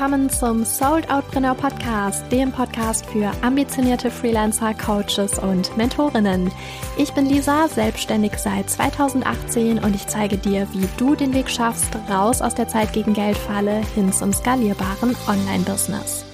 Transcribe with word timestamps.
willkommen 0.00 0.30
zum 0.30 0.64
Sold 0.64 1.10
Outpreneur 1.10 1.54
Podcast, 1.54 2.24
dem 2.32 2.50
Podcast 2.50 3.04
für 3.04 3.30
ambitionierte 3.42 4.10
Freelancer, 4.10 4.72
Coaches 4.72 5.38
und 5.38 5.76
Mentorinnen. 5.76 6.50
Ich 6.96 7.12
bin 7.12 7.26
Lisa, 7.26 7.68
selbstständig 7.68 8.32
seit 8.38 8.70
2018 8.70 9.78
und 9.78 9.94
ich 9.94 10.06
zeige 10.06 10.38
dir, 10.38 10.66
wie 10.72 10.88
du 10.96 11.14
den 11.14 11.34
Weg 11.34 11.50
schaffst, 11.50 11.94
raus 12.08 12.40
aus 12.40 12.54
der 12.54 12.66
Zeit 12.66 12.94
gegen 12.94 13.12
Geldfalle 13.12 13.82
hin 13.94 14.10
zum 14.10 14.32
skalierbaren 14.32 15.14
Online-Business. 15.28 16.29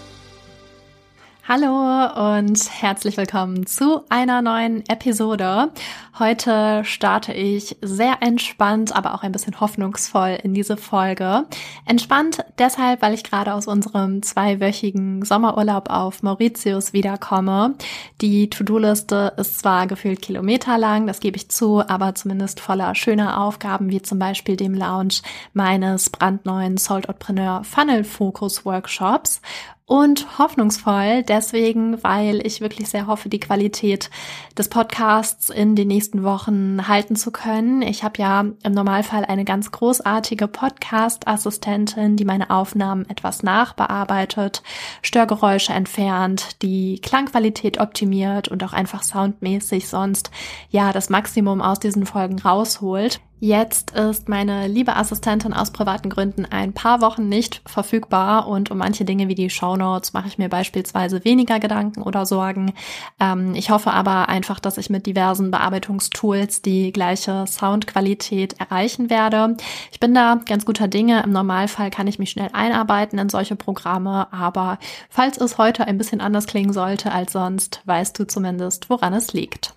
Hallo 1.48 2.34
und 2.34 2.58
herzlich 2.82 3.16
willkommen 3.16 3.66
zu 3.68 4.02
einer 4.08 4.42
neuen 4.42 4.82
Episode. 4.88 5.70
Heute 6.18 6.82
starte 6.84 7.32
ich 7.34 7.76
sehr 7.82 8.16
entspannt, 8.20 8.96
aber 8.96 9.14
auch 9.14 9.22
ein 9.22 9.30
bisschen 9.30 9.60
hoffnungsvoll 9.60 10.38
in 10.42 10.54
diese 10.54 10.76
Folge. 10.76 11.44
Entspannt 11.84 12.44
deshalb, 12.58 13.00
weil 13.00 13.14
ich 13.14 13.22
gerade 13.22 13.54
aus 13.54 13.68
unserem 13.68 14.24
zweiwöchigen 14.24 15.24
Sommerurlaub 15.24 15.88
auf 15.88 16.24
Mauritius 16.24 16.92
wiederkomme. 16.92 17.76
Die 18.20 18.50
To-Do-Liste 18.50 19.34
ist 19.36 19.60
zwar 19.60 19.86
gefühlt 19.86 20.22
kilometerlang, 20.22 21.06
das 21.06 21.20
gebe 21.20 21.36
ich 21.36 21.48
zu, 21.48 21.80
aber 21.86 22.16
zumindest 22.16 22.58
voller 22.58 22.96
schöner 22.96 23.40
Aufgaben, 23.40 23.88
wie 23.90 24.02
zum 24.02 24.18
Beispiel 24.18 24.56
dem 24.56 24.74
Launch 24.74 25.22
meines 25.52 26.10
brandneuen 26.10 26.76
Sold 26.76 27.06
Entrepreneur 27.06 27.62
Funnel 27.62 28.02
Focus 28.02 28.64
Workshops 28.64 29.40
und 29.86 30.38
hoffnungsvoll 30.40 31.22
deswegen, 31.22 32.02
weil 32.02 32.44
ich 32.44 32.60
wirklich 32.60 32.88
sehr 32.88 33.06
hoffe, 33.06 33.28
die 33.28 33.38
Qualität 33.38 34.10
des 34.58 34.68
Podcasts 34.68 35.48
in 35.48 35.76
den 35.76 35.86
nächsten 35.86 36.24
Wochen 36.24 36.88
halten 36.88 37.14
zu 37.14 37.30
können. 37.30 37.82
Ich 37.82 38.02
habe 38.02 38.20
ja 38.20 38.40
im 38.40 38.72
Normalfall 38.72 39.24
eine 39.24 39.44
ganz 39.44 39.70
großartige 39.70 40.48
Podcast-Assistentin, 40.48 42.16
die 42.16 42.24
meine 42.24 42.50
Aufnahmen 42.50 43.08
etwas 43.08 43.44
nachbearbeitet, 43.44 44.64
Störgeräusche 45.02 45.72
entfernt, 45.72 46.60
die 46.62 47.00
Klangqualität 47.00 47.78
optimiert 47.78 48.48
und 48.48 48.64
auch 48.64 48.72
einfach 48.72 49.04
soundmäßig 49.04 49.86
sonst 49.86 50.32
ja 50.68 50.92
das 50.92 51.10
Maximum 51.10 51.62
aus 51.62 51.78
diesen 51.78 52.06
Folgen 52.06 52.40
rausholt. 52.40 53.20
Jetzt 53.38 53.90
ist 53.90 54.30
meine 54.30 54.66
liebe 54.66 54.96
Assistentin 54.96 55.52
aus 55.52 55.70
privaten 55.70 56.08
Gründen 56.08 56.46
ein 56.46 56.72
paar 56.72 57.02
Wochen 57.02 57.28
nicht 57.28 57.60
verfügbar 57.66 58.48
und 58.48 58.70
um 58.70 58.78
manche 58.78 59.04
Dinge 59.04 59.28
wie 59.28 59.34
die 59.34 59.50
Show 59.50 59.76
Notes 59.76 60.14
mache 60.14 60.28
ich 60.28 60.38
mir 60.38 60.48
beispielsweise 60.48 61.22
weniger 61.22 61.60
Gedanken 61.60 62.00
oder 62.00 62.24
Sorgen. 62.24 62.72
Ähm, 63.20 63.54
ich 63.54 63.68
hoffe 63.68 63.92
aber 63.92 64.30
einfach, 64.30 64.58
dass 64.58 64.78
ich 64.78 64.88
mit 64.88 65.04
diversen 65.04 65.50
Bearbeitungstools 65.50 66.62
die 66.62 66.92
gleiche 66.92 67.44
Soundqualität 67.46 68.58
erreichen 68.58 69.10
werde. 69.10 69.58
Ich 69.92 70.00
bin 70.00 70.14
da 70.14 70.40
ganz 70.46 70.64
guter 70.64 70.88
Dinge. 70.88 71.22
Im 71.22 71.32
Normalfall 71.32 71.90
kann 71.90 72.06
ich 72.06 72.18
mich 72.18 72.30
schnell 72.30 72.48
einarbeiten 72.54 73.18
in 73.18 73.28
solche 73.28 73.54
Programme, 73.54 74.32
aber 74.32 74.78
falls 75.10 75.36
es 75.36 75.58
heute 75.58 75.86
ein 75.86 75.98
bisschen 75.98 76.22
anders 76.22 76.46
klingen 76.46 76.72
sollte 76.72 77.12
als 77.12 77.34
sonst, 77.34 77.82
weißt 77.84 78.18
du 78.18 78.26
zumindest, 78.26 78.88
woran 78.88 79.12
es 79.12 79.34
liegt. 79.34 79.74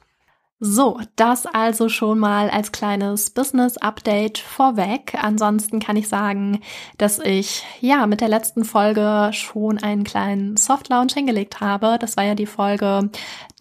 So, 0.61 0.99
das 1.15 1.45
also 1.45 1.87
schon 1.87 2.19
mal 2.19 2.49
als 2.49 2.73
kleines 2.73 3.29
Business-Update 3.29 4.39
vorweg. 4.39 5.13
Ansonsten 5.17 5.79
kann 5.79 5.95
ich 5.95 6.09
sagen, 6.09 6.59
dass 6.97 7.17
ich 7.19 7.63
ja 7.79 8.05
mit 8.07 8.19
der 8.19 8.27
letzten 8.27 8.65
Folge 8.65 9.29
schon 9.31 9.77
einen 9.77 10.03
kleinen 10.03 10.57
Soft-Launch 10.57 11.13
hingelegt 11.13 11.61
habe. 11.61 11.97
Das 11.97 12.17
war 12.17 12.25
ja 12.25 12.35
die 12.35 12.45
Folge, 12.45 13.09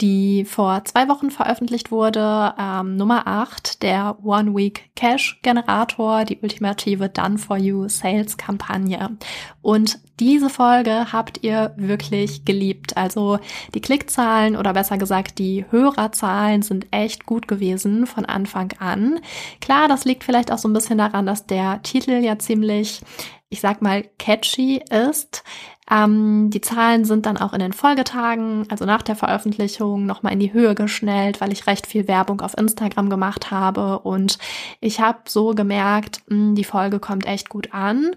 die 0.01 0.45
vor 0.45 0.85
zwei 0.87 1.09
Wochen 1.09 1.31
veröffentlicht 1.31 1.93
wurde, 1.93 2.55
ähm, 2.59 2.97
Nummer 2.97 3.29
8, 3.29 3.85
der 3.85 4.19
One 4.25 4.57
Week 4.57 4.91
Cash 4.97 5.39
Generator, 5.43 6.25
die 6.25 6.41
ultimative 6.43 7.09
Done 7.09 7.39
for 7.39 7.59
You 7.59 7.89
Sales 7.89 8.37
Kampagne. 8.37 9.17
Und 9.63 10.01
diese 10.19 10.51
Folge 10.51 11.13
habt 11.13 11.45
ihr 11.45 11.73
wirklich 11.77 12.45
geliebt. 12.45 12.97
Also 12.97 13.39
die 13.75 13.81
Klickzahlen 13.81 14.57
oder 14.57 14.73
besser 14.73 14.99
gesagt 14.99 15.39
die 15.39 15.65
Hörerzahlen 15.71 16.63
sind 16.63 16.88
echt 16.91 17.27
gut 17.27 17.49
gewesen 17.49 18.07
von 18.07 18.25
Anfang 18.25 18.73
an. 18.79 19.21
Klar, 19.61 19.89
das 19.89 20.05
liegt 20.05 20.25
vielleicht 20.25 20.53
auch 20.53 20.59
so 20.59 20.69
ein 20.69 20.73
bisschen 20.73 20.99
daran, 20.99 21.27
dass 21.27 21.47
der 21.47 21.83
Titel 21.83 22.13
ja 22.23 22.39
ziemlich, 22.39 23.01
ich 23.49 23.61
sag 23.61 23.83
mal, 23.83 24.05
catchy 24.19 24.83
ist. 24.91 25.43
Ähm, 25.91 26.51
die 26.51 26.61
Zahlen 26.61 27.05
sind 27.05 27.25
dann 27.25 27.39
auch 27.39 27.53
in 27.55 27.61
den 27.61 27.73
Folgetagen, 27.73 28.67
also 28.69 28.85
nach 28.85 29.03
der 29.03 29.17
Veröffentlichung, 29.17 30.05
nochmal 30.05 30.35
in 30.35 30.41
die 30.41 30.53
Höhe 30.53 30.75
geschnellt, 30.75 31.41
weil 31.41 31.53
ich 31.53 31.67
recht 31.67 31.87
viel 31.87 32.09
Werbung 32.09 32.41
auf 32.41 32.57
Instagram 32.59 33.09
gemacht 33.09 33.51
habe 33.51 34.01
und 34.01 34.39
ich 34.81 35.01
habe 35.01 35.21
so 35.27 35.55
gemerkt, 35.55 36.23
mh, 36.29 36.37
hm, 36.37 36.55
die 36.55 36.65
Folge 36.65 37.01
kommt 37.01 37.27
echt 37.27 37.49
gut 37.49 37.73
an. 37.73 38.11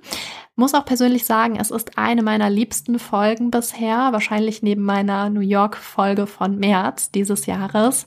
Muss 0.55 0.73
auch 0.73 0.85
persönlich 0.85 1.25
sagen, 1.25 1.55
es 1.59 1.71
ist 1.71 1.97
eine 1.97 2.23
meiner 2.23 2.49
liebsten 2.49 2.99
Folgen 2.99 3.51
bisher, 3.51 4.11
wahrscheinlich 4.11 4.61
neben 4.61 4.83
meiner 4.83 5.29
New 5.29 5.39
York 5.39 5.77
Folge 5.77 6.27
von 6.27 6.57
März 6.57 7.11
dieses 7.11 7.45
Jahres 7.45 8.05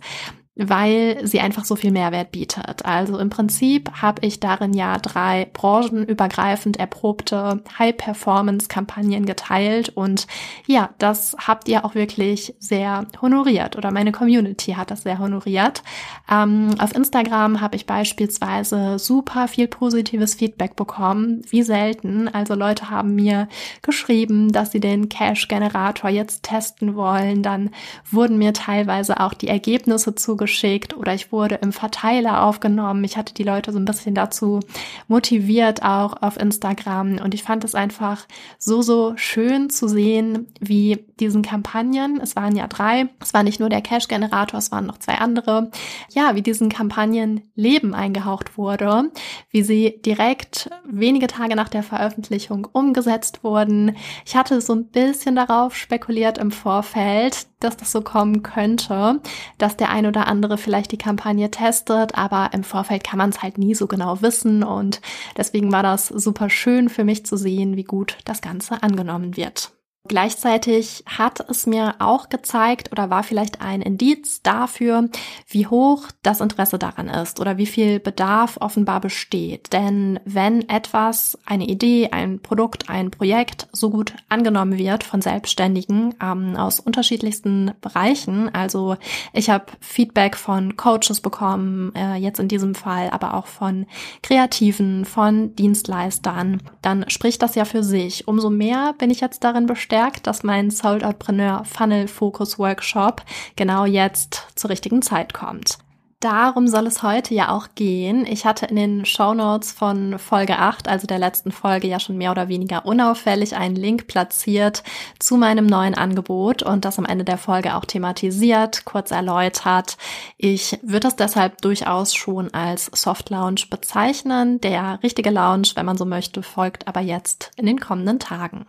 weil 0.56 1.26
sie 1.26 1.41
einfach 1.41 1.65
so 1.65 1.75
viel 1.75 1.91
Mehrwert 1.91 2.31
bietet. 2.31 2.84
Also 2.84 3.19
im 3.19 3.28
Prinzip 3.28 3.91
habe 4.00 4.25
ich 4.25 4.38
darin 4.38 4.72
ja 4.72 4.98
drei 4.98 5.48
branchenübergreifend 5.53 6.78
erprobte 6.78 7.65
High-Performance-Kampagnen 7.76 9.26
geteilt 9.26 9.88
und 9.88 10.28
ja, 10.66 10.91
das 10.98 11.37
habt 11.44 11.69
ihr 11.69 11.84
auch 11.84 11.97
wirklich 11.97 12.54
sehr 12.60 13.06
honoriert 13.20 13.76
oder 13.76 13.91
meine 13.91 14.12
Community 14.12 14.72
hat 14.75 14.93
das 14.93 15.03
sehr 15.03 15.19
honoriert. 15.19 15.82
Ähm, 16.31 16.76
auf 16.78 16.94
Instagram 16.94 17.60
habe 17.60 17.75
ich 17.75 17.87
beispielsweise 17.87 19.00
super 19.00 19.48
viel 19.48 19.66
positives 19.66 20.34
Feedback 20.34 20.76
bekommen, 20.76 21.43
wie 21.50 21.64
selten. 21.64 22.28
Also 22.28 22.54
Leute 22.54 22.91
haben 22.91 23.16
mir 23.16 23.48
geschrieben, 23.82 24.53
dass 24.53 24.70
sie 24.70 24.81
den 24.81 25.09
Cash-Generator 25.09 26.10
jetzt 26.10 26.44
testen 26.44 26.94
wollen. 26.94 27.43
Dann 27.43 27.70
wurden 28.09 28.38
mir 28.38 28.53
teilweise 28.53 29.19
auch 29.19 29.34
die 29.34 29.48
Ergebnisse 29.48 30.14
zugeschickt 30.14 30.44
geschickt 30.44 30.94
oder 30.94 31.15
ich 31.15 31.32
wurde 31.32 31.55
im 31.62 31.72
Verteiler 31.72 32.43
aufgenommen. 32.43 33.03
Ich 33.05 33.16
hatte 33.16 33.32
die 33.32 33.44
Leute 33.44 33.72
so 33.72 33.78
ein 33.78 33.87
bisschen 33.87 34.15
dazu 34.15 34.60
motiviert, 35.09 35.82
auch 35.82 36.21
auf 36.21 36.38
Instagram. 36.38 37.19
Und 37.19 37.32
ich 37.32 37.43
fand 37.43 37.65
es 37.65 37.75
einfach 37.75 38.27
so, 38.59 38.82
so 38.82 39.15
schön 39.16 39.71
zu 39.71 39.88
sehen, 39.88 40.49
wie 40.60 41.06
diesen 41.19 41.41
Kampagnen, 41.41 42.21
es 42.21 42.37
waren 42.37 42.56
ja 42.56 42.66
drei, 42.66 43.09
es 43.21 43.32
war 43.32 43.43
nicht 43.43 43.59
nur 43.59 43.71
der 43.71 43.81
Cash-Generator, 43.81 44.59
es 44.59 44.71
waren 44.71 44.84
noch 44.84 44.99
zwei 44.99 45.15
andere, 45.15 45.71
ja, 46.10 46.34
wie 46.34 46.43
diesen 46.43 46.69
Kampagnen 46.69 47.41
Leben 47.55 47.94
eingehaucht 47.94 48.59
wurde, 48.59 49.11
wie 49.50 49.62
sie 49.62 50.03
direkt 50.05 50.69
wenige 50.84 51.26
Tage 51.26 51.56
nach 51.56 51.71
der 51.71 51.82
Veröffentlichung 51.82 52.66
umgesetzt 52.71 53.44
wurden. 53.44 53.97
Ich 54.26 54.37
hatte 54.37 54.61
so 54.61 54.75
ein 54.75 54.87
bisschen 54.88 55.37
darauf 55.37 55.75
spekuliert 55.75 56.37
im 56.37 56.50
Vorfeld, 56.50 57.47
dass 57.64 57.76
das 57.76 57.92
so 57.92 58.02
kommen 58.02 58.42
könnte, 58.42 59.20
dass 59.58 59.76
der 59.76 59.91
ein 59.91 60.06
oder 60.06 60.26
andere 60.26 60.58
vielleicht 60.58 60.92
die 60.92 60.98
Kampagne 60.98 61.50
testet, 61.50 62.14
aber 62.16 62.50
im 62.52 62.64
Vorfeld 62.64 63.04
kann 63.04 63.19
man 63.19 63.30
es 63.30 63.42
halt 63.42 63.58
nie 63.58 63.75
so 63.75 63.86
genau 63.86 64.22
wissen 64.22 64.62
und 64.62 65.00
deswegen 65.36 65.72
war 65.72 65.82
das 65.82 66.08
super 66.08 66.50
schön 66.50 66.88
für 66.88 67.04
mich 67.04 67.26
zu 67.26 67.36
sehen, 67.36 67.76
wie 67.76 67.84
gut 67.84 68.19
das 68.25 68.41
Ganze 68.41 68.82
angenommen 68.82 69.36
wird. 69.36 69.72
Gleichzeitig 70.06 71.03
hat 71.06 71.41
es 71.48 71.66
mir 71.66 71.94
auch 71.98 72.28
gezeigt 72.28 72.92
oder 72.92 73.09
war 73.09 73.22
vielleicht 73.22 73.62
ein 73.62 73.81
Indiz 73.81 74.42
dafür, 74.42 75.09
wie 75.48 75.66
hoch 75.66 76.09
das 76.22 76.42
Interesse 76.42 76.78
daran 76.78 77.09
ist 77.09 77.41
oder 77.41 77.56
wie 77.56 77.65
viel 77.65 78.00
Bedarf 78.00 78.59
offenbar 78.60 79.00
besteht. 79.00 79.72
Denn 79.72 80.20
wenn 80.26 80.69
etwas, 80.69 81.38
eine 81.47 81.64
Idee, 81.64 82.10
ein 82.12 82.41
Produkt, 82.41 82.91
ein 82.91 83.12
Projekt 83.12 83.66
so 83.72 83.88
gut 83.88 84.12
angenommen 84.28 84.76
wird 84.76 85.04
von 85.04 85.22
Selbstständigen 85.22 86.14
ähm, 86.22 86.54
aus 86.54 86.81
unterschiedlichsten 86.81 87.72
Bereichen, 87.81 88.54
also 88.54 88.98
ich 89.32 89.48
habe 89.48 89.72
Feedback 89.81 90.37
von 90.37 90.76
Coaches 90.76 91.23
bekommen, 91.23 91.94
äh, 91.94 92.17
jetzt 92.17 92.40
in 92.40 92.49
diesem 92.49 92.75
Fall, 92.75 93.08
aber 93.08 93.32
auch 93.32 93.46
von 93.46 93.87
Kreativen, 94.23 95.06
von 95.06 95.56
Dienstleistern, 95.56 96.61
dann 96.82 97.08
spricht 97.08 97.40
das 97.40 97.55
ja 97.55 97.64
für 97.64 97.82
sich. 97.82 98.29
Umso 98.29 98.50
mehr 98.50 98.94
bin 98.99 99.08
ich 99.08 99.23
jetzt 99.23 99.44
darin 99.44 99.64
bestärkt, 99.64 99.94
bestärkt, 99.94 100.26
dass 100.26 100.43
mein 100.43 100.73
Sold 100.73 101.05
Outpreneur 101.05 101.64
Funnel 101.64 102.08
Focus 102.08 102.58
Workshop 102.58 103.23
genau 103.55 103.85
jetzt 103.85 104.49
zur 104.56 104.70
richtigen 104.70 105.02
Zeit 105.02 105.32
kommt. 105.32 105.79
Darum 106.19 106.67
soll 106.67 106.88
es 106.88 107.05
heute 107.05 107.32
ja 107.32 107.50
auch 107.50 107.69
gehen. 107.76 108.26
Ich 108.26 108.44
hatte 108.44 108.67
in 108.67 108.75
den 108.75 109.05
Show 109.05 109.35
Notes 109.35 109.70
von 109.70 110.19
Folge 110.19 110.58
8, 110.58 110.88
also 110.88 111.06
der 111.06 111.20
letzten 111.20 111.52
Folge, 111.52 111.87
ja 111.87 112.00
schon 112.00 112.17
mehr 112.17 112.32
oder 112.32 112.49
weniger 112.49 112.87
unauffällig 112.87 113.55
einen 113.55 113.76
Link 113.76 114.08
platziert 114.08 114.82
zu 115.20 115.37
meinem 115.37 115.67
neuen 115.67 115.94
Angebot 115.94 116.64
und 116.64 116.85
das 116.85 116.99
am 116.99 117.05
Ende 117.05 117.25
der 117.25 117.38
Folge 117.38 117.76
auch 117.76 117.85
thematisiert, 117.85 118.85
kurz 118.85 119.12
erläutert. 119.12 119.96
Ich 120.38 120.76
würde 120.82 121.06
es 121.06 121.14
deshalb 121.14 121.61
durchaus 121.62 122.17
schon 122.17 122.52
als 122.52 122.87
Soft 122.87 123.31
Launch 123.31 123.70
bezeichnen. 123.70 124.61
Der 124.61 124.99
richtige 125.05 125.31
Launch, 125.31 125.76
wenn 125.76 125.87
man 125.87 125.96
so 125.96 126.05
möchte, 126.05 126.43
folgt 126.43 126.88
aber 126.88 127.00
jetzt 127.00 127.52
in 127.56 127.67
den 127.67 127.79
kommenden 127.79 128.19
Tagen. 128.19 128.67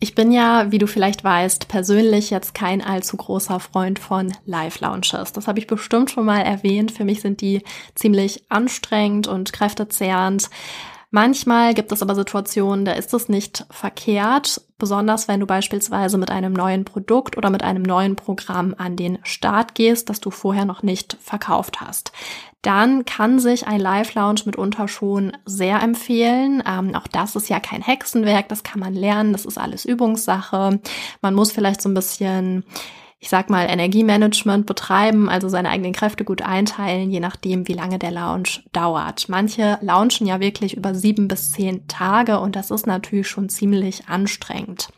Ich 0.00 0.14
bin 0.14 0.30
ja, 0.30 0.70
wie 0.70 0.78
du 0.78 0.86
vielleicht 0.86 1.24
weißt, 1.24 1.66
persönlich 1.66 2.30
jetzt 2.30 2.54
kein 2.54 2.82
allzu 2.82 3.16
großer 3.16 3.58
Freund 3.58 3.98
von 3.98 4.32
Live-Launches. 4.46 5.32
Das 5.32 5.48
habe 5.48 5.58
ich 5.58 5.66
bestimmt 5.66 6.10
schon 6.10 6.24
mal 6.24 6.40
erwähnt. 6.40 6.92
Für 6.92 7.04
mich 7.04 7.20
sind 7.20 7.40
die 7.40 7.62
ziemlich 7.96 8.44
anstrengend 8.48 9.26
und 9.26 9.52
kräftezehrend. 9.52 10.50
Manchmal 11.10 11.74
gibt 11.74 11.90
es 11.90 12.02
aber 12.02 12.14
Situationen, 12.14 12.84
da 12.84 12.92
ist 12.92 13.14
es 13.14 13.30
nicht 13.30 13.64
verkehrt, 13.70 14.60
besonders 14.76 15.26
wenn 15.26 15.40
du 15.40 15.46
beispielsweise 15.46 16.18
mit 16.18 16.30
einem 16.30 16.52
neuen 16.52 16.84
Produkt 16.84 17.38
oder 17.38 17.48
mit 17.48 17.62
einem 17.62 17.82
neuen 17.82 18.14
Programm 18.14 18.74
an 18.76 18.94
den 18.94 19.18
Start 19.22 19.74
gehst, 19.74 20.10
das 20.10 20.20
du 20.20 20.30
vorher 20.30 20.66
noch 20.66 20.82
nicht 20.82 21.16
verkauft 21.20 21.80
hast. 21.80 22.12
Dann 22.62 23.04
kann 23.04 23.38
sich 23.38 23.66
ein 23.66 23.80
Live-Lounge 23.80 24.42
mitunter 24.46 24.88
schon 24.88 25.32
sehr 25.44 25.80
empfehlen. 25.80 26.62
Ähm, 26.66 26.94
auch 26.94 27.06
das 27.06 27.36
ist 27.36 27.48
ja 27.48 27.60
kein 27.60 27.82
Hexenwerk, 27.82 28.48
das 28.48 28.62
kann 28.64 28.80
man 28.80 28.94
lernen, 28.94 29.32
das 29.32 29.44
ist 29.44 29.58
alles 29.58 29.84
Übungssache. 29.84 30.80
Man 31.22 31.34
muss 31.34 31.52
vielleicht 31.52 31.80
so 31.80 31.88
ein 31.88 31.94
bisschen 31.94 32.64
ich 33.20 33.28
sag 33.30 33.50
mal, 33.50 33.66
Energiemanagement 33.68 34.66
betreiben, 34.66 35.28
also 35.28 35.48
seine 35.48 35.70
eigenen 35.70 35.92
Kräfte 35.92 36.24
gut 36.24 36.42
einteilen, 36.42 37.10
je 37.10 37.18
nachdem, 37.18 37.66
wie 37.66 37.72
lange 37.72 37.98
der 37.98 38.12
Lounge 38.12 38.60
dauert. 38.72 39.28
Manche 39.28 39.78
launchen 39.80 40.26
ja 40.26 40.38
wirklich 40.38 40.76
über 40.76 40.94
sieben 40.94 41.26
bis 41.26 41.50
zehn 41.50 41.88
Tage 41.88 42.38
und 42.38 42.54
das 42.54 42.70
ist 42.70 42.86
natürlich 42.86 43.28
schon 43.28 43.48
ziemlich 43.48 44.08
anstrengend. 44.08 44.88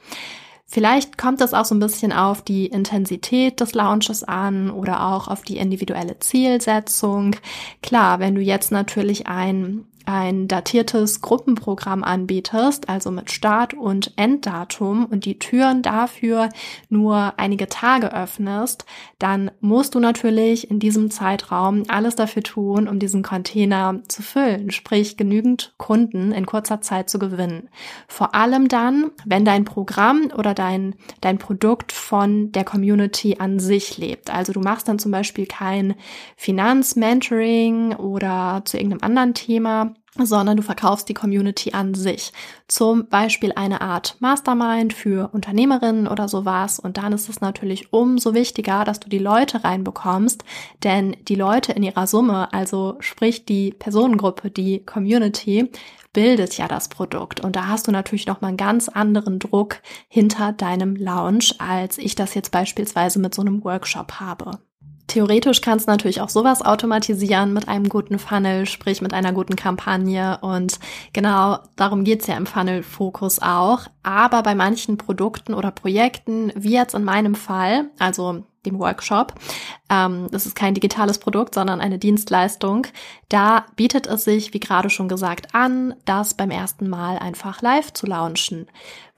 Vielleicht 0.72 1.19
kommt 1.19 1.40
es 1.40 1.52
auch 1.52 1.64
so 1.64 1.75
ein 1.75 1.81
bisschen 1.81 2.12
auf 2.12 2.43
die 2.43 2.67
Intensität 2.67 3.58
des 3.58 3.75
Launches 3.75 4.22
an 4.22 4.70
oder 4.70 5.08
auch 5.08 5.26
auf 5.26 5.43
die 5.43 5.56
individuelle 5.56 6.20
Zielsetzung. 6.20 7.34
Klar, 7.82 8.20
wenn 8.20 8.37
du 8.37 8.40
jetzt 8.40 8.70
natürlich 8.70 9.26
ein 9.26 9.84
ein 10.06 10.49
datiertes 10.49 11.20
Gruppenprogramm 11.20 12.05
anbietest, 12.05 12.88
also 12.88 13.11
mit 13.11 13.31
Start- 13.31 13.75
und 13.75 14.12
Enddatum 14.17 15.06
und 15.06 15.25
die 15.25 15.38
Türen 15.38 15.82
dafür 15.82 16.49
nur 16.88 17.35
einige 17.37 17.69
Tage 17.69 18.12
öffnest, 18.14 18.85
dann 19.19 19.50
musst 19.61 19.94
du 19.94 20.00
natürlich 20.00 20.70
in 20.70 20.79
diesem 20.79 21.11
Zeitraum 21.11 21.85
alles 21.88 22.17
dafür 22.17 22.43
tun, 22.43 22.88
um 22.88 22.99
diesen 22.99 23.23
Container 23.23 24.00
zu 24.08 24.23
füllen, 24.23 24.70
sprich 24.70 25.17
genügend 25.17 25.75
Kunden 25.76 26.32
in 26.32 26.46
kurzer 26.46 26.81
Zeit 26.81 27.11
zu 27.11 27.19
gewinnen. 27.19 27.69
Vor 28.08 28.35
allem 28.35 28.69
dann, 28.69 29.11
wenn 29.25 29.44
dein 29.44 29.64
Programm 29.64 30.31
oder 30.37 30.55
dein, 30.55 30.94
dein 31.20 31.38
Produkt 31.38 31.93
von 31.93 32.53
der 32.53 32.64
Community 32.64 33.37
an 33.38 33.58
sich 33.58 33.99
lebt. 33.99 34.31
Also 34.31 34.53
du 34.53 34.61
machst 34.61 34.88
dann 34.88 34.99
zum 34.99 35.12
Beispiel 35.12 35.46
kein 35.46 35.94
Finanzmentoring 36.37 37.94
oder 37.94 38.62
zu 38.64 38.76
irgendeinem 38.76 39.03
anderen 39.03 39.35
Thema, 39.35 39.89
sondern 40.18 40.56
du 40.56 40.62
verkaufst 40.62 41.08
die 41.08 41.14
Community 41.14 41.72
an 41.72 41.94
sich. 41.94 42.32
Zum 42.68 43.08
Beispiel 43.08 43.52
eine 43.54 43.80
Art 43.80 44.16
Mastermind 44.20 44.92
für 44.92 45.30
Unternehmerinnen 45.32 46.08
oder 46.08 46.28
sowas. 46.28 46.80
Und 46.80 46.96
dann 46.96 47.12
ist 47.12 47.28
es 47.28 47.40
natürlich 47.40 47.92
umso 47.92 48.34
wichtiger, 48.34 48.84
dass 48.84 49.00
du 49.00 49.08
die 49.08 49.18
Leute 49.18 49.62
reinbekommst, 49.62 50.44
denn 50.82 51.16
die 51.28 51.34
Leute 51.36 51.72
in 51.72 51.82
ihrer 51.82 52.06
Summe, 52.06 52.52
also 52.52 52.96
sprich 53.00 53.44
die 53.44 53.72
Personengruppe, 53.72 54.50
die 54.50 54.84
Community, 54.84 55.70
bildet 56.12 56.56
ja 56.56 56.66
das 56.66 56.88
Produkt. 56.88 57.40
Und 57.40 57.56
da 57.56 57.68
hast 57.68 57.86
du 57.86 57.92
natürlich 57.92 58.26
nochmal 58.26 58.48
einen 58.48 58.56
ganz 58.56 58.88
anderen 58.88 59.38
Druck 59.38 59.80
hinter 60.08 60.52
deinem 60.52 60.96
Lounge, 60.96 61.54
als 61.58 61.98
ich 61.98 62.14
das 62.14 62.34
jetzt 62.34 62.50
beispielsweise 62.50 63.20
mit 63.20 63.34
so 63.34 63.42
einem 63.42 63.62
Workshop 63.64 64.14
habe. 64.14 64.58
Theoretisch 65.10 65.60
kannst 65.60 65.88
du 65.88 65.90
natürlich 65.90 66.20
auch 66.20 66.28
sowas 66.28 66.62
automatisieren 66.62 67.52
mit 67.52 67.66
einem 67.66 67.88
guten 67.88 68.20
Funnel, 68.20 68.64
sprich 68.66 69.02
mit 69.02 69.12
einer 69.12 69.32
guten 69.32 69.56
Kampagne. 69.56 70.38
Und 70.40 70.78
genau 71.12 71.58
darum 71.74 72.04
geht's 72.04 72.28
ja 72.28 72.36
im 72.36 72.46
Funnel-Fokus 72.46 73.42
auch. 73.42 73.88
Aber 74.04 74.44
bei 74.44 74.54
manchen 74.54 74.98
Produkten 74.98 75.52
oder 75.52 75.72
Projekten, 75.72 76.52
wie 76.54 76.74
jetzt 76.74 76.94
in 76.94 77.02
meinem 77.02 77.34
Fall, 77.34 77.90
also 77.98 78.44
dem 78.64 78.78
Workshop. 78.78 79.34
Ähm, 79.90 80.28
das 80.31 80.46
ist 80.46 80.54
kein 80.54 80.75
digitales 80.75 81.19
Produkt, 81.19 81.54
sondern 81.54 81.81
eine 81.81 81.98
Dienstleistung. 81.98 82.87
Da 83.28 83.66
bietet 83.76 84.06
es 84.06 84.25
sich, 84.25 84.54
wie 84.54 84.60
gerade 84.60 84.88
schon 84.88 85.08
gesagt, 85.08 85.54
an, 85.54 85.94
das 86.04 86.34
beim 86.34 86.50
ersten 86.50 86.88
Mal 86.88 87.19
einfach 87.19 87.60
live 87.60 87.92
zu 87.92 88.06
launchen. 88.06 88.66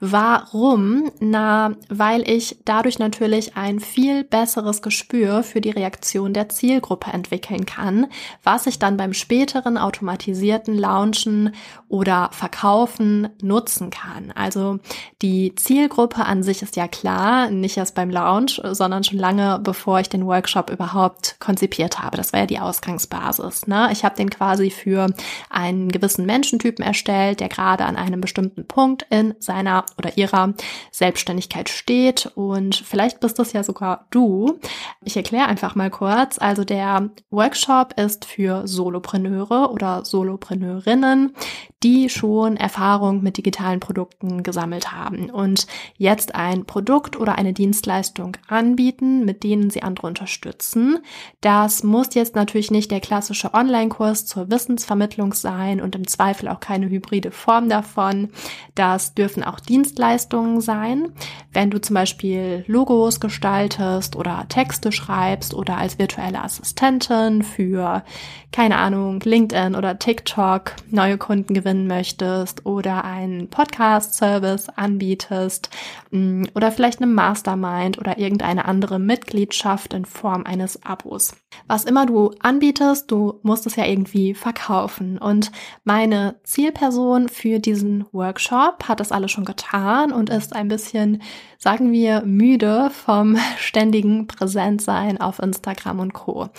Warum? 0.05 1.11
Na, 1.21 1.75
weil 1.87 2.29
ich 2.29 2.57
dadurch 2.65 2.99
natürlich 2.99 3.55
ein 3.55 3.79
viel 3.79 4.25
besseres 4.25 4.81
Gespür 4.81 5.43
für 5.43 5.61
die 5.61 5.69
Reaktion 5.69 6.33
der 6.33 6.49
Zielgruppe 6.49 7.11
entwickeln 7.11 7.65
kann, 7.65 8.07
was 8.43 8.67
ich 8.67 8.79
dann 8.79 8.97
beim 8.97 9.13
späteren 9.13 9.77
automatisierten 9.77 10.77
Launchen 10.77 11.55
oder 11.87 12.29
Verkaufen 12.33 13.29
nutzen 13.41 13.91
kann. 13.91 14.31
Also 14.35 14.79
die 15.21 15.55
Zielgruppe 15.55 16.25
an 16.25 16.43
sich 16.43 16.61
ist 16.63 16.75
ja 16.75 16.89
klar, 16.89 17.49
nicht 17.49 17.77
erst 17.77 17.95
beim 17.95 18.09
Launch, 18.09 18.61
sondern 18.71 19.05
schon 19.05 19.19
lange 19.19 19.59
bevor 19.63 20.01
ich 20.01 20.09
den 20.09 20.25
Workshop 20.25 20.62
überhaupt 20.71 21.37
konzipiert 21.39 21.99
habe. 22.01 22.17
Das 22.17 22.33
war 22.33 22.41
ja 22.41 22.45
die 22.45 22.59
Ausgangsbasis. 22.59 23.67
Ne? 23.67 23.89
Ich 23.91 24.05
habe 24.05 24.15
den 24.15 24.29
quasi 24.29 24.69
für 24.69 25.07
einen 25.49 25.89
gewissen 25.89 26.25
Menschentypen 26.25 26.85
erstellt, 26.85 27.39
der 27.39 27.49
gerade 27.49 27.85
an 27.85 27.95
einem 27.95 28.21
bestimmten 28.21 28.67
Punkt 28.67 29.05
in 29.09 29.35
seiner 29.39 29.85
oder 29.97 30.17
ihrer 30.17 30.53
Selbstständigkeit 30.91 31.69
steht. 31.69 32.31
Und 32.35 32.75
vielleicht 32.75 33.19
bist 33.19 33.39
das 33.39 33.53
ja 33.53 33.63
sogar 33.63 34.07
du. 34.09 34.59
Ich 35.03 35.17
erkläre 35.17 35.47
einfach 35.47 35.75
mal 35.75 35.89
kurz. 35.89 36.37
Also 36.39 36.63
der 36.63 37.09
Workshop 37.29 37.99
ist 37.99 38.25
für 38.25 38.67
Solopreneure 38.67 39.71
oder 39.71 40.05
Solopreneurinnen, 40.05 41.35
die 41.83 42.07
schon 42.09 42.55
Erfahrung 42.55 43.21
mit 43.21 43.37
digitalen 43.37 43.81
Produkten 43.81 44.41
gesammelt 44.41 44.93
haben 44.93 45.29
und 45.29 45.67
jetzt 45.97 46.33
ein 46.33 46.65
Produkt 46.65 47.19
oder 47.19 47.37
eine 47.37 47.51
Dienstleistung 47.51 48.37
anbieten, 48.47 49.25
mit 49.25 49.43
denen 49.43 49.69
sie 49.69 49.83
andere 49.83 50.07
unterstützen. 50.07 50.99
Das 51.41 51.83
muss 51.83 52.15
jetzt 52.15 52.35
natürlich 52.35 52.71
nicht 52.71 52.89
der 52.89 53.01
klassische 53.01 53.53
Online-Kurs 53.53 54.25
zur 54.25 54.49
Wissensvermittlung 54.49 55.33
sein 55.33 55.81
und 55.81 55.95
im 55.95 56.07
Zweifel 56.07 56.47
auch 56.47 56.61
keine 56.61 56.89
hybride 56.89 57.31
Form 57.31 57.67
davon. 57.67 58.29
Das 58.75 59.13
dürfen 59.13 59.43
auch 59.43 59.59
Dienstleistungen 59.59 60.61
sein. 60.61 61.11
Wenn 61.51 61.69
du 61.69 61.81
zum 61.81 61.95
Beispiel 61.95 62.63
Logos 62.67 63.19
gestaltest 63.19 64.15
oder 64.15 64.45
Texte 64.47 64.91
schreibst 64.91 65.53
oder 65.53 65.77
als 65.77 65.99
virtuelle 65.99 66.41
Assistentin 66.41 67.43
für, 67.43 68.03
keine 68.51 68.77
Ahnung, 68.77 69.19
LinkedIn 69.19 69.75
oder 69.75 69.99
TikTok 69.99 70.75
neue 70.89 71.17
Kunden 71.17 71.53
gewinnen 71.73 71.87
möchtest 71.87 72.65
oder 72.65 73.03
einen 73.03 73.49
Podcast-Service 73.49 74.69
anbietest 74.69 75.69
mm, 76.11 76.43
oder 76.53 76.71
vielleicht 76.71 77.01
eine 77.01 77.11
Mastermind 77.11 77.97
oder 77.97 78.19
irgendeine 78.19 78.65
andere 78.65 78.99
Mitgliedschaft 78.99 79.93
in 79.93 80.05
Form 80.05 80.43
eines 80.45 80.83
Abos. 80.83 81.35
Was 81.67 81.85
immer 81.85 82.05
du 82.05 82.31
anbietest, 82.39 83.09
du 83.09 83.39
musst 83.41 83.65
es 83.65 83.75
ja 83.75 83.85
irgendwie 83.85 84.35
verkaufen. 84.35 85.17
Und 85.17 85.51
meine 85.83 86.35
Zielperson 86.43 87.27
für 87.27 87.59
diesen 87.59 88.05
Workshop 88.11 88.87
hat 88.87 88.99
das 88.99 89.11
alles 89.11 89.31
schon 89.31 89.45
getan 89.45 90.11
und 90.11 90.29
ist 90.29 90.55
ein 90.55 90.67
bisschen, 90.67 91.23
sagen 91.57 91.91
wir, 91.91 92.21
müde 92.23 92.91
vom 92.91 93.37
ständigen 93.57 94.27
Präsentsein 94.27 95.19
auf 95.19 95.39
Instagram 95.39 95.99
und 95.99 96.13
Co. 96.13 96.49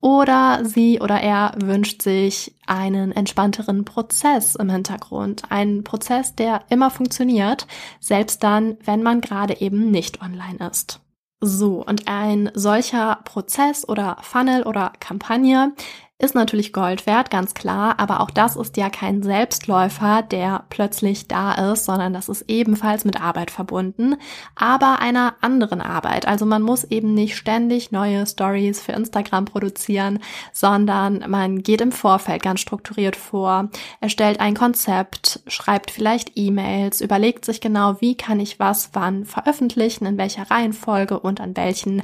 Oder 0.00 0.64
sie 0.64 1.00
oder 1.00 1.20
er 1.20 1.52
wünscht 1.56 2.00
sich 2.02 2.54
einen 2.66 3.12
entspannteren 3.12 3.84
Prozess 3.84 4.54
im 4.54 4.70
Hintergrund. 4.70 5.42
Einen 5.50 5.84
Prozess, 5.84 6.34
der 6.34 6.62
immer 6.70 6.90
funktioniert, 6.90 7.66
selbst 8.00 8.42
dann, 8.42 8.78
wenn 8.84 9.02
man 9.02 9.20
gerade 9.20 9.60
eben 9.60 9.90
nicht 9.90 10.22
online 10.22 10.70
ist. 10.70 11.00
So, 11.42 11.84
und 11.84 12.06
ein 12.06 12.50
solcher 12.54 13.20
Prozess 13.24 13.88
oder 13.88 14.18
Funnel 14.20 14.62
oder 14.64 14.92
Kampagne 15.00 15.72
ist 16.20 16.34
natürlich 16.34 16.72
Gold 16.72 17.06
wert, 17.06 17.30
ganz 17.30 17.54
klar, 17.54 17.94
aber 17.98 18.20
auch 18.20 18.30
das 18.30 18.56
ist 18.56 18.76
ja 18.76 18.90
kein 18.90 19.22
Selbstläufer, 19.22 20.22
der 20.22 20.64
plötzlich 20.68 21.28
da 21.28 21.72
ist, 21.72 21.86
sondern 21.86 22.12
das 22.12 22.28
ist 22.28 22.44
ebenfalls 22.48 23.04
mit 23.04 23.20
Arbeit 23.20 23.50
verbunden, 23.50 24.16
aber 24.54 25.00
einer 25.00 25.34
anderen 25.40 25.80
Arbeit. 25.80 26.28
Also 26.28 26.44
man 26.44 26.62
muss 26.62 26.84
eben 26.84 27.14
nicht 27.14 27.36
ständig 27.36 27.90
neue 27.90 28.26
Stories 28.26 28.80
für 28.80 28.92
Instagram 28.92 29.46
produzieren, 29.46 30.18
sondern 30.52 31.24
man 31.28 31.62
geht 31.62 31.80
im 31.80 31.92
Vorfeld 31.92 32.42
ganz 32.42 32.60
strukturiert 32.60 33.16
vor, 33.16 33.70
erstellt 34.00 34.40
ein 34.40 34.54
Konzept, 34.54 35.40
schreibt 35.46 35.90
vielleicht 35.90 36.32
E-Mails, 36.36 37.00
überlegt 37.00 37.46
sich 37.46 37.62
genau, 37.62 37.96
wie 38.00 38.14
kann 38.14 38.40
ich 38.40 38.58
was 38.60 38.90
wann 38.92 39.24
veröffentlichen, 39.24 40.04
in 40.04 40.18
welcher 40.18 40.50
Reihenfolge 40.50 41.18
und 41.18 41.40
an 41.40 41.56
welchen 41.56 42.02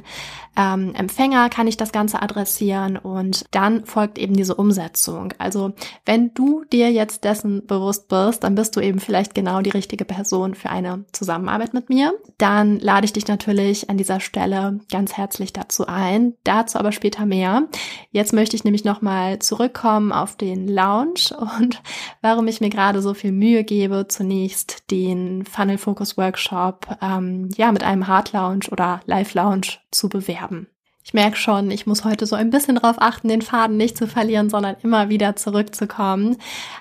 ähm, 0.57 0.95
Empfänger 0.95 1.49
kann 1.49 1.67
ich 1.67 1.77
das 1.77 1.91
Ganze 1.91 2.21
adressieren 2.21 2.97
und 2.97 3.45
dann 3.51 3.85
folgt 3.85 4.06
folgt 4.07 4.17
eben 4.19 4.35
diese 4.35 4.55
Umsetzung. 4.55 5.33
Also 5.37 5.73
wenn 6.05 6.33
du 6.33 6.63
dir 6.71 6.91
jetzt 6.91 7.25
dessen 7.25 7.65
bewusst 7.65 8.07
bist, 8.07 8.43
dann 8.43 8.55
bist 8.55 8.75
du 8.75 8.79
eben 8.79 8.99
vielleicht 8.99 9.35
genau 9.35 9.61
die 9.61 9.69
richtige 9.69 10.05
Person 10.05 10.55
für 10.55 10.69
eine 10.69 11.03
Zusammenarbeit 11.11 11.73
mit 11.73 11.89
mir. 11.89 12.13
Dann 12.37 12.79
lade 12.79 13.03
ich 13.03 13.11
dich 13.11 13.27
natürlich 13.27 13.89
an 13.89 13.97
dieser 13.97 14.21
Stelle 14.21 14.79
ganz 14.89 15.17
herzlich 15.17 15.51
dazu 15.51 15.87
ein. 15.87 16.35
Dazu 16.45 16.79
aber 16.79 16.93
später 16.93 17.25
mehr. 17.25 17.67
Jetzt 18.11 18.31
möchte 18.31 18.55
ich 18.55 18.63
nämlich 18.63 18.85
nochmal 18.85 19.39
zurückkommen 19.39 20.13
auf 20.13 20.37
den 20.37 20.69
Lounge 20.69 21.35
und 21.37 21.81
warum 22.21 22.47
ich 22.47 22.61
mir 22.61 22.69
gerade 22.69 23.01
so 23.01 23.13
viel 23.13 23.33
Mühe 23.33 23.65
gebe, 23.65 24.07
zunächst 24.07 24.89
den 24.89 25.43
Funnel 25.43 25.77
Focus 25.77 26.17
Workshop 26.17 26.87
ähm, 27.01 27.49
ja 27.57 27.73
mit 27.73 27.83
einem 27.83 28.07
Hard 28.07 28.31
Lounge 28.31 28.67
oder 28.71 29.01
Live 29.05 29.33
Lounge 29.33 29.79
zu 29.91 30.07
bewerben. 30.07 30.67
Ich 31.07 31.13
merke 31.13 31.37
schon, 31.37 31.71
ich 31.71 31.87
muss 31.87 32.03
heute 32.03 32.25
so 32.25 32.35
ein 32.35 32.49
bisschen 32.49 32.75
darauf 32.75 32.97
achten, 32.99 33.29
den 33.29 33.41
Faden 33.41 33.77
nicht 33.77 33.97
zu 33.97 34.07
verlieren, 34.07 34.49
sondern 34.49 34.75
immer 34.83 35.07
wieder 35.07 35.37
zurückzukommen. 35.37 36.35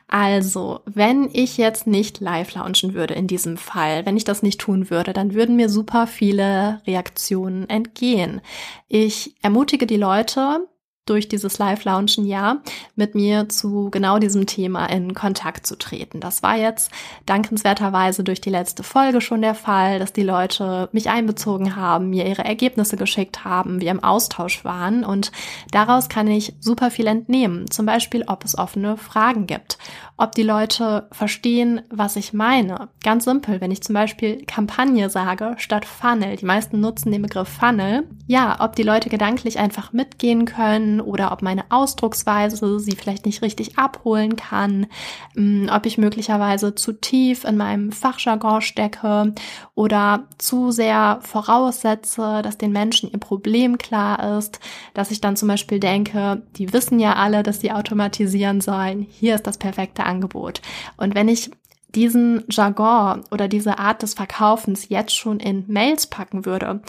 Also, 0.09 0.81
wenn 0.85 1.31
ich 1.33 1.59
jetzt 1.59 1.87
nicht 1.87 2.19
live 2.19 2.53
launchen 2.55 2.95
würde 2.95 3.15
in 3.15 3.29
diesem 3.29 3.57
Fall, 3.57 4.05
wenn 4.05 4.17
ich 4.17 4.25
das 4.25 4.43
nicht 4.43 4.61
tun 4.61 4.91
würde, 4.91 5.13
dann 5.13 5.35
würden 5.35 5.55
mir 5.55 5.69
super 5.69 6.09
viele 6.09 6.81
Reaktionen 6.89 7.69
entgehen. 7.71 8.41
Ich 8.89 9.37
ermutige 9.43 9.87
die 9.87 9.97
Leute, 9.97 10.67
durch 11.07 11.29
dieses 11.29 11.59
Live-Launchen 11.59 12.27
ja 12.27 12.59
mit 12.97 13.15
mir 13.15 13.49
zu 13.49 13.91
genau 13.91 14.19
diesem 14.19 14.47
Thema 14.47 14.87
in 14.87 15.15
Kontakt 15.15 15.67
zu 15.67 15.77
treten. 15.79 16.21
Das 16.21 16.43
war 16.43 16.57
jetzt 16.57 16.91
dankenswerterweise 17.25 18.25
durch 18.25 18.41
die 18.41 18.51
letzte 18.51 18.83
Folge 18.83 19.21
schon 19.21 19.41
der 19.41 19.55
Fall, 19.55 19.99
dass 19.99 20.13
die 20.13 20.25
Leute 20.25 20.89
mich 20.93 21.09
einbezogen 21.09 21.77
haben, 21.77 22.11
mir 22.11 22.27
ihre 22.27 22.45
Ergebnisse 22.45 22.97
geschickt 22.97 23.45
haben, 23.45 23.81
wir 23.81 23.91
im 23.91 24.03
Austausch 24.03 24.65
waren 24.65 25.05
und 25.05 25.33
daraus 25.71 26.09
kann 26.09 26.29
ich 26.29 26.55
super 26.61 26.91
viel 26.91 27.07
entnehmen. 27.07 27.71
Zum 27.71 27.87
Beispiel, 27.87 28.25
ob 28.27 28.45
es 28.45 28.59
offene 28.59 28.97
Fragen 28.97 29.47
gibt, 29.47 29.79
ob 30.17 30.35
die 30.35 30.43
Leute 30.43 31.09
verstehen, 31.13 31.83
was 31.91 32.17
ich 32.17 32.33
meine. 32.33 32.89
Ganz 33.03 33.25
simpel, 33.25 33.61
wenn 33.61 33.71
ich 33.71 33.83
zum 33.83 33.95
Beispiel 33.95 34.45
Kampagne 34.47 35.09
sage 35.11 35.55
statt 35.59 35.85
Funnel, 35.85 36.37
die 36.37 36.47
meisten 36.47 36.81
nutzen 36.81 37.13
den 37.13 37.23
Begriff 37.23 37.49
Funnel, 37.49 38.05
ja, 38.27 38.57
ob 38.61 38.75
die 38.77 38.83
Leute 38.83 39.09
gedanklich 39.09 39.59
einfach 39.59 39.93
mitgehen 39.93 40.45
können, 40.45 40.96
oder 41.01 41.33
ob 41.33 41.43
meine 41.43 41.65
Ausdrucksweise 41.71 42.81
sie 42.81 42.97
vielleicht 42.97 43.27
nicht 43.27 43.43
richtig 43.43 43.79
abholen 43.79 44.37
kann, 44.37 44.87
mm, 45.35 45.69
ob 45.71 45.87
ich 45.87 45.99
möglicherweise 45.99 46.75
zu 46.75 46.93
tief 46.93 47.45
in 47.45 47.57
meinem 47.57 47.93
Fachjargon 47.93 48.61
stecke 48.61 49.35
oder 49.75 50.25
zu 50.39 50.71
sehr 50.71 51.19
voraussetze, 51.23 52.41
dass 52.43 52.59
den 52.59 52.73
Menschen 52.73 53.11
ihr 53.11 53.19
Problem 53.19 53.79
klar 53.79 54.39
ist, 54.39 54.61
dass 54.95 55.11
ich 55.11 55.21
dann 55.21 55.37
zum 55.37 55.49
Beispiel 55.49 55.81
denke, 55.81 56.43
die 56.57 56.73
wissen 56.73 56.99
ja 56.99 57.15
alle, 57.15 57.43
dass 57.43 57.61
sie 57.61 57.73
automatisieren 57.73 58.61
sollen, 58.61 59.01
hier 59.03 59.35
ist 59.35 59.47
das 59.47 59.59
perfekte 59.59 60.05
Angebot. 60.05 60.63
Und 60.97 61.15
wenn 61.15 61.29
ich 61.29 61.51
diesen 61.95 62.45
Jargon 62.51 63.25
oder 63.31 63.49
diese 63.49 63.79
Art 63.79 64.03
des 64.03 64.15
Verkaufens 64.15 64.89
jetzt 64.89 65.17
schon 65.17 65.41
in 65.41 65.65
Mails 65.67 66.07
packen 66.07 66.45
würde, 66.45 66.83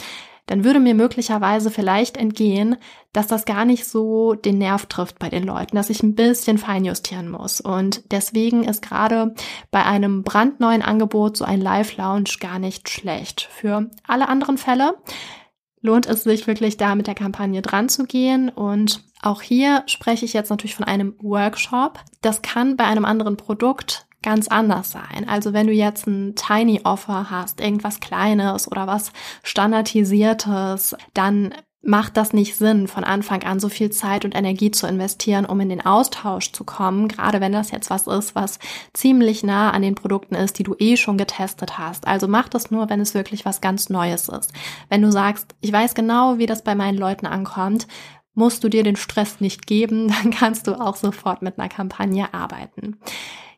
dann 0.47 0.63
würde 0.63 0.79
mir 0.79 0.95
möglicherweise 0.95 1.69
vielleicht 1.69 2.17
entgehen, 2.17 2.77
dass 3.13 3.27
das 3.27 3.45
gar 3.45 3.65
nicht 3.65 3.85
so 3.85 4.33
den 4.33 4.57
Nerv 4.57 4.87
trifft 4.87 5.19
bei 5.19 5.29
den 5.29 5.43
Leuten, 5.43 5.75
dass 5.75 5.89
ich 5.89 6.01
ein 6.01 6.15
bisschen 6.15 6.57
feinjustieren 6.57 7.29
muss. 7.29 7.61
Und 7.61 8.11
deswegen 8.11 8.63
ist 8.63 8.81
gerade 8.81 9.35
bei 9.71 9.85
einem 9.85 10.23
brandneuen 10.23 10.81
Angebot 10.81 11.37
so 11.37 11.45
ein 11.45 11.61
Live-Lounge 11.61 12.31
gar 12.39 12.59
nicht 12.59 12.89
schlecht. 12.89 13.49
Für 13.51 13.89
alle 14.07 14.29
anderen 14.29 14.57
Fälle 14.57 14.95
lohnt 15.81 16.05
es 16.07 16.23
sich 16.23 16.47
wirklich 16.47 16.77
da 16.77 16.95
mit 16.95 17.07
der 17.07 17.15
Kampagne 17.15 17.61
dran 17.61 17.89
zu 17.89 18.05
gehen. 18.05 18.49
Und 18.49 19.03
auch 19.21 19.41
hier 19.41 19.83
spreche 19.85 20.25
ich 20.25 20.33
jetzt 20.33 20.49
natürlich 20.49 20.75
von 20.75 20.85
einem 20.85 21.13
Workshop. 21.19 21.99
Das 22.21 22.41
kann 22.41 22.77
bei 22.77 22.85
einem 22.85 23.05
anderen 23.05 23.37
Produkt 23.37 24.06
ganz 24.21 24.47
anders 24.47 24.91
sein. 24.91 25.27
Also 25.27 25.53
wenn 25.53 25.67
du 25.67 25.73
jetzt 25.73 26.07
ein 26.07 26.35
Tiny 26.35 26.81
Offer 26.83 27.29
hast, 27.29 27.61
irgendwas 27.61 27.99
Kleines 27.99 28.69
oder 28.69 28.87
was 28.87 29.11
Standardisiertes, 29.43 30.95
dann 31.13 31.53
macht 31.87 32.17
das 32.17 32.33
nicht 32.33 32.57
Sinn, 32.57 32.87
von 32.87 33.03
Anfang 33.05 33.43
an 33.43 33.59
so 33.59 33.69
viel 33.69 33.91
Zeit 33.91 34.25
und 34.25 34.35
Energie 34.35 34.71
zu 34.71 34.87
investieren, 34.87 35.45
um 35.45 35.59
in 35.61 35.69
den 35.69 35.85
Austausch 35.85 36.51
zu 36.51 36.65
kommen, 36.65 37.07
gerade 37.07 37.39
wenn 37.39 37.53
das 37.53 37.71
jetzt 37.71 37.89
was 37.89 38.07
ist, 38.07 38.35
was 38.35 38.59
ziemlich 38.93 39.43
nah 39.43 39.71
an 39.71 39.83
den 39.83 39.95
Produkten 39.95 40.35
ist, 40.35 40.59
die 40.59 40.63
du 40.63 40.75
eh 40.79 40.97
schon 40.97 41.17
getestet 41.17 41.77
hast. 41.77 42.05
Also 42.05 42.27
mach 42.27 42.49
das 42.49 42.71
nur, 42.71 42.89
wenn 42.89 42.99
es 42.99 43.13
wirklich 43.13 43.45
was 43.45 43.61
ganz 43.61 43.89
Neues 43.89 44.27
ist. 44.27 44.51
Wenn 44.89 45.01
du 45.01 45.11
sagst, 45.11 45.55
ich 45.61 45.71
weiß 45.71 45.95
genau, 45.95 46.39
wie 46.39 46.45
das 46.45 46.63
bei 46.63 46.75
meinen 46.75 46.97
Leuten 46.97 47.25
ankommt, 47.25 47.87
musst 48.33 48.63
du 48.63 48.69
dir 48.69 48.83
den 48.83 48.97
Stress 48.97 49.39
nicht 49.39 49.65
geben, 49.65 50.07
dann 50.23 50.31
kannst 50.31 50.67
du 50.67 50.79
auch 50.79 50.95
sofort 50.95 51.41
mit 51.41 51.57
einer 51.57 51.69
Kampagne 51.69 52.33
arbeiten. 52.33 52.97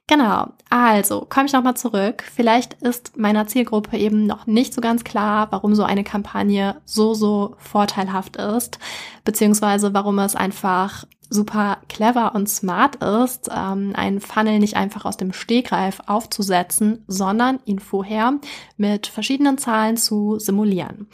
Genau, 0.10 0.48
also 0.72 1.28
komme 1.30 1.46
ich 1.46 1.54
nochmal 1.54 1.78
zurück. 1.78 2.24
Vielleicht 2.24 2.74
ist 2.82 3.16
meiner 3.16 3.46
Zielgruppe 3.46 3.96
eben 3.96 4.26
noch 4.26 4.48
nicht 4.48 4.74
so 4.74 4.82
ganz 4.82 5.04
klar, 5.04 5.50
warum 5.52 5.76
so 5.76 5.84
eine 5.84 6.04
Kampagne 6.04 6.82
so, 6.84 7.14
so 7.14 7.54
vorteilhaft 7.60 8.36
ist, 8.38 8.80
beziehungsweise 9.24 9.94
warum 9.94 10.18
es 10.18 10.36
einfach 10.36 11.06
super 11.30 11.78
clever 11.90 12.34
und 12.34 12.50
smart 12.50 12.96
ist, 13.04 13.52
ähm, 13.56 13.94
einen 13.94 14.20
Funnel 14.20 14.58
nicht 14.58 14.76
einfach 14.76 15.06
aus 15.06 15.16
dem 15.16 15.32
Stegreif 15.32 16.02
aufzusetzen, 16.08 17.04
sondern 17.06 17.60
ihn 17.66 17.78
vorher 17.78 18.34
mit 18.78 19.06
verschiedenen 19.06 19.60
Zahlen 19.60 19.96
zu 19.96 20.40
simulieren. 20.40 21.08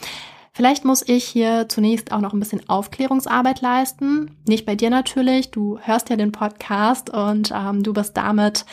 Vielleicht 0.56 0.86
muss 0.86 1.06
ich 1.06 1.24
hier 1.24 1.68
zunächst 1.68 2.12
auch 2.12 2.22
noch 2.22 2.32
ein 2.32 2.40
bisschen 2.40 2.66
Aufklärungsarbeit 2.66 3.60
leisten. 3.60 4.38
Nicht 4.48 4.64
bei 4.64 4.74
dir 4.74 4.88
natürlich. 4.88 5.50
Du 5.50 5.78
hörst 5.80 6.08
ja 6.08 6.16
den 6.16 6.32
Podcast 6.32 7.10
und 7.10 7.52
ähm, 7.54 7.82
du 7.82 7.92
bist 7.92 8.16
damit 8.16 8.64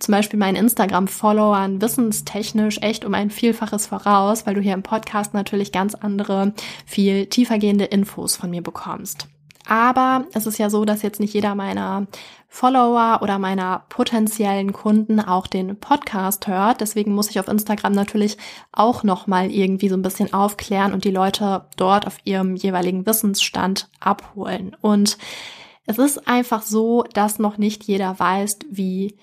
zum 0.00 0.12
Beispiel 0.12 0.38
meinen 0.38 0.56
Instagram-Followern 0.56 1.80
wissenstechnisch 1.80 2.82
echt 2.82 3.06
um 3.06 3.14
ein 3.14 3.30
Vielfaches 3.30 3.86
voraus, 3.86 4.44
weil 4.44 4.52
du 4.52 4.60
hier 4.60 4.74
im 4.74 4.82
Podcast 4.82 5.32
natürlich 5.32 5.72
ganz 5.72 5.94
andere, 5.94 6.52
viel 6.84 7.24
tiefergehende 7.24 7.86
Infos 7.86 8.36
von 8.36 8.50
mir 8.50 8.62
bekommst. 8.62 9.26
Aber 9.66 10.26
es 10.32 10.46
ist 10.46 10.58
ja 10.58 10.70
so, 10.70 10.84
dass 10.84 11.02
jetzt 11.02 11.20
nicht 11.20 11.34
jeder 11.34 11.54
meiner 11.54 12.06
Follower 12.48 13.20
oder 13.22 13.38
meiner 13.38 13.84
potenziellen 13.88 14.72
Kunden 14.72 15.20
auch 15.20 15.46
den 15.46 15.78
Podcast 15.78 16.48
hört. 16.48 16.80
Deswegen 16.80 17.14
muss 17.14 17.30
ich 17.30 17.38
auf 17.38 17.46
Instagram 17.46 17.92
natürlich 17.92 18.36
auch 18.72 19.04
nochmal 19.04 19.50
irgendwie 19.50 19.88
so 19.88 19.94
ein 19.94 20.02
bisschen 20.02 20.32
aufklären 20.32 20.92
und 20.92 21.04
die 21.04 21.12
Leute 21.12 21.66
dort 21.76 22.06
auf 22.06 22.18
ihrem 22.24 22.56
jeweiligen 22.56 23.06
Wissensstand 23.06 23.88
abholen. 24.00 24.76
Und 24.80 25.16
es 25.86 25.98
ist 25.98 26.26
einfach 26.26 26.62
so, 26.62 27.04
dass 27.12 27.38
noch 27.38 27.56
nicht 27.56 27.84
jeder 27.84 28.18
weiß, 28.18 28.58
wie 28.70 29.16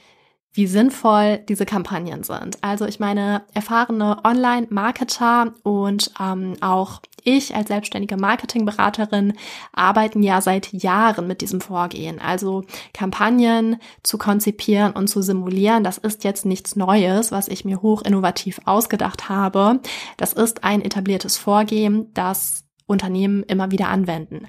wie 0.57 0.65
sinnvoll 0.65 1.37
diese 1.47 1.67
Kampagnen 1.67 2.23
sind. 2.23 2.57
Also 2.63 2.85
ich 2.85 2.99
meine, 2.99 3.43
erfahrene 3.53 4.17
Online-Marketer 4.23 5.53
und 5.61 6.11
ähm, 6.19 6.55
auch 6.61 7.01
ich 7.27 7.53
als 7.53 7.67
selbstständige 7.67 8.15
Marketingberaterin 8.15 9.33
arbeiten 9.73 10.23
ja 10.23 10.39
seit 10.39 10.71
Jahren 10.71 11.27
mit 11.27 11.41
diesem 11.41 11.59
Vorgehen. 11.59 12.19
Also 12.19 12.63
Kampagnen 12.93 13.77
zu 14.01 14.17
konzipieren 14.17 14.93
und 14.93 15.07
zu 15.09 15.21
simulieren, 15.21 15.83
das 15.83 15.97
ist 15.97 16.23
jetzt 16.23 16.45
nichts 16.45 16.77
Neues, 16.77 17.31
was 17.31 17.49
ich 17.49 17.65
mir 17.65 17.81
hoch 17.81 18.01
innovativ 18.01 18.61
ausgedacht 18.65 19.27
habe. 19.27 19.81
Das 20.15 20.31
ist 20.31 20.63
ein 20.63 20.81
etabliertes 20.81 21.37
Vorgehen, 21.37 22.13
das 22.13 22.63
Unternehmen 22.85 23.43
immer 23.43 23.71
wieder 23.71 23.89
anwenden. 23.89 24.47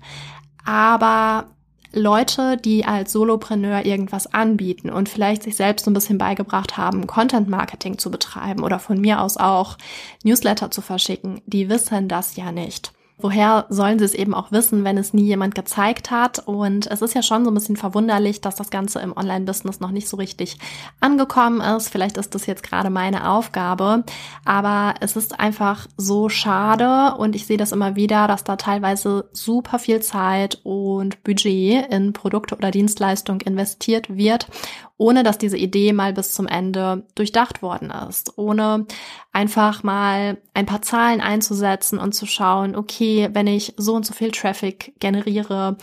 Aber 0.65 1.49
Leute, 1.93 2.57
die 2.57 2.85
als 2.85 3.13
Solopreneur 3.13 3.85
irgendwas 3.85 4.33
anbieten 4.33 4.91
und 4.91 5.09
vielleicht 5.09 5.43
sich 5.43 5.57
selbst 5.57 5.85
so 5.85 5.91
ein 5.91 5.95
bisschen 5.95 6.19
beigebracht 6.19 6.77
haben, 6.77 7.07
Content 7.07 7.49
Marketing 7.49 7.99
zu 7.99 8.11
betreiben 8.11 8.63
oder 8.63 8.79
von 8.79 9.01
mir 9.01 9.23
aus 9.23 9.37
auch 9.37 9.79
Newsletter 10.23 10.71
zu 10.71 10.83
verschicken, 10.83 11.41
die 11.47 11.69
wissen 11.69 12.09
das 12.09 12.37
ja 12.37 12.53
nicht. 12.53 12.93
Woher 13.21 13.67
sollen 13.69 13.99
sie 13.99 14.05
es 14.05 14.15
eben 14.15 14.33
auch 14.33 14.53
wissen, 14.53 14.85
wenn 14.85 14.97
es 14.97 15.13
nie 15.13 15.25
jemand 15.25 15.57
gezeigt 15.57 16.13
hat? 16.13 16.39
Und 16.47 16.87
es 16.87 17.03
ist 17.03 17.15
ja 17.15 17.23
schon 17.23 17.45
so 17.45 17.51
ein 17.51 17.55
bisschen 17.55 17.77
verwunderlich, 17.77 18.41
dass 18.41 18.55
das 18.55 18.71
Ganze 18.71 19.01
im 19.01 19.17
Online-Business 19.17 19.81
noch 19.81 19.91
nicht 19.91 20.09
so 20.09 20.17
richtig 20.17 20.57
angekommen 21.01 21.61
ist. 21.61 21.89
Vielleicht 21.89 22.17
ist 22.17 22.37
das 22.37 22.47
jetzt 22.47 22.63
gerade 22.63 22.91
meine 22.91 23.29
Aufgabe, 23.29 24.05
aber 24.45 24.95
es 25.01 25.17
ist 25.17 25.41
einfach 25.41 25.89
so 25.97 26.29
schade 26.29 27.17
und 27.19 27.35
ich 27.35 27.45
sehe 27.47 27.57
das 27.57 27.73
immer 27.73 27.97
wieder, 27.97 28.29
dass 28.29 28.45
da 28.45 28.55
teilweise 28.55 29.29
super 29.33 29.81
viel 29.81 30.01
Zeit 30.01 30.61
und 30.63 31.25
Budget 31.25 31.93
in 31.93 32.13
Produkte 32.13 32.55
oder 32.55 32.71
Dienstleistungen 32.71 33.41
investiert 33.41 34.17
wird 34.17 34.47
ohne 34.99 35.23
dass 35.23 35.39
diese 35.39 35.57
Idee 35.57 35.93
mal 35.93 36.13
bis 36.13 36.33
zum 36.33 36.47
Ende 36.47 37.05
durchdacht 37.15 37.63
worden 37.63 37.93
ist, 38.09 38.37
ohne 38.37 38.87
einfach 39.33 39.85
mal 39.85 40.39
ein 40.55 40.67
paar 40.67 40.83
Zahlen 40.83 41.21
einzusetzen 41.21 41.99
und 41.99 42.13
zu 42.13 42.27
schauen, 42.27 42.75
okay, 42.75 43.31
wenn 43.33 43.47
ich 43.47 43.75
so 43.77 43.95
und 43.95 44.05
so 44.05 44.13
viel 44.13 44.33
Traffic 44.33 44.93
generiere, 44.99 45.79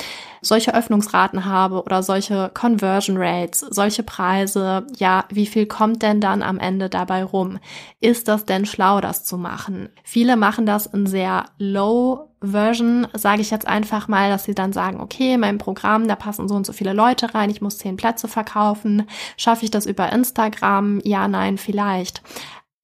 solche 0.46 0.75
Öffnungsraten 0.75 1.46
habe 1.46 1.84
oder 1.84 2.04
solche 2.04 2.52
Conversion 2.54 3.18
Rates, 3.18 3.60
solche 3.60 4.04
Preise, 4.04 4.86
ja, 4.98 5.25
wie 5.30 5.46
viel 5.46 5.66
kommt 5.66 6.02
denn 6.02 6.22
dann 6.22 6.44
am 6.44 6.60
Ende 6.60 6.90
dabei 6.90 7.24
rum? 7.24 7.60
Ist 8.00 8.28
das 8.28 8.46
denn 8.46 8.66
schlau, 8.66 9.02
das 9.02 9.25
zu 9.25 9.38
machen? 9.38 9.90
Viele 10.04 10.36
machen 10.36 10.66
das 10.66 10.86
in 10.86 11.06
sehr 11.08 11.46
low 11.58 12.30
Version 12.42 13.08
sage 13.14 13.42
ich 13.42 13.50
jetzt 13.50 13.68
einfach 13.68 14.08
mal, 14.08 14.30
dass 14.30 14.44
sie 14.44 14.54
dann 14.54 14.74
sagen, 14.74 15.00
okay, 15.00 15.38
mein 15.38 15.58
Programm, 15.58 16.08
da 16.08 16.16
passen 16.16 16.48
so 16.48 16.56
und 16.56 16.66
so 16.66 16.74
viele 16.74 16.94
Leute 16.94 17.34
rein, 17.34 17.50
ich 17.50 17.62
muss 17.62 17.80
zehn 17.80 17.98
Plätze 17.98 18.28
verkaufen. 18.28 19.08
Schaffe 19.38 19.66
ich 19.66 19.72
das 19.72 19.86
über 19.86 20.12
Instagram? 20.12 21.02
Ja, 21.04 21.28
nein, 21.28 21.58
vielleicht. 21.58 22.22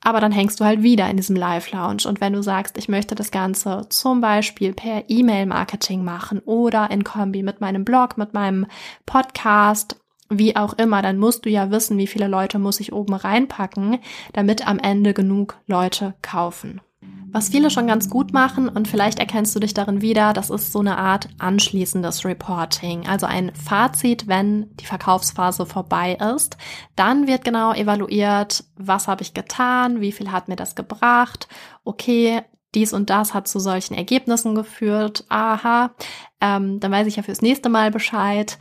Aber 0.03 0.19
dann 0.19 0.31
hängst 0.31 0.59
du 0.59 0.65
halt 0.65 0.81
wieder 0.81 1.09
in 1.09 1.17
diesem 1.17 1.35
Live-Lounge. 1.35 2.03
Und 2.07 2.21
wenn 2.21 2.33
du 2.33 2.41
sagst, 2.41 2.77
ich 2.77 2.89
möchte 2.89 3.15
das 3.15 3.31
Ganze 3.31 3.85
zum 3.89 4.19
Beispiel 4.19 4.73
per 4.73 5.03
E-Mail-Marketing 5.07 6.03
machen 6.03 6.39
oder 6.39 6.89
in 6.89 7.03
Kombi 7.03 7.43
mit 7.43 7.61
meinem 7.61 7.85
Blog, 7.85 8.17
mit 8.17 8.33
meinem 8.33 8.65
Podcast, 9.05 9.97
wie 10.29 10.55
auch 10.55 10.73
immer, 10.73 11.01
dann 11.01 11.17
musst 11.17 11.45
du 11.45 11.49
ja 11.49 11.69
wissen, 11.71 11.97
wie 11.97 12.07
viele 12.07 12.27
Leute 12.27 12.57
muss 12.57 12.79
ich 12.79 12.93
oben 12.93 13.13
reinpacken, 13.13 13.99
damit 14.33 14.67
am 14.67 14.79
Ende 14.79 15.13
genug 15.13 15.59
Leute 15.67 16.15
kaufen. 16.21 16.81
Was 17.33 17.47
viele 17.47 17.69
schon 17.69 17.87
ganz 17.87 18.09
gut 18.09 18.33
machen 18.33 18.67
und 18.67 18.89
vielleicht 18.89 19.17
erkennst 19.17 19.55
du 19.55 19.61
dich 19.61 19.73
darin 19.73 20.01
wieder, 20.01 20.33
das 20.33 20.49
ist 20.49 20.73
so 20.73 20.79
eine 20.79 20.97
Art 20.97 21.29
anschließendes 21.39 22.25
Reporting, 22.25 23.07
also 23.07 23.25
ein 23.25 23.53
Fazit, 23.55 24.27
wenn 24.27 24.75
die 24.75 24.85
Verkaufsphase 24.85 25.65
vorbei 25.65 26.17
ist. 26.35 26.57
Dann 26.97 27.27
wird 27.27 27.45
genau 27.45 27.73
evaluiert, 27.73 28.65
was 28.75 29.07
habe 29.07 29.21
ich 29.21 29.33
getan, 29.33 30.01
wie 30.01 30.11
viel 30.11 30.29
hat 30.29 30.49
mir 30.49 30.57
das 30.57 30.75
gebracht, 30.75 31.47
okay, 31.85 32.41
dies 32.75 32.91
und 32.91 33.09
das 33.09 33.33
hat 33.33 33.47
zu 33.47 33.59
solchen 33.59 33.93
Ergebnissen 33.93 34.53
geführt, 34.53 35.23
aha, 35.29 35.91
ähm, 36.41 36.81
dann 36.81 36.91
weiß 36.91 37.07
ich 37.07 37.15
ja 37.15 37.23
fürs 37.23 37.41
nächste 37.41 37.69
Mal 37.69 37.91
Bescheid. 37.91 38.57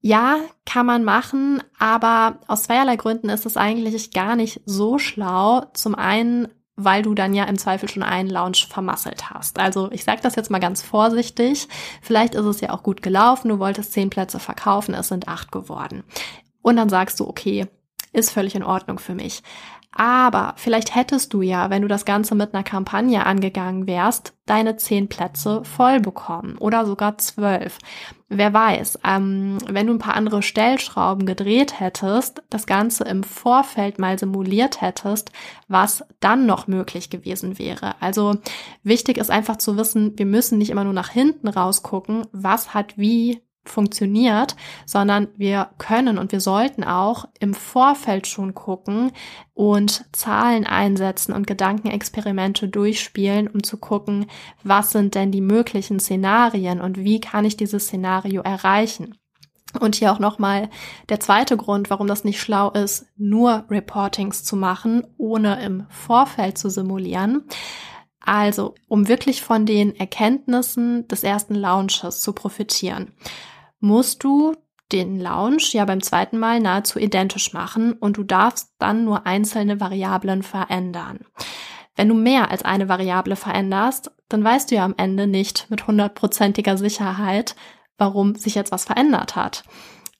Ja, 0.00 0.38
kann 0.66 0.86
man 0.86 1.04
machen, 1.04 1.62
aber 1.78 2.40
aus 2.48 2.64
zweierlei 2.64 2.96
Gründen 2.96 3.28
ist 3.28 3.46
es 3.46 3.56
eigentlich 3.56 4.10
gar 4.10 4.34
nicht 4.34 4.60
so 4.64 4.98
schlau. 4.98 5.66
Zum 5.74 5.94
einen, 5.94 6.48
weil 6.76 7.02
du 7.02 7.14
dann 7.14 7.34
ja 7.34 7.44
im 7.44 7.58
Zweifel 7.58 7.88
schon 7.88 8.02
einen 8.02 8.30
Launch 8.30 8.66
vermasselt 8.66 9.30
hast. 9.30 9.58
Also 9.58 9.90
ich 9.92 10.04
sage 10.04 10.20
das 10.22 10.36
jetzt 10.36 10.50
mal 10.50 10.58
ganz 10.58 10.82
vorsichtig. 10.82 11.68
Vielleicht 12.00 12.34
ist 12.34 12.46
es 12.46 12.60
ja 12.60 12.70
auch 12.70 12.82
gut 12.82 13.02
gelaufen, 13.02 13.48
du 13.48 13.58
wolltest 13.58 13.92
zehn 13.92 14.10
Plätze 14.10 14.38
verkaufen, 14.38 14.94
es 14.94 15.08
sind 15.08 15.28
acht 15.28 15.52
geworden. 15.52 16.04
Und 16.62 16.76
dann 16.76 16.88
sagst 16.88 17.20
du, 17.20 17.28
okay, 17.28 17.66
ist 18.12 18.30
völlig 18.30 18.54
in 18.54 18.62
Ordnung 18.62 18.98
für 18.98 19.14
mich. 19.14 19.42
Aber 19.94 20.54
vielleicht 20.56 20.94
hättest 20.94 21.34
du 21.34 21.42
ja, 21.42 21.68
wenn 21.68 21.82
du 21.82 21.88
das 21.88 22.06
Ganze 22.06 22.34
mit 22.34 22.54
einer 22.54 22.64
Kampagne 22.64 23.26
angegangen 23.26 23.86
wärst, 23.86 24.32
deine 24.46 24.76
zehn 24.76 25.08
Plätze 25.08 25.64
voll 25.64 26.00
bekommen 26.00 26.56
oder 26.58 26.86
sogar 26.86 27.18
zwölf. 27.18 27.78
Wer 28.28 28.54
weiß, 28.54 29.00
ähm, 29.04 29.58
wenn 29.68 29.86
du 29.86 29.92
ein 29.92 29.98
paar 29.98 30.14
andere 30.14 30.42
Stellschrauben 30.42 31.26
gedreht 31.26 31.78
hättest, 31.78 32.42
das 32.48 32.66
Ganze 32.66 33.04
im 33.04 33.22
Vorfeld 33.22 33.98
mal 33.98 34.18
simuliert 34.18 34.80
hättest, 34.80 35.30
was 35.68 36.04
dann 36.20 36.46
noch 36.46 36.66
möglich 36.66 37.10
gewesen 37.10 37.58
wäre. 37.58 37.94
Also 38.00 38.36
wichtig 38.82 39.18
ist 39.18 39.30
einfach 39.30 39.58
zu 39.58 39.76
wissen, 39.76 40.18
wir 40.18 40.26
müssen 40.26 40.56
nicht 40.56 40.70
immer 40.70 40.84
nur 40.84 40.94
nach 40.94 41.10
hinten 41.10 41.48
rausgucken, 41.48 42.26
was 42.32 42.72
hat 42.72 42.96
wie 42.96 43.42
funktioniert, 43.64 44.56
sondern 44.86 45.28
wir 45.36 45.70
können 45.78 46.18
und 46.18 46.32
wir 46.32 46.40
sollten 46.40 46.82
auch 46.84 47.26
im 47.38 47.54
Vorfeld 47.54 48.26
schon 48.26 48.54
gucken 48.54 49.12
und 49.54 50.04
Zahlen 50.12 50.66
einsetzen 50.66 51.32
und 51.32 51.46
Gedankenexperimente 51.46 52.68
durchspielen, 52.68 53.48
um 53.48 53.62
zu 53.62 53.76
gucken, 53.76 54.26
was 54.64 54.90
sind 54.90 55.14
denn 55.14 55.30
die 55.30 55.40
möglichen 55.40 56.00
Szenarien 56.00 56.80
und 56.80 56.98
wie 56.98 57.20
kann 57.20 57.44
ich 57.44 57.56
dieses 57.56 57.84
Szenario 57.84 58.42
erreichen. 58.42 59.16
Und 59.80 59.94
hier 59.94 60.12
auch 60.12 60.18
nochmal 60.18 60.68
der 61.08 61.20
zweite 61.20 61.56
Grund, 61.56 61.88
warum 61.88 62.06
das 62.06 62.24
nicht 62.24 62.40
schlau 62.40 62.70
ist, 62.70 63.06
nur 63.16 63.64
Reportings 63.70 64.44
zu 64.44 64.54
machen, 64.54 65.06
ohne 65.16 65.64
im 65.64 65.86
Vorfeld 65.88 66.58
zu 66.58 66.68
simulieren. 66.68 67.44
Also, 68.20 68.74
um 68.86 69.08
wirklich 69.08 69.42
von 69.42 69.64
den 69.64 69.96
Erkenntnissen 69.96 71.08
des 71.08 71.24
ersten 71.24 71.54
Launches 71.54 72.20
zu 72.20 72.34
profitieren 72.34 73.12
musst 73.82 74.24
du 74.24 74.54
den 74.92 75.18
Launch 75.18 75.72
ja 75.72 75.84
beim 75.84 76.02
zweiten 76.02 76.38
Mal 76.38 76.60
nahezu 76.60 76.98
identisch 76.98 77.52
machen 77.52 77.94
und 77.94 78.16
du 78.16 78.24
darfst 78.24 78.72
dann 78.78 79.04
nur 79.04 79.26
einzelne 79.26 79.80
Variablen 79.80 80.42
verändern. 80.42 81.20
Wenn 81.96 82.08
du 82.08 82.14
mehr 82.14 82.50
als 82.50 82.64
eine 82.64 82.88
Variable 82.88 83.36
veränderst, 83.36 84.10
dann 84.28 84.44
weißt 84.44 84.70
du 84.70 84.76
ja 84.76 84.84
am 84.84 84.94
Ende 84.96 85.26
nicht 85.26 85.66
mit 85.68 85.86
hundertprozentiger 85.86 86.78
Sicherheit, 86.78 87.54
warum 87.98 88.34
sich 88.34 88.54
jetzt 88.54 88.72
was 88.72 88.84
verändert 88.84 89.36
hat. 89.36 89.64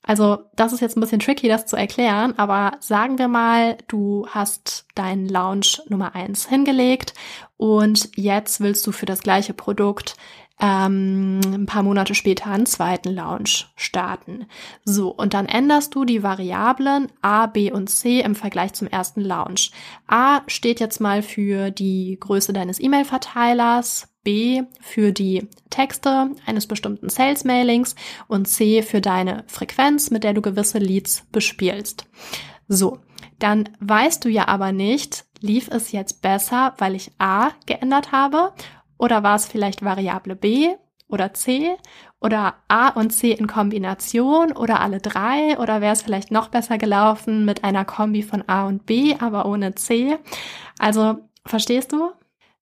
Also 0.03 0.41
das 0.57 0.73
ist 0.73 0.81
jetzt 0.81 0.97
ein 0.97 1.01
bisschen 1.01 1.21
tricky, 1.21 1.49
das 1.49 1.67
zu 1.67 1.77
erklären, 1.77 2.35
aber 2.37 2.73
sagen 2.81 3.19
wir 3.19 3.29
mal, 3.29 3.79
du 3.87 4.27
hast 4.29 4.87
deinen 4.97 5.29
Launch 5.29 5.81
Nummer 5.89 6.15
eins 6.17 6.47
hingelegt 6.47 7.15
und 7.57 8.11
jetzt 8.17 8.61
willst 8.61 8.85
du 8.87 8.93
für 8.93 9.07
das 9.07 9.21
gleiche 9.21 9.55
Produkt 9.55 10.17
ähm, 10.61 11.41
ein 11.45 11.67
paar 11.67 11.83
Monate 11.83 12.15
später 12.15 12.47
einen 12.47 12.67
zweiten 12.67 13.11
Launch 13.15 13.73
starten. 13.77 14.47
So, 14.85 15.11
und 15.11 15.35
dann 15.35 15.47
änderst 15.47 15.95
du 15.95 16.05
die 16.05 16.23
Variablen 16.23 17.11
A, 17.21 17.47
B 17.47 17.73
und 17.73 17.89
C 17.89 18.21
im 18.21 18.35
Vergleich 18.35 18.73
zum 18.73 18.87
ersten 18.89 19.21
Launch. 19.21 19.73
A 20.07 20.43
steht 20.47 20.81
jetzt 20.81 21.01
mal 21.01 21.23
für 21.23 21.71
die 21.71 22.17
Größe 22.21 22.53
deines 22.53 22.81
E-Mail-Verteilers, 22.81 24.09
B 24.23 24.63
für 24.81 25.13
die 25.13 25.49
Texte 25.71 26.31
eines 26.47 26.67
bestimmten 26.67 27.09
Sales-Mailings 27.09 27.95
und 28.29 28.47
C 28.47 28.83
für 28.83 29.01
deine 29.01 29.45
Frequenz, 29.47 30.11
mit 30.11 30.25
der 30.25 30.35
du 30.35 30.43
gewisse 30.43 30.79
Leads 30.79 31.27
bespielst. 31.33 32.07
So, 32.69 32.99
dann 33.39 33.69
weißt 33.81 34.25
du 34.25 34.29
ja 34.29 34.49
aber 34.49 34.73
nicht, 34.73 35.25
lief 35.41 35.69
es 35.69 35.93
jetzt 35.93 36.23
besser, 36.23 36.75
weil 36.79 36.95
ich 36.95 37.11
A 37.19 37.51
geändert 37.67 38.13
habe 38.13 38.53
oder 38.99 39.23
war 39.23 39.35
es 39.35 39.47
vielleicht 39.47 39.85
Variable 39.85 40.37
B 40.37 40.69
oder 41.09 41.35
C 41.35 41.77
oder 42.21 42.55
A 42.69 42.89
und 42.91 43.11
C 43.11 43.33
in 43.33 43.49
Kombination 43.49 44.53
oder 44.53 44.81
alle 44.81 45.01
drei 45.01 45.59
oder 45.59 45.81
wäre 45.81 45.93
es 45.93 46.03
vielleicht 46.03 46.31
noch 46.31 46.49
besser 46.49 46.79
gelaufen 46.79 47.45
mit 47.45 47.65
einer 47.65 47.85
Kombi 47.85 48.23
von 48.23 48.49
A 48.49 48.67
und 48.67 48.87
B, 48.87 49.17
aber 49.19 49.47
ohne 49.47 49.75
C? 49.75 50.19
Also, 50.79 51.19
verstehst 51.45 51.93
du? 51.93 52.13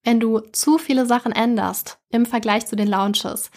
Wenn 0.03 0.21
du 0.21 0.41
zu 0.41 0.79
viele 0.79 1.07
Sachen 1.07 1.33
änderst 1.33 1.99
im 2.11 2.27
Vergleich 2.27 2.67
zu 2.67 2.77
den 2.77 2.89
Launches, 2.89 3.51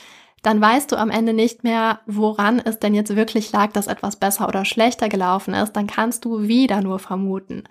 dann 0.44 0.60
weißt 0.60 0.92
du 0.92 0.98
am 0.98 1.10
Ende 1.10 1.34
nicht 1.34 1.64
mehr, 1.64 2.02
woran 2.06 2.60
es 2.60 2.78
denn 2.78 2.94
jetzt 2.94 3.16
wirklich 3.16 3.52
lag, 3.54 3.72
dass 3.72 3.88
etwas 3.88 4.18
besser 4.18 4.50
oder 4.50 4.66
schlechter 4.66 5.08
gelaufen 5.08 5.54
ist, 5.54 5.72
dann 5.74 5.88
kannst 5.88 6.26
du 6.26 6.44
wieder 6.44 6.82
nur 6.82 7.00
vermuten. 7.00 7.64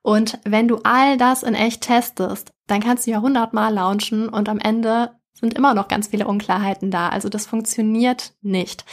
Und 0.00 0.38
wenn 0.44 0.68
du 0.68 0.78
all 0.84 1.18
das 1.18 1.42
in 1.42 1.54
echt 1.54 1.82
testest, 1.82 2.52
dann 2.68 2.80
kannst 2.80 3.06
du 3.06 3.10
ja 3.10 3.20
hundertmal 3.20 3.74
launchen 3.74 4.28
und 4.28 4.48
am 4.48 4.60
Ende 4.60 5.10
sind 5.32 5.54
immer 5.54 5.74
noch 5.74 5.88
ganz 5.88 6.08
viele 6.08 6.28
Unklarheiten 6.28 6.92
da. 6.92 7.08
Also 7.08 7.28
das 7.28 7.46
funktioniert 7.46 8.34
nicht. 8.42 8.84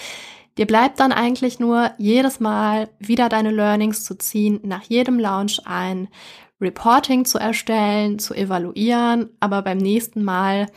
Dir 0.58 0.66
bleibt 0.66 1.00
dann 1.00 1.12
eigentlich 1.12 1.60
nur 1.60 1.92
jedes 2.00 2.40
Mal 2.40 2.90
wieder 2.98 3.30
deine 3.30 3.52
Learnings 3.52 4.04
zu 4.04 4.18
ziehen, 4.18 4.60
nach 4.64 4.82
jedem 4.84 5.20
Launch 5.20 5.62
ein 5.66 6.08
Reporting 6.60 7.26
zu 7.26 7.38
erstellen, 7.38 8.20
zu 8.20 8.34
evaluieren, 8.34 9.30
aber 9.40 9.62
beim 9.62 9.78
nächsten 9.78 10.24
Mal 10.24 10.68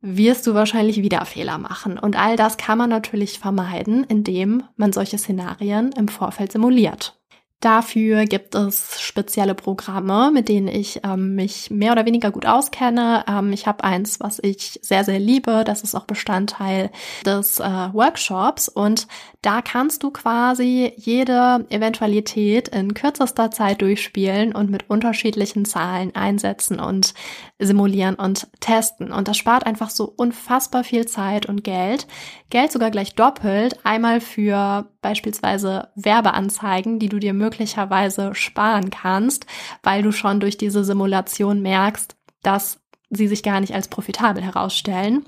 wirst 0.00 0.46
du 0.46 0.54
wahrscheinlich 0.54 1.00
wieder 1.00 1.24
Fehler 1.24 1.58
machen. 1.58 1.98
Und 1.98 2.18
all 2.18 2.36
das 2.36 2.56
kann 2.56 2.76
man 2.76 2.90
natürlich 2.90 3.38
vermeiden, 3.38 4.04
indem 4.04 4.64
man 4.76 4.92
solche 4.92 5.16
Szenarien 5.16 5.92
im 5.92 6.08
Vorfeld 6.08 6.50
simuliert. 6.50 7.21
Dafür 7.62 8.24
gibt 8.24 8.56
es 8.56 9.00
spezielle 9.00 9.54
Programme, 9.54 10.32
mit 10.32 10.48
denen 10.48 10.66
ich 10.66 11.00
ähm, 11.04 11.36
mich 11.36 11.70
mehr 11.70 11.92
oder 11.92 12.04
weniger 12.04 12.32
gut 12.32 12.44
auskenne. 12.44 13.24
Ähm, 13.28 13.52
ich 13.52 13.68
habe 13.68 13.84
eins, 13.84 14.18
was 14.18 14.40
ich 14.42 14.80
sehr, 14.82 15.04
sehr 15.04 15.20
liebe. 15.20 15.62
Das 15.64 15.82
ist 15.82 15.94
auch 15.94 16.04
Bestandteil 16.04 16.90
des 17.24 17.60
äh, 17.60 17.62
Workshops. 17.62 18.68
Und 18.68 19.06
da 19.42 19.62
kannst 19.62 20.02
du 20.02 20.10
quasi 20.10 20.92
jede 20.96 21.64
Eventualität 21.68 22.66
in 22.66 22.94
kürzester 22.94 23.52
Zeit 23.52 23.80
durchspielen 23.80 24.56
und 24.56 24.68
mit 24.68 24.90
unterschiedlichen 24.90 25.64
Zahlen 25.64 26.16
einsetzen 26.16 26.80
und 26.80 27.14
simulieren 27.60 28.16
und 28.16 28.48
testen. 28.58 29.12
Und 29.12 29.28
das 29.28 29.36
spart 29.36 29.66
einfach 29.66 29.90
so 29.90 30.12
unfassbar 30.16 30.82
viel 30.82 31.06
Zeit 31.06 31.46
und 31.46 31.62
Geld. 31.62 32.08
Geld 32.50 32.72
sogar 32.72 32.90
gleich 32.90 33.14
doppelt. 33.14 33.78
Einmal 33.84 34.20
für 34.20 34.88
beispielsweise 35.02 35.88
Werbeanzeigen, 35.94 36.98
die 36.98 37.08
du 37.08 37.18
dir 37.18 37.34
möglicherweise 37.34 38.34
sparen 38.34 38.90
kannst, 38.90 39.46
weil 39.82 40.02
du 40.02 40.12
schon 40.12 40.40
durch 40.40 40.56
diese 40.56 40.84
Simulation 40.84 41.60
merkst, 41.60 42.16
dass 42.42 42.80
sie 43.10 43.28
sich 43.28 43.42
gar 43.42 43.60
nicht 43.60 43.74
als 43.74 43.88
profitabel 43.88 44.42
herausstellen. 44.42 45.24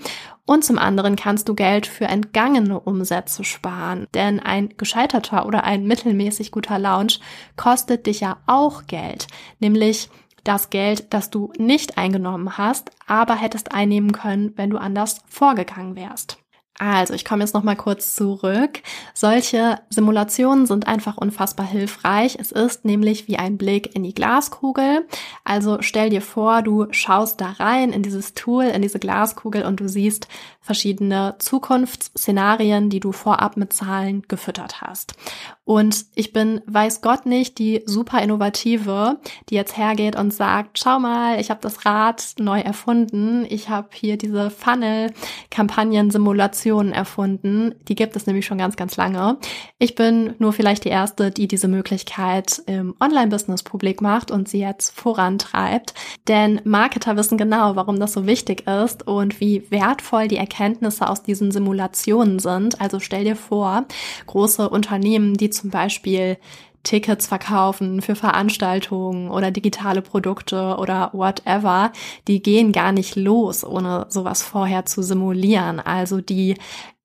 Und 0.47 0.65
zum 0.65 0.79
anderen 0.79 1.17
kannst 1.17 1.49
du 1.49 1.55
Geld 1.55 1.87
für 1.87 2.07
entgangene 2.07 2.81
Umsätze 2.81 3.45
sparen, 3.45 4.07
denn 4.15 4.41
ein 4.41 4.71
gescheiterter 4.77 5.47
oder 5.47 5.65
ein 5.65 5.85
mittelmäßig 5.85 6.51
guter 6.51 6.79
Launch 6.79 7.21
kostet 7.57 8.07
dich 8.07 8.21
ja 8.21 8.39
auch 8.47 8.87
Geld, 8.87 9.27
nämlich 9.59 10.09
das 10.45 10.69
Geld, 10.69 11.13
das 11.15 11.31
du 11.31 11.53
nicht 11.59 11.97
eingenommen 11.97 12.59
hast, 12.59 12.91
aber 13.07 13.35
hättest 13.35 13.73
einnehmen 13.73 14.13
können, 14.13 14.53
wenn 14.57 14.71
du 14.71 14.77
anders 14.77 15.23
vorgegangen 15.27 15.97
wärst. 15.97 16.44
Also, 16.79 17.15
ich 17.15 17.25
komme 17.25 17.45
jetzt 17.45 17.55
noch 17.55 17.63
mal 17.63 17.77
kurz 17.77 18.17
zurück. 18.17 18.83
Solche 19.15 19.79
Simulationen 19.91 20.67
sind 20.67 20.89
einfach 20.89 21.17
unfassbar 21.17 21.67
hilfreich. 21.67 22.37
Es 22.41 22.51
ist 22.51 22.85
nämlich 22.85 23.29
wie 23.29 23.37
ein 23.37 23.57
Blick 23.57 23.95
in 23.95 24.03
die 24.03 24.15
Glaskugel. 24.15 25.07
Also 25.45 25.79
stell 25.81 26.11
dir 26.11 26.21
vor, 26.21 26.63
du 26.63 26.87
schaust 26.91 27.41
da 27.41 27.51
rein 27.51 27.93
in 27.93 28.03
dieses 28.03 28.35
Tool, 28.35 28.65
in 28.65 28.83
diese 28.83 28.99
Glaskugel 28.99 29.65
und 29.65 29.79
du 29.79 29.89
siehst 29.89 30.27
verschiedene 30.61 31.37
Zukunftsszenarien, 31.39 32.91
die 32.91 33.01
du 33.01 33.13
vorab 33.13 33.57
mit 33.57 33.73
Zahlen 33.73 34.23
gefüttert 34.27 34.81
hast. 34.81 35.15
Und 35.65 36.05
ich 36.15 36.35
bin, 36.35 36.61
weiß 36.67 37.01
Gott 37.01 37.25
nicht, 37.25 37.59
die 37.59 37.83
super 37.87 38.21
innovative, 38.21 39.19
die 39.49 39.55
jetzt 39.55 39.79
hergeht 39.79 40.15
und 40.15 40.35
sagt, 40.35 40.79
schau 40.79 40.99
mal, 40.99 41.41
ich 41.41 41.49
habe 41.51 41.63
das 41.63 41.87
Rad 41.87 42.35
neu 42.39 42.61
erfunden. 42.61 43.47
Ich 43.49 43.71
habe 43.71 43.89
hier 43.93 44.19
diese 44.19 44.51
Funnel-Kampagnen-Simulationen 44.51 46.93
erfunden. 46.93 47.75
Die 47.89 47.95
gibt 47.95 48.15
es 48.15 48.27
nämlich 48.27 48.45
schon 48.45 48.59
ganz, 48.59 48.77
ganz 48.77 48.99
lange. 48.99 49.39
Ich 49.79 49.95
bin 49.95 50.35
nur 50.39 50.53
vielleicht 50.53 50.85
die 50.85 50.91
erste, 50.91 51.31
die 51.31 51.49
diese 51.49 51.69
Möglichkeit 51.69 52.63
im 52.67 52.95
Online-Business 53.01 53.63
publik 53.63 54.03
macht 54.03 54.31
und 54.31 54.51
sie 54.51 54.61
jetzt 54.61 54.95
vorantreibt. 54.95 55.95
Denn 56.29 56.61
Marketer 56.65 57.17
wissen 57.17 57.39
genau, 57.39 57.75
warum 57.75 57.99
das 57.99 58.13
so 58.13 58.27
wichtig 58.27 58.67
ist 58.67 59.07
und 59.07 59.41
wie 59.41 59.65
wertvoll 59.71 60.29
die 60.29 60.37
Erkenntnisse 60.37 61.09
aus 61.09 61.23
diesen 61.23 61.53
Simulationen 61.53 62.39
sind. 62.39 62.83
Also 62.83 63.01
stell 63.01 63.25
dir 63.25 63.37
vor, 63.37 63.87
große 64.27 64.69
Unternehmen, 64.69 65.39
die 65.39 65.54
zum 65.55 65.71
Beispiel 65.71 66.37
Tickets 66.85 67.27
verkaufen 67.27 68.03
für 68.03 68.15
Veranstaltungen 68.15 69.31
oder 69.31 69.51
digitale 69.51 70.03
Produkte 70.03 70.77
oder 70.79 71.11
whatever, 71.13 71.93
die 72.29 72.43
gehen 72.43 72.73
gar 72.73 72.93
nicht 72.93 73.17
los, 73.17 73.65
ohne 73.65 74.07
sowas 74.11 74.43
vorher 74.43 74.85
zu 74.85 75.03
simulieren. 75.03 75.81
Also 75.81 76.21
die 76.21 76.57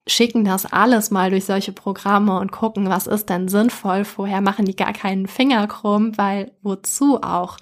schicken 0.05 0.43
das 0.43 0.65
alles 0.65 1.11
mal 1.11 1.29
durch 1.29 1.45
solche 1.45 1.71
Programme 1.71 2.39
und 2.39 2.51
gucken, 2.51 2.89
was 2.89 3.07
ist 3.07 3.29
denn 3.29 3.47
sinnvoll. 3.47 4.05
Vorher 4.05 4.41
machen 4.41 4.65
die 4.65 4.75
gar 4.75 4.93
keinen 4.93 5.27
Finger 5.27 5.67
krumm, 5.67 6.17
weil 6.17 6.51
wozu 6.61 7.21
auch? 7.21 7.57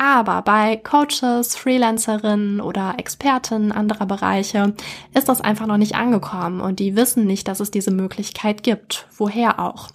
Aber 0.00 0.40
bei 0.40 0.78
Coaches, 0.78 1.56
Freelancerinnen 1.56 2.62
oder 2.62 2.94
Experten 2.96 3.70
anderer 3.70 4.06
Bereiche 4.06 4.72
ist 5.12 5.28
das 5.28 5.42
einfach 5.42 5.66
noch 5.66 5.76
nicht 5.76 5.94
angekommen 5.94 6.62
und 6.62 6.78
die 6.78 6.96
wissen 6.96 7.26
nicht, 7.26 7.46
dass 7.48 7.60
es 7.60 7.70
diese 7.70 7.90
Möglichkeit 7.90 8.62
gibt. 8.62 9.06
Woher 9.18 9.60
auch? 9.60 9.88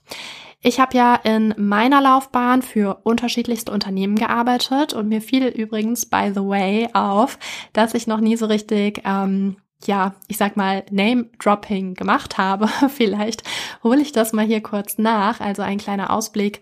Ich 0.61 0.79
habe 0.79 0.95
ja 0.95 1.15
in 1.15 1.55
meiner 1.57 2.01
Laufbahn 2.01 2.61
für 2.61 2.99
unterschiedlichste 3.01 3.71
Unternehmen 3.71 4.15
gearbeitet 4.15 4.93
und 4.93 5.09
mir 5.09 5.23
fiel 5.23 5.47
übrigens, 5.47 6.05
by 6.05 6.29
the 6.31 6.41
way, 6.41 6.87
auf, 6.93 7.39
dass 7.73 7.95
ich 7.95 8.05
noch 8.05 8.19
nie 8.19 8.37
so 8.37 8.45
richtig 8.45 9.01
ähm, 9.05 9.55
ja, 9.87 10.15
ich 10.27 10.37
sag 10.37 10.57
mal, 10.57 10.83
Name-Dropping 10.89 11.95
gemacht 11.95 12.37
habe. 12.37 12.67
Vielleicht 12.89 13.43
hole 13.83 14.01
ich 14.01 14.11
das 14.11 14.33
mal 14.33 14.45
hier 14.45 14.61
kurz 14.61 14.97
nach. 14.97 15.39
Also 15.39 15.61
ein 15.61 15.77
kleiner 15.77 16.11
Ausblick, 16.11 16.61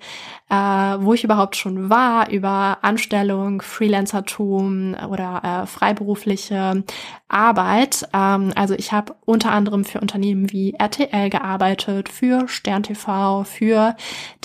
äh, 0.54 1.04
wo 1.04 1.16
ich 1.16 1.24
überhaupt 1.24 1.56
schon 1.56 1.90
war 1.90 2.30
über 2.30 2.78
Anstellung, 2.84 3.64
Freelancertum 3.64 4.96
oder 5.10 5.64
äh, 5.64 5.66
freiberufliche 5.66 6.84
Arbeit. 7.28 8.08
Ähm, 8.14 8.54
also 8.56 8.76
ich 8.76 8.92
habe 8.92 9.16
unter 9.26 9.52
anderem 9.52 9.84
für 9.84 10.00
Unternehmen 10.00 10.52
wie 10.52 10.76
RTL 10.76 11.32
gearbeitet, 11.32 12.08
für 12.08 12.48
Stern 12.48 12.84
TV, 12.84 13.44
für 13.46 13.96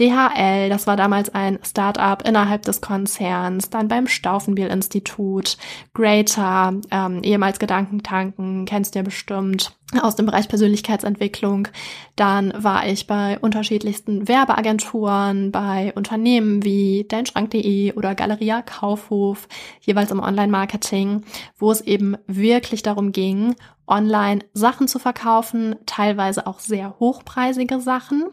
DHL. 0.01 0.71
Das 0.71 0.87
war 0.87 0.97
damals 0.97 1.35
ein 1.35 1.59
Startup 1.63 2.27
innerhalb 2.27 2.63
des 2.63 2.81
Konzerns. 2.81 3.69
Dann 3.69 3.89
beim 3.89 4.07
Stauffenbiel-Institut, 4.07 5.59
Greater, 5.93 6.73
ähm, 6.91 7.23
ehemals 7.23 7.59
Gedankentanken, 7.59 8.65
kennst 8.65 8.95
du 8.95 9.01
ja 9.01 9.03
bestimmt 9.03 9.78
aus 10.03 10.17
dem 10.17 10.27
Bereich 10.27 10.49
Persönlichkeitsentwicklung. 10.49 11.69
Dann 12.17 12.53
war 12.57 12.87
ich 12.87 13.07
bei 13.07 13.39
unterschiedlichsten 13.39 14.29
Werbeagenturen, 14.29 15.51
bei 15.51 15.93
Unternehmen 15.95 16.65
wie 16.65 17.07
deinschrank.de 17.09 17.95
oder 17.95 18.15
Galeria 18.15 18.63
Kaufhof, 18.63 19.49
jeweils 19.81 20.11
im 20.11 20.21
Online-Marketing, 20.21 21.25
wo 21.59 21.71
es 21.71 21.81
eben 21.81 22.17
wirklich 22.27 22.83
darum 22.83 23.13
ging, 23.13 23.55
online 23.87 24.41
Sachen 24.53 24.89
zu 24.89 24.99
verkaufen, 24.99 25.77
teilweise 25.87 26.47
auch 26.47 26.61
sehr 26.61 26.99
hochpreisige 27.01 27.81
Sachen 27.81 28.25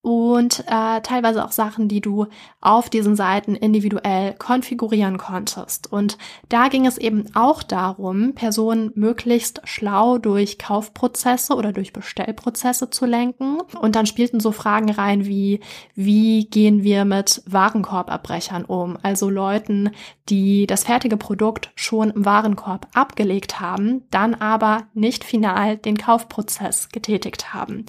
und 0.00 0.60
äh, 0.68 1.00
teilweise 1.00 1.44
auch 1.44 1.50
Sachen, 1.50 1.88
die 1.88 2.00
du 2.00 2.26
auf 2.60 2.88
diesen 2.88 3.16
Seiten 3.16 3.56
individuell 3.56 4.34
konfigurieren 4.34 5.18
konntest. 5.18 5.92
Und 5.92 6.18
da 6.48 6.68
ging 6.68 6.86
es 6.86 6.98
eben 6.98 7.26
auch 7.34 7.62
darum, 7.62 8.34
Personen 8.34 8.92
möglichst 8.94 9.60
schlau 9.64 10.18
durch 10.18 10.58
Kaufprozesse 10.58 11.54
oder 11.54 11.72
durch 11.72 11.92
Bestellprozesse 11.92 12.90
zu 12.90 13.06
lenken. 13.06 13.58
Und 13.80 13.96
dann 13.96 14.06
spielten 14.06 14.38
so 14.38 14.52
Fragen 14.52 14.90
rein 14.90 15.26
wie, 15.26 15.60
wie 15.94 16.46
gehen 16.46 16.84
wir 16.84 17.04
mit 17.04 17.42
Warenkorbabbrechern 17.46 18.64
um? 18.64 18.96
Also 19.02 19.28
Leuten, 19.28 19.90
die 20.28 20.66
das 20.66 20.84
fertige 20.84 21.16
Produkt 21.16 21.70
schon 21.74 22.10
im 22.10 22.24
Warenkorb 22.24 22.86
abgelegt 22.94 23.60
haben, 23.60 24.02
dann 24.10 24.34
aber 24.34 24.84
nicht 24.94 25.24
final 25.24 25.76
den 25.76 25.96
Kaufprozess 25.96 26.88
getätigt 26.90 27.52
haben. 27.52 27.84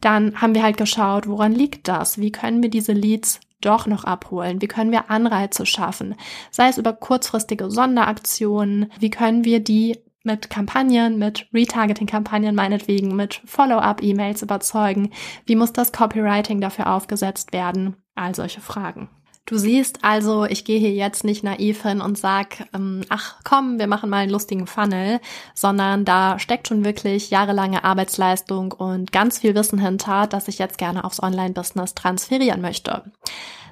Dann 0.00 0.40
haben 0.40 0.54
wir 0.54 0.62
halt 0.62 0.76
geschaut, 0.76 1.28
woran 1.28 1.51
woran 1.52 1.58
liegt 1.58 1.88
das? 1.88 2.18
Wie 2.18 2.32
können 2.32 2.62
wir 2.62 2.70
diese 2.70 2.92
Leads 2.92 3.40
doch 3.60 3.86
noch 3.86 4.04
abholen? 4.04 4.60
Wie 4.60 4.68
können 4.68 4.90
wir 4.90 5.10
Anreize 5.10 5.66
schaffen? 5.66 6.14
Sei 6.50 6.68
es 6.68 6.78
über 6.78 6.92
kurzfristige 6.92 7.70
Sonderaktionen. 7.70 8.90
Wie 8.98 9.10
können 9.10 9.44
wir 9.44 9.60
die 9.60 9.98
mit 10.24 10.50
Kampagnen, 10.50 11.18
mit 11.18 11.48
Retargeting-Kampagnen 11.52 12.54
meinetwegen, 12.54 13.14
mit 13.16 13.42
Follow-up-E-Mails 13.44 14.42
überzeugen? 14.42 15.10
Wie 15.46 15.56
muss 15.56 15.72
das 15.72 15.92
Copywriting 15.92 16.60
dafür 16.60 16.92
aufgesetzt 16.92 17.52
werden? 17.52 17.96
All 18.14 18.34
solche 18.34 18.60
Fragen. 18.60 19.08
Du 19.52 19.58
siehst 19.58 19.98
also, 20.00 20.46
ich 20.46 20.64
gehe 20.64 20.78
hier 20.78 20.92
jetzt 20.92 21.24
nicht 21.24 21.44
naiv 21.44 21.82
hin 21.82 22.00
und 22.00 22.16
sag, 22.16 22.70
ähm, 22.72 23.02
ach 23.10 23.34
komm, 23.44 23.78
wir 23.78 23.86
machen 23.86 24.08
mal 24.08 24.20
einen 24.20 24.30
lustigen 24.30 24.66
Funnel, 24.66 25.20
sondern 25.54 26.06
da 26.06 26.38
steckt 26.38 26.68
schon 26.68 26.86
wirklich 26.86 27.28
jahrelange 27.28 27.84
Arbeitsleistung 27.84 28.72
und 28.72 29.12
ganz 29.12 29.40
viel 29.40 29.54
Wissen 29.54 29.78
hinter, 29.78 30.26
das 30.26 30.48
ich 30.48 30.58
jetzt 30.58 30.78
gerne 30.78 31.04
aufs 31.04 31.22
Online-Business 31.22 31.92
transferieren 31.94 32.62
möchte. 32.62 33.02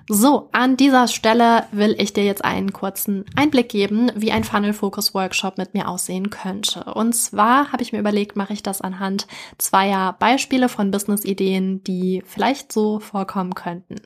So, 0.06 0.50
an 0.52 0.76
dieser 0.76 1.08
Stelle 1.08 1.64
will 1.72 1.94
ich 1.98 2.12
dir 2.12 2.24
jetzt 2.24 2.44
einen 2.44 2.74
kurzen 2.74 3.24
Einblick 3.34 3.70
geben, 3.70 4.12
wie 4.14 4.32
ein 4.32 4.44
Funnel 4.44 4.74
Focus 4.74 5.14
Workshop 5.14 5.56
mit 5.56 5.72
mir 5.72 5.88
aussehen 5.88 6.28
könnte. 6.28 6.84
Und 6.92 7.14
zwar 7.14 7.72
habe 7.72 7.82
ich 7.82 7.92
mir 7.92 8.00
überlegt, 8.00 8.36
mache 8.36 8.52
ich 8.52 8.62
das 8.62 8.82
anhand 8.82 9.26
zweier 9.56 10.14
Beispiele 10.18 10.68
von 10.68 10.90
Business-Ideen, 10.90 11.82
die 11.84 12.22
vielleicht 12.26 12.70
so 12.70 13.00
vorkommen 13.00 13.54
könnten. 13.54 13.96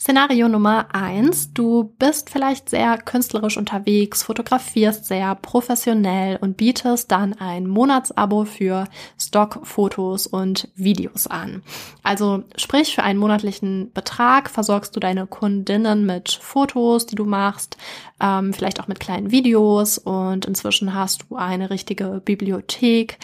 Szenario 0.00 0.48
Nummer 0.48 0.94
eins. 0.94 1.52
Du 1.52 1.92
bist 1.98 2.30
vielleicht 2.30 2.70
sehr 2.70 2.98
künstlerisch 2.98 3.56
unterwegs, 3.56 4.22
fotografierst 4.22 5.06
sehr 5.06 5.34
professionell 5.34 6.36
und 6.36 6.56
bietest 6.56 7.10
dann 7.10 7.34
ein 7.34 7.66
Monatsabo 7.66 8.44
für 8.44 8.84
Stockfotos 9.20 10.28
und 10.28 10.68
Videos 10.76 11.26
an. 11.26 11.64
Also 12.04 12.44
sprich, 12.54 12.94
für 12.94 13.02
einen 13.02 13.18
monatlichen 13.18 13.90
Betrag 13.92 14.50
versorgst 14.50 14.94
du 14.94 15.00
deine 15.00 15.26
Kundinnen 15.26 16.06
mit 16.06 16.30
Fotos, 16.30 17.06
die 17.06 17.16
du 17.16 17.24
machst, 17.24 17.76
ähm, 18.20 18.52
vielleicht 18.52 18.78
auch 18.80 18.86
mit 18.86 19.00
kleinen 19.00 19.32
Videos 19.32 19.98
und 19.98 20.46
inzwischen 20.46 20.94
hast 20.94 21.24
du 21.28 21.34
eine 21.34 21.70
richtige 21.70 22.22
Bibliothek, 22.24 23.18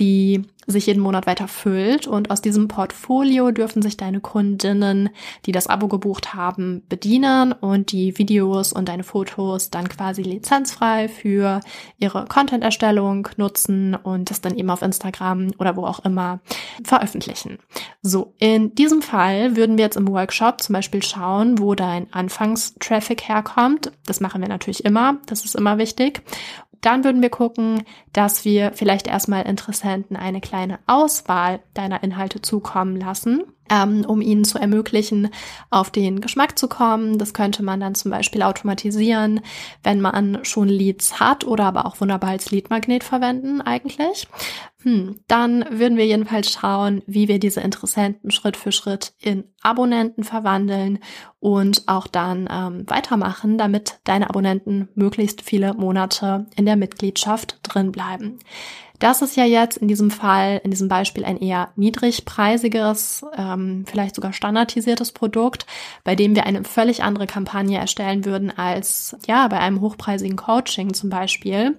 die 0.00 0.42
sich 0.66 0.86
jeden 0.86 1.02
Monat 1.02 1.26
weiter 1.26 1.48
füllt. 1.48 2.06
Und 2.06 2.30
aus 2.30 2.42
diesem 2.42 2.68
Portfolio 2.68 3.50
dürfen 3.50 3.82
sich 3.82 3.96
deine 3.96 4.20
Kundinnen, 4.20 5.10
die 5.44 5.52
das 5.52 5.66
Abo 5.66 5.88
gebucht 5.88 6.34
haben, 6.34 6.82
bedienen 6.88 7.52
und 7.52 7.92
die 7.92 8.18
Videos 8.18 8.72
und 8.72 8.88
deine 8.88 9.04
Fotos 9.04 9.70
dann 9.70 9.88
quasi 9.88 10.22
lizenzfrei 10.22 11.08
für 11.08 11.60
ihre 11.98 12.26
Content-Erstellung 12.26 13.28
nutzen 13.36 13.94
und 13.94 14.30
das 14.30 14.40
dann 14.40 14.56
eben 14.56 14.70
auf 14.70 14.82
Instagram 14.82 15.52
oder 15.58 15.76
wo 15.76 15.84
auch 15.84 16.04
immer 16.04 16.40
veröffentlichen. 16.84 17.58
So, 18.02 18.34
in 18.38 18.74
diesem 18.74 19.02
Fall 19.02 19.56
würden 19.56 19.76
wir 19.76 19.84
jetzt 19.84 19.96
im 19.96 20.08
Workshop 20.08 20.60
zum 20.60 20.72
Beispiel 20.74 21.02
schauen, 21.02 21.58
wo 21.58 21.74
dein 21.74 22.12
Anfangstraffic 22.12 23.28
herkommt. 23.28 23.92
Das 24.06 24.20
machen 24.20 24.40
wir 24.40 24.48
natürlich 24.48 24.84
immer. 24.84 25.18
Das 25.26 25.44
ist 25.44 25.54
immer 25.54 25.78
wichtig. 25.78 26.22
Dann 26.80 27.04
würden 27.04 27.22
wir 27.22 27.30
gucken, 27.30 27.82
dass 28.12 28.44
wir 28.44 28.72
vielleicht 28.72 29.06
erstmal 29.06 29.42
Interessenten 29.46 30.16
eine 30.16 30.40
kleine 30.40 30.78
Auswahl 30.86 31.60
deiner 31.74 32.02
Inhalte 32.02 32.42
zukommen 32.42 32.96
lassen 32.96 33.42
ähm, 33.70 34.04
um 34.06 34.20
ihnen 34.20 34.44
zu 34.44 34.58
ermöglichen, 34.58 35.30
auf 35.70 35.90
den 35.90 36.20
Geschmack 36.20 36.58
zu 36.58 36.68
kommen. 36.68 37.18
Das 37.18 37.34
könnte 37.34 37.62
man 37.62 37.80
dann 37.80 37.94
zum 37.94 38.10
Beispiel 38.10 38.42
automatisieren, 38.42 39.40
wenn 39.82 40.00
man 40.00 40.40
schon 40.44 40.68
Leads 40.68 41.20
hat 41.20 41.44
oder 41.44 41.64
aber 41.64 41.86
auch 41.86 42.00
wunderbar 42.00 42.30
als 42.30 42.50
Leadmagnet 42.50 43.04
verwenden 43.04 43.60
eigentlich. 43.60 44.28
Hm, 44.86 45.18
dann 45.26 45.64
würden 45.68 45.98
wir 45.98 46.06
jedenfalls 46.06 46.52
schauen, 46.52 47.02
wie 47.08 47.26
wir 47.26 47.40
diese 47.40 47.60
Interessenten 47.60 48.30
Schritt 48.30 48.56
für 48.56 48.70
Schritt 48.70 49.14
in 49.18 49.42
Abonnenten 49.60 50.22
verwandeln 50.22 51.00
und 51.40 51.88
auch 51.88 52.06
dann 52.06 52.48
ähm, 52.48 52.84
weitermachen, 52.86 53.58
damit 53.58 53.98
deine 54.04 54.30
Abonnenten 54.30 54.88
möglichst 54.94 55.42
viele 55.42 55.74
Monate 55.74 56.46
in 56.54 56.66
der 56.66 56.76
Mitgliedschaft 56.76 57.58
drin 57.64 57.90
bleiben. 57.90 58.38
Das 58.98 59.22
ist 59.22 59.36
ja 59.36 59.44
jetzt 59.44 59.76
in 59.78 59.88
diesem 59.88 60.10
Fall, 60.10 60.60
in 60.64 60.70
diesem 60.70 60.88
Beispiel 60.88 61.24
ein 61.24 61.38
eher 61.38 61.68
niedrigpreisiges, 61.76 63.24
ähm, 63.36 63.84
vielleicht 63.86 64.14
sogar 64.14 64.32
standardisiertes 64.32 65.12
Produkt, 65.12 65.66
bei 66.04 66.14
dem 66.14 66.34
wir 66.34 66.46
eine 66.46 66.64
völlig 66.64 67.02
andere 67.02 67.26
Kampagne 67.26 67.78
erstellen 67.78 68.24
würden 68.24 68.56
als 68.56 69.16
ja 69.26 69.48
bei 69.48 69.58
einem 69.58 69.80
hochpreisigen 69.80 70.36
Coaching 70.36 70.94
zum 70.94 71.10
Beispiel. 71.10 71.76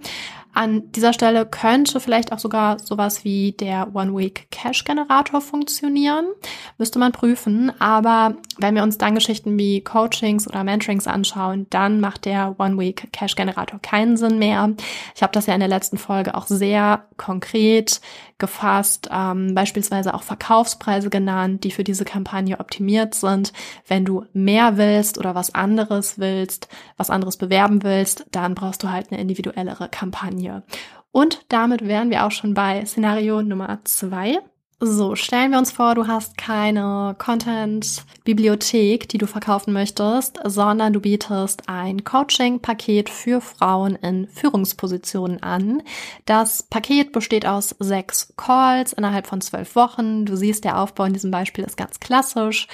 An 0.58 0.92
dieser 0.92 1.14
Stelle 1.14 1.46
könnte 1.46 2.00
vielleicht 2.00 2.32
auch 2.32 2.40
sogar 2.40 2.80
sowas 2.80 3.24
wie 3.24 3.52
der 3.52 3.94
One-Week-Cash-Generator 3.94 5.40
funktionieren. 5.40 6.26
Müsste 6.80 6.98
man 6.98 7.12
prüfen. 7.12 7.72
Aber 7.80 8.34
wenn 8.58 8.74
wir 8.74 8.82
uns 8.82 8.98
dann 8.98 9.14
Geschichten 9.14 9.60
wie 9.60 9.84
Coachings 9.84 10.48
oder 10.48 10.64
Mentorings 10.64 11.06
anschauen, 11.06 11.68
dann 11.70 12.00
macht 12.00 12.26
der 12.26 12.56
One-Week-Cash-Generator 12.58 13.80
keinen 13.84 14.18
Sinn 14.18 14.40
mehr. 14.40 14.72
Ich 15.14 15.22
habe 15.22 15.32
das 15.32 15.46
ja 15.46 15.54
in 15.54 15.60
der 15.60 15.70
letzten 15.70 16.00
Folge 16.00 16.34
auch 16.34 16.48
sehr 16.48 17.04
konkret 17.18 18.02
gefasst, 18.40 19.10
ähm, 19.12 19.56
beispielsweise 19.56 20.14
auch 20.14 20.24
Verkaufspreise 20.24 21.10
genannt, 21.10 21.64
die 21.64 21.72
für 21.72 21.84
diese 21.84 22.06
Kampagne 22.06 22.60
optimiert 22.60 23.16
sind. 23.16 23.52
Wenn 23.88 24.06
du 24.06 24.26
mehr 24.34 24.78
willst 24.78 25.18
oder 25.18 25.34
was 25.36 25.54
anderes 25.56 26.20
willst, 26.20 26.68
was 26.98 27.10
anderes 27.10 27.38
bewerben 27.38 27.84
willst, 27.84 28.26
dann 28.32 28.56
brauchst 28.56 28.84
du 28.84 28.92
halt 28.92 29.12
eine 29.12 29.22
individuellere 29.22 29.90
Kampagne. 29.90 30.47
Und 31.12 31.46
damit 31.50 31.88
wären 31.88 32.10
wir 32.10 32.26
auch 32.26 32.32
schon 32.32 32.54
bei 32.54 32.86
Szenario 32.86 33.42
Nummer 33.42 33.80
zwei. 33.84 34.40
So, 34.80 35.16
stellen 35.16 35.50
wir 35.50 35.58
uns 35.58 35.72
vor, 35.72 35.96
du 35.96 36.06
hast 36.06 36.38
keine 36.38 37.16
Content-Bibliothek, 37.18 39.10
die 39.10 39.18
du 39.18 39.26
verkaufen 39.26 39.74
möchtest, 39.74 40.40
sondern 40.44 40.94
du 40.94 41.00
bietest 41.00 41.68
ein 41.68 42.04
Coaching-Paket 42.04 43.10
für 43.10 43.42
Frauen 43.42 43.96
in 43.96 44.28
Führungspositionen 44.28 45.42
an. 45.42 45.82
Das 46.26 46.62
Paket 46.62 47.12
besteht 47.12 47.48
aus 47.48 47.76
sechs 47.80 48.36
Calls 48.38 48.94
innerhalb 48.94 49.26
von 49.26 49.42
zwölf 49.42 49.76
Wochen. 49.76 50.28
Du 50.28 50.36
siehst, 50.36 50.64
der 50.64 50.80
Aufbau 50.80 51.06
in 51.06 51.14
diesem 51.14 51.32
Beispiel 51.32 51.64
ist 51.64 51.76
ganz 51.76 52.00
klassisch 52.00 52.68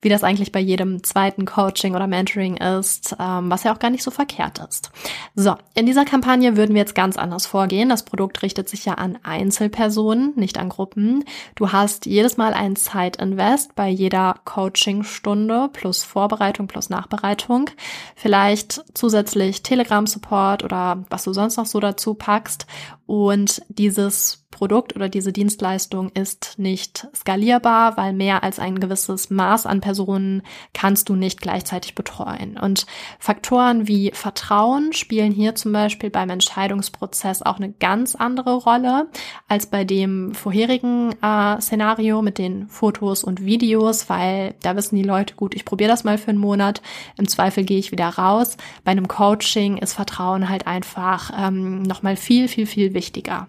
wie 0.00 0.08
das 0.08 0.22
eigentlich 0.22 0.52
bei 0.52 0.60
jedem 0.60 1.02
zweiten 1.02 1.44
Coaching 1.44 1.94
oder 1.96 2.06
Mentoring 2.06 2.56
ist, 2.56 3.16
ähm, 3.18 3.50
was 3.50 3.64
ja 3.64 3.74
auch 3.74 3.80
gar 3.80 3.90
nicht 3.90 4.04
so 4.04 4.10
verkehrt 4.10 4.60
ist. 4.68 4.90
So, 5.34 5.56
in 5.74 5.86
dieser 5.86 6.04
Kampagne 6.04 6.56
würden 6.56 6.74
wir 6.74 6.82
jetzt 6.82 6.94
ganz 6.94 7.16
anders 7.16 7.46
vorgehen. 7.46 7.88
Das 7.88 8.04
Produkt 8.04 8.42
richtet 8.42 8.68
sich 8.68 8.84
ja 8.84 8.94
an 8.94 9.18
Einzelpersonen, 9.24 10.34
nicht 10.36 10.58
an 10.58 10.68
Gruppen. 10.68 11.24
Du 11.56 11.72
hast 11.72 12.06
jedes 12.06 12.36
Mal 12.36 12.54
ein 12.54 12.76
Zeitinvest 12.76 13.74
bei 13.74 13.88
jeder 13.88 14.36
Coachingstunde 14.44 15.68
plus 15.72 16.04
Vorbereitung 16.04 16.68
plus 16.68 16.90
Nachbereitung. 16.90 17.70
Vielleicht 18.14 18.84
zusätzlich 18.94 19.62
Telegram-Support 19.62 20.62
oder 20.62 21.04
was 21.10 21.24
du 21.24 21.32
sonst 21.32 21.56
noch 21.56 21.66
so 21.66 21.80
dazu 21.80 22.14
packst. 22.14 22.66
Und 23.06 23.62
dieses 23.68 24.47
Produkt 24.50 24.96
oder 24.96 25.08
diese 25.08 25.32
Dienstleistung 25.32 26.10
ist 26.14 26.54
nicht 26.56 27.06
skalierbar, 27.14 27.96
weil 27.96 28.12
mehr 28.12 28.42
als 28.42 28.58
ein 28.58 28.80
gewisses 28.80 29.30
Maß 29.30 29.66
an 29.66 29.80
Personen 29.80 30.42
kannst 30.72 31.08
du 31.08 31.16
nicht 31.16 31.40
gleichzeitig 31.40 31.94
betreuen. 31.94 32.58
Und 32.58 32.86
Faktoren 33.18 33.86
wie 33.86 34.10
Vertrauen 34.14 34.92
spielen 34.92 35.32
hier 35.32 35.54
zum 35.54 35.72
Beispiel 35.72 36.10
beim 36.10 36.30
Entscheidungsprozess 36.30 37.42
auch 37.42 37.58
eine 37.58 37.72
ganz 37.72 38.14
andere 38.14 38.54
Rolle 38.54 39.08
als 39.48 39.66
bei 39.66 39.84
dem 39.84 40.34
vorherigen 40.34 41.12
äh, 41.22 41.60
Szenario 41.60 42.22
mit 42.22 42.38
den 42.38 42.68
Fotos 42.68 43.22
und 43.22 43.44
Videos, 43.44 44.08
weil 44.08 44.54
da 44.62 44.74
wissen 44.76 44.96
die 44.96 45.02
Leute, 45.02 45.34
gut, 45.34 45.54
ich 45.54 45.66
probiere 45.66 45.90
das 45.90 46.04
mal 46.04 46.18
für 46.18 46.30
einen 46.30 46.38
Monat, 46.38 46.82
im 47.16 47.28
Zweifel 47.28 47.64
gehe 47.64 47.78
ich 47.78 47.92
wieder 47.92 48.08
raus. 48.08 48.56
Bei 48.82 48.92
einem 48.92 49.08
Coaching 49.08 49.76
ist 49.76 49.92
Vertrauen 49.92 50.48
halt 50.48 50.66
einfach 50.66 51.30
ähm, 51.38 51.82
nochmal 51.82 52.16
viel, 52.16 52.48
viel, 52.48 52.66
viel 52.66 52.94
wichtiger. 52.94 53.46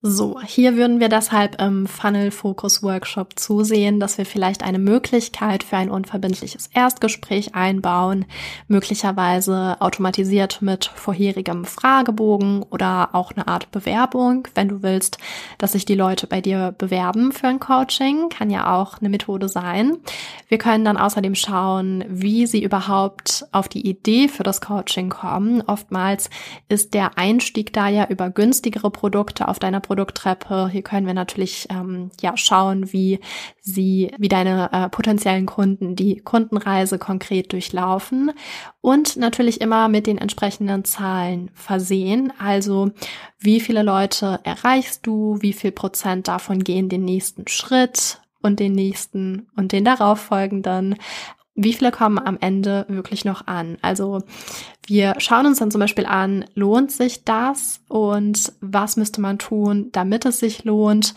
So, 0.00 0.40
hier 0.40 0.76
würden 0.76 1.00
wir 1.00 1.08
deshalb 1.08 1.60
im 1.60 1.88
Funnel 1.88 2.30
Focus 2.30 2.84
Workshop 2.84 3.36
zusehen, 3.36 3.98
dass 3.98 4.16
wir 4.16 4.24
vielleicht 4.26 4.62
eine 4.62 4.78
Möglichkeit 4.78 5.64
für 5.64 5.76
ein 5.76 5.90
unverbindliches 5.90 6.70
Erstgespräch 6.72 7.56
einbauen, 7.56 8.24
möglicherweise 8.68 9.76
automatisiert 9.80 10.62
mit 10.62 10.84
vorherigem 10.84 11.64
Fragebogen 11.64 12.62
oder 12.62 13.08
auch 13.12 13.32
eine 13.32 13.48
Art 13.48 13.72
Bewerbung, 13.72 14.46
wenn 14.54 14.68
du 14.68 14.84
willst, 14.84 15.18
dass 15.58 15.72
sich 15.72 15.84
die 15.84 15.96
Leute 15.96 16.28
bei 16.28 16.40
dir 16.40 16.76
bewerben 16.78 17.32
für 17.32 17.48
ein 17.48 17.58
Coaching, 17.58 18.28
kann 18.28 18.50
ja 18.50 18.76
auch 18.76 18.98
eine 19.00 19.08
Methode 19.08 19.48
sein. 19.48 19.96
Wir 20.46 20.58
können 20.58 20.84
dann 20.84 20.96
außerdem 20.96 21.34
schauen, 21.34 22.04
wie 22.08 22.46
sie 22.46 22.62
überhaupt 22.62 23.46
auf 23.50 23.66
die 23.66 23.84
Idee 23.84 24.28
für 24.28 24.44
das 24.44 24.60
Coaching 24.60 25.08
kommen. 25.08 25.60
Oftmals 25.62 26.30
ist 26.68 26.94
der 26.94 27.18
Einstieg 27.18 27.72
da 27.72 27.88
ja 27.88 28.06
über 28.08 28.30
günstigere 28.30 28.92
Produkte 28.92 29.48
auf 29.48 29.58
deiner 29.58 29.80
Produkttreppe. 29.88 30.68
Hier 30.68 30.82
können 30.82 31.06
wir 31.06 31.14
natürlich 31.14 31.66
ähm, 31.70 32.10
ja 32.20 32.36
schauen, 32.36 32.92
wie 32.92 33.20
sie, 33.62 34.12
wie 34.18 34.28
deine 34.28 34.70
äh, 34.70 34.88
potenziellen 34.90 35.46
Kunden 35.46 35.96
die 35.96 36.20
Kundenreise 36.20 36.98
konkret 36.98 37.52
durchlaufen 37.52 38.32
und 38.82 39.16
natürlich 39.16 39.62
immer 39.62 39.88
mit 39.88 40.06
den 40.06 40.18
entsprechenden 40.18 40.84
Zahlen 40.84 41.50
versehen. 41.54 42.32
Also 42.38 42.90
wie 43.38 43.60
viele 43.60 43.82
Leute 43.82 44.40
erreichst 44.44 45.06
du, 45.06 45.38
wie 45.40 45.54
viel 45.54 45.72
Prozent 45.72 46.28
davon 46.28 46.62
gehen 46.62 46.90
den 46.90 47.06
nächsten 47.06 47.48
Schritt 47.48 48.20
und 48.42 48.60
den 48.60 48.72
nächsten 48.72 49.48
und 49.56 49.72
den 49.72 49.84
darauffolgenden 49.84 50.96
wie 51.58 51.72
viele 51.72 51.90
kommen 51.90 52.18
am 52.18 52.38
Ende 52.40 52.86
wirklich 52.88 53.24
noch 53.24 53.46
an? 53.48 53.78
Also 53.82 54.22
wir 54.86 55.16
schauen 55.18 55.46
uns 55.46 55.58
dann 55.58 55.72
zum 55.72 55.80
Beispiel 55.80 56.06
an, 56.06 56.44
lohnt 56.54 56.92
sich 56.92 57.24
das 57.24 57.80
und 57.88 58.52
was 58.60 58.96
müsste 58.96 59.20
man 59.20 59.38
tun, 59.38 59.88
damit 59.90 60.24
es 60.24 60.38
sich 60.38 60.64
lohnt? 60.64 61.14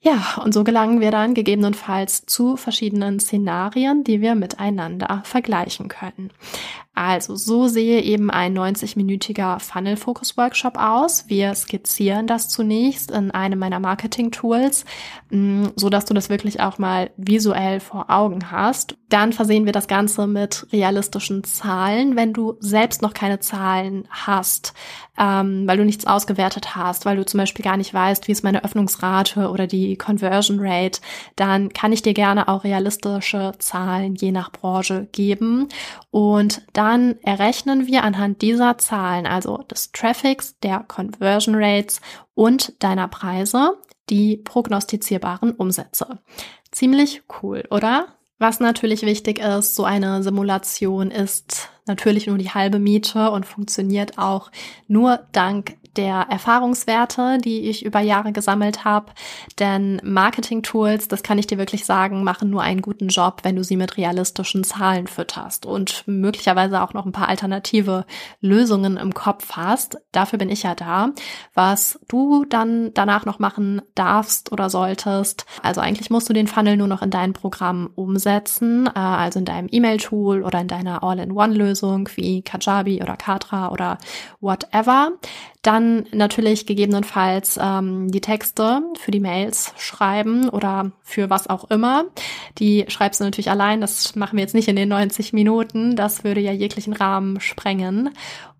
Ja, 0.00 0.40
und 0.42 0.52
so 0.52 0.64
gelangen 0.64 1.00
wir 1.00 1.10
dann 1.10 1.34
gegebenenfalls 1.34 2.24
zu 2.24 2.56
verschiedenen 2.56 3.20
Szenarien, 3.20 4.04
die 4.04 4.20
wir 4.22 4.34
miteinander 4.34 5.22
vergleichen 5.24 5.88
können. 5.88 6.30
Also 6.94 7.34
so 7.34 7.66
sehe 7.66 8.02
eben 8.02 8.30
ein 8.30 8.56
90-minütiger 8.56 9.58
Funnel-Focus-Workshop 9.58 10.78
aus. 10.78 11.24
Wir 11.26 11.52
skizzieren 11.56 12.28
das 12.28 12.48
zunächst 12.48 13.10
in 13.10 13.32
einem 13.32 13.58
meiner 13.58 13.80
Marketing-Tools, 13.80 14.84
mm, 15.30 15.64
so 15.74 15.90
dass 15.90 16.04
du 16.04 16.14
das 16.14 16.30
wirklich 16.30 16.60
auch 16.60 16.78
mal 16.78 17.10
visuell 17.16 17.80
vor 17.80 18.10
Augen 18.10 18.52
hast. 18.52 18.96
Dann 19.08 19.32
versehen 19.32 19.64
wir 19.64 19.72
das 19.72 19.88
Ganze 19.88 20.28
mit 20.28 20.68
realistischen 20.72 21.42
Zahlen, 21.42 22.14
wenn 22.14 22.32
du 22.32 22.56
selbst 22.60 23.02
noch 23.02 23.12
keine 23.12 23.40
Zahlen 23.40 24.06
hast, 24.10 24.72
ähm, 25.18 25.66
weil 25.66 25.76
du 25.76 25.84
nichts 25.84 26.06
ausgewertet 26.06 26.76
hast, 26.76 27.06
weil 27.06 27.16
du 27.16 27.26
zum 27.26 27.38
Beispiel 27.38 27.64
gar 27.64 27.76
nicht 27.76 27.92
weißt, 27.92 28.28
wie 28.28 28.32
ist 28.32 28.44
meine 28.44 28.64
Öffnungsrate 28.64 29.50
oder 29.50 29.66
die 29.66 29.96
Conversion 29.96 30.58
Rate, 30.60 31.00
dann 31.34 31.72
kann 31.72 31.92
ich 31.92 32.02
dir 32.02 32.14
gerne 32.14 32.46
auch 32.46 32.62
realistische 32.62 33.52
Zahlen 33.58 34.14
je 34.14 34.30
nach 34.30 34.52
Branche 34.52 35.08
geben 35.12 35.68
und 36.10 36.62
dann 36.72 36.83
dann 36.84 37.18
errechnen 37.22 37.86
wir 37.86 38.04
anhand 38.04 38.42
dieser 38.42 38.76
Zahlen, 38.76 39.26
also 39.26 39.58
des 39.58 39.90
Traffics, 39.92 40.58
der 40.62 40.84
Conversion 40.86 41.54
Rates 41.56 42.00
und 42.34 42.82
deiner 42.82 43.08
Preise, 43.08 43.78
die 44.10 44.36
prognostizierbaren 44.36 45.52
Umsätze. 45.52 46.18
Ziemlich 46.70 47.22
cool, 47.42 47.64
oder? 47.70 48.08
Was 48.38 48.60
natürlich 48.60 49.02
wichtig 49.02 49.38
ist, 49.38 49.76
so 49.76 49.84
eine 49.84 50.22
Simulation 50.22 51.10
ist 51.10 51.70
natürlich 51.86 52.26
nur 52.26 52.36
die 52.36 52.50
halbe 52.50 52.78
Miete 52.78 53.30
und 53.30 53.46
funktioniert 53.46 54.18
auch 54.18 54.50
nur 54.86 55.26
dank 55.32 55.76
der 55.96 56.26
Erfahrungswerte, 56.30 57.38
die 57.38 57.68
ich 57.68 57.84
über 57.84 58.00
Jahre 58.00 58.32
gesammelt 58.32 58.84
habe. 58.84 59.12
Denn 59.58 60.00
Marketing-Tools, 60.02 61.08
das 61.08 61.22
kann 61.22 61.38
ich 61.38 61.46
dir 61.46 61.58
wirklich 61.58 61.84
sagen, 61.84 62.24
machen 62.24 62.50
nur 62.50 62.62
einen 62.62 62.82
guten 62.82 63.08
Job, 63.08 63.40
wenn 63.42 63.56
du 63.56 63.64
sie 63.64 63.76
mit 63.76 63.96
realistischen 63.96 64.64
Zahlen 64.64 65.06
fütterst 65.06 65.66
und 65.66 66.04
möglicherweise 66.06 66.82
auch 66.82 66.92
noch 66.92 67.06
ein 67.06 67.12
paar 67.12 67.28
alternative 67.28 68.06
Lösungen 68.40 68.96
im 68.96 69.14
Kopf 69.14 69.52
hast. 69.52 69.98
Dafür 70.12 70.38
bin 70.38 70.50
ich 70.50 70.62
ja 70.62 70.74
da. 70.74 71.10
Was 71.54 71.98
du 72.08 72.44
dann 72.44 72.92
danach 72.94 73.24
noch 73.24 73.38
machen 73.38 73.82
darfst 73.94 74.52
oder 74.52 74.70
solltest, 74.70 75.46
also 75.62 75.80
eigentlich 75.80 76.10
musst 76.10 76.28
du 76.28 76.32
den 76.32 76.46
Funnel 76.46 76.76
nur 76.76 76.88
noch 76.88 77.02
in 77.02 77.10
dein 77.10 77.32
Programm 77.32 77.90
umsetzen, 77.94 78.86
äh, 78.86 78.98
also 78.98 79.38
in 79.38 79.44
deinem 79.44 79.68
E-Mail-Tool 79.70 80.42
oder 80.42 80.60
in 80.60 80.68
deiner 80.68 81.02
All-in-One-Lösung 81.02 82.08
wie 82.14 82.42
Kajabi 82.42 83.02
oder 83.02 83.16
Katra 83.16 83.70
oder 83.70 83.98
whatever. 84.40 85.12
Dann 85.64 86.04
natürlich 86.12 86.66
gegebenenfalls 86.66 87.58
ähm, 87.60 88.12
die 88.12 88.20
Texte 88.20 88.82
für 89.00 89.10
die 89.10 89.18
Mails 89.18 89.72
schreiben 89.78 90.50
oder 90.50 90.92
für 91.02 91.30
was 91.30 91.48
auch 91.48 91.70
immer. 91.70 92.04
Die 92.58 92.84
schreibst 92.88 93.20
du 93.20 93.24
natürlich 93.24 93.50
allein. 93.50 93.80
Das 93.80 94.14
machen 94.14 94.36
wir 94.36 94.42
jetzt 94.42 94.54
nicht 94.54 94.68
in 94.68 94.76
den 94.76 94.90
90 94.90 95.32
Minuten. 95.32 95.96
Das 95.96 96.22
würde 96.22 96.42
ja 96.42 96.52
jeglichen 96.52 96.92
Rahmen 96.92 97.40
sprengen. 97.40 98.10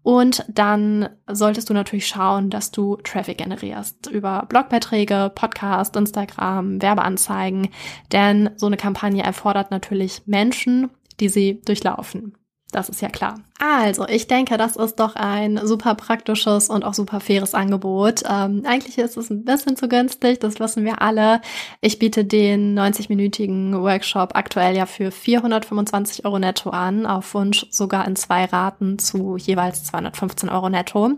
Und 0.02 0.46
dann 0.48 1.10
solltest 1.30 1.68
du 1.68 1.74
natürlich 1.74 2.06
schauen, 2.06 2.48
dass 2.48 2.70
du 2.70 2.96
Traffic 2.96 3.36
generierst 3.36 4.06
über 4.06 4.46
Blogbeiträge, 4.48 5.30
Podcast, 5.34 5.96
Instagram, 5.96 6.80
Werbeanzeigen. 6.80 7.68
Denn 8.12 8.48
so 8.56 8.64
eine 8.64 8.78
Kampagne 8.78 9.22
erfordert 9.22 9.70
natürlich 9.70 10.22
Menschen, 10.24 10.88
die 11.20 11.28
sie 11.28 11.60
durchlaufen. 11.66 12.34
Das 12.74 12.88
ist 12.88 13.00
ja 13.00 13.08
klar. 13.08 13.38
Also, 13.60 14.04
ich 14.08 14.26
denke, 14.26 14.56
das 14.56 14.74
ist 14.74 14.96
doch 14.96 15.14
ein 15.14 15.60
super 15.62 15.94
praktisches 15.94 16.68
und 16.68 16.84
auch 16.84 16.92
super 16.92 17.20
faires 17.20 17.54
Angebot. 17.54 18.22
Ähm, 18.28 18.64
eigentlich 18.66 18.98
ist 18.98 19.16
es 19.16 19.30
ein 19.30 19.44
bisschen 19.44 19.76
zu 19.76 19.86
günstig, 19.86 20.40
das 20.40 20.58
wissen 20.58 20.84
wir 20.84 21.00
alle. 21.00 21.40
Ich 21.80 22.00
biete 22.00 22.24
den 22.24 22.76
90-minütigen 22.76 23.80
Workshop 23.80 24.34
aktuell 24.34 24.76
ja 24.76 24.86
für 24.86 25.12
425 25.12 26.24
Euro 26.24 26.40
netto 26.40 26.70
an, 26.70 27.06
auf 27.06 27.32
Wunsch 27.34 27.64
sogar 27.70 28.08
in 28.08 28.16
zwei 28.16 28.44
Raten 28.46 28.98
zu 28.98 29.36
jeweils 29.36 29.84
215 29.84 30.48
Euro 30.48 30.68
netto. 30.68 31.12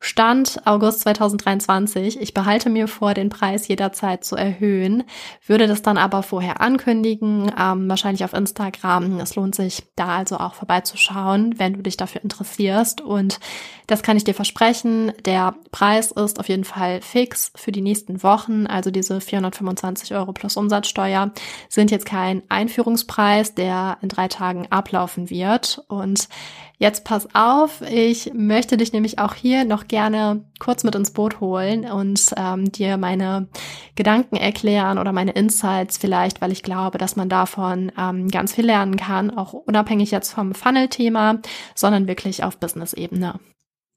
Stand 0.00 0.64
August 0.64 1.00
2023. 1.00 2.20
Ich 2.20 2.32
behalte 2.32 2.70
mir 2.70 2.86
vor, 2.86 3.14
den 3.14 3.30
Preis 3.30 3.66
jederzeit 3.66 4.24
zu 4.24 4.36
erhöhen, 4.36 5.02
würde 5.44 5.66
das 5.66 5.82
dann 5.82 5.98
aber 5.98 6.22
vorher 6.22 6.60
ankündigen, 6.60 7.50
ähm, 7.58 7.88
wahrscheinlich 7.88 8.24
auf 8.24 8.32
Instagram. 8.32 9.18
Es 9.18 9.34
lohnt 9.34 9.56
sich 9.56 9.82
da 9.96 10.16
also 10.18 10.38
auch 10.38 10.54
vorbeizuschauen, 10.54 11.58
wenn 11.58 11.72
du 11.72 11.82
dich 11.82 11.96
dafür 11.96 12.22
interessierst. 12.22 13.00
Und 13.00 13.40
das 13.88 14.02
kann 14.02 14.16
ich 14.16 14.22
dir 14.22 14.34
versprechen. 14.34 15.12
Der 15.24 15.56
Preis 15.72 16.12
ist 16.12 16.38
auf 16.38 16.48
jeden 16.48 16.64
Fall 16.64 17.00
fix 17.00 17.50
für 17.56 17.72
die 17.72 17.80
nächsten 17.80 18.22
Wochen. 18.22 18.68
Also 18.68 18.92
diese 18.92 19.20
425 19.20 20.14
Euro 20.14 20.32
plus 20.32 20.56
Umsatzsteuer 20.56 21.32
sind 21.68 21.90
jetzt 21.90 22.06
kein 22.06 22.42
Einführungspreis, 22.48 23.54
der 23.54 23.98
in 24.00 24.10
drei 24.10 24.28
Tagen 24.28 24.68
ablaufen 24.70 25.28
wird. 25.28 25.82
Und 25.88 26.28
Jetzt 26.80 27.04
pass 27.04 27.26
auf, 27.34 27.80
ich 27.82 28.32
möchte 28.34 28.76
dich 28.76 28.92
nämlich 28.92 29.18
auch 29.18 29.34
hier 29.34 29.64
noch 29.64 29.88
gerne 29.88 30.44
kurz 30.60 30.84
mit 30.84 30.94
ins 30.94 31.10
Boot 31.10 31.40
holen 31.40 31.84
und 31.90 32.30
ähm, 32.36 32.70
dir 32.70 32.96
meine 32.98 33.48
Gedanken 33.96 34.36
erklären 34.36 34.98
oder 34.98 35.12
meine 35.12 35.32
Insights 35.32 35.98
vielleicht, 35.98 36.40
weil 36.40 36.52
ich 36.52 36.62
glaube, 36.62 36.98
dass 36.98 37.16
man 37.16 37.28
davon 37.28 37.90
ähm, 37.98 38.28
ganz 38.28 38.54
viel 38.54 38.66
lernen 38.66 38.96
kann, 38.96 39.36
auch 39.36 39.54
unabhängig 39.54 40.12
jetzt 40.12 40.30
vom 40.30 40.54
Funnel-Thema, 40.54 41.40
sondern 41.74 42.06
wirklich 42.06 42.44
auf 42.44 42.58
Business-Ebene. 42.58 43.40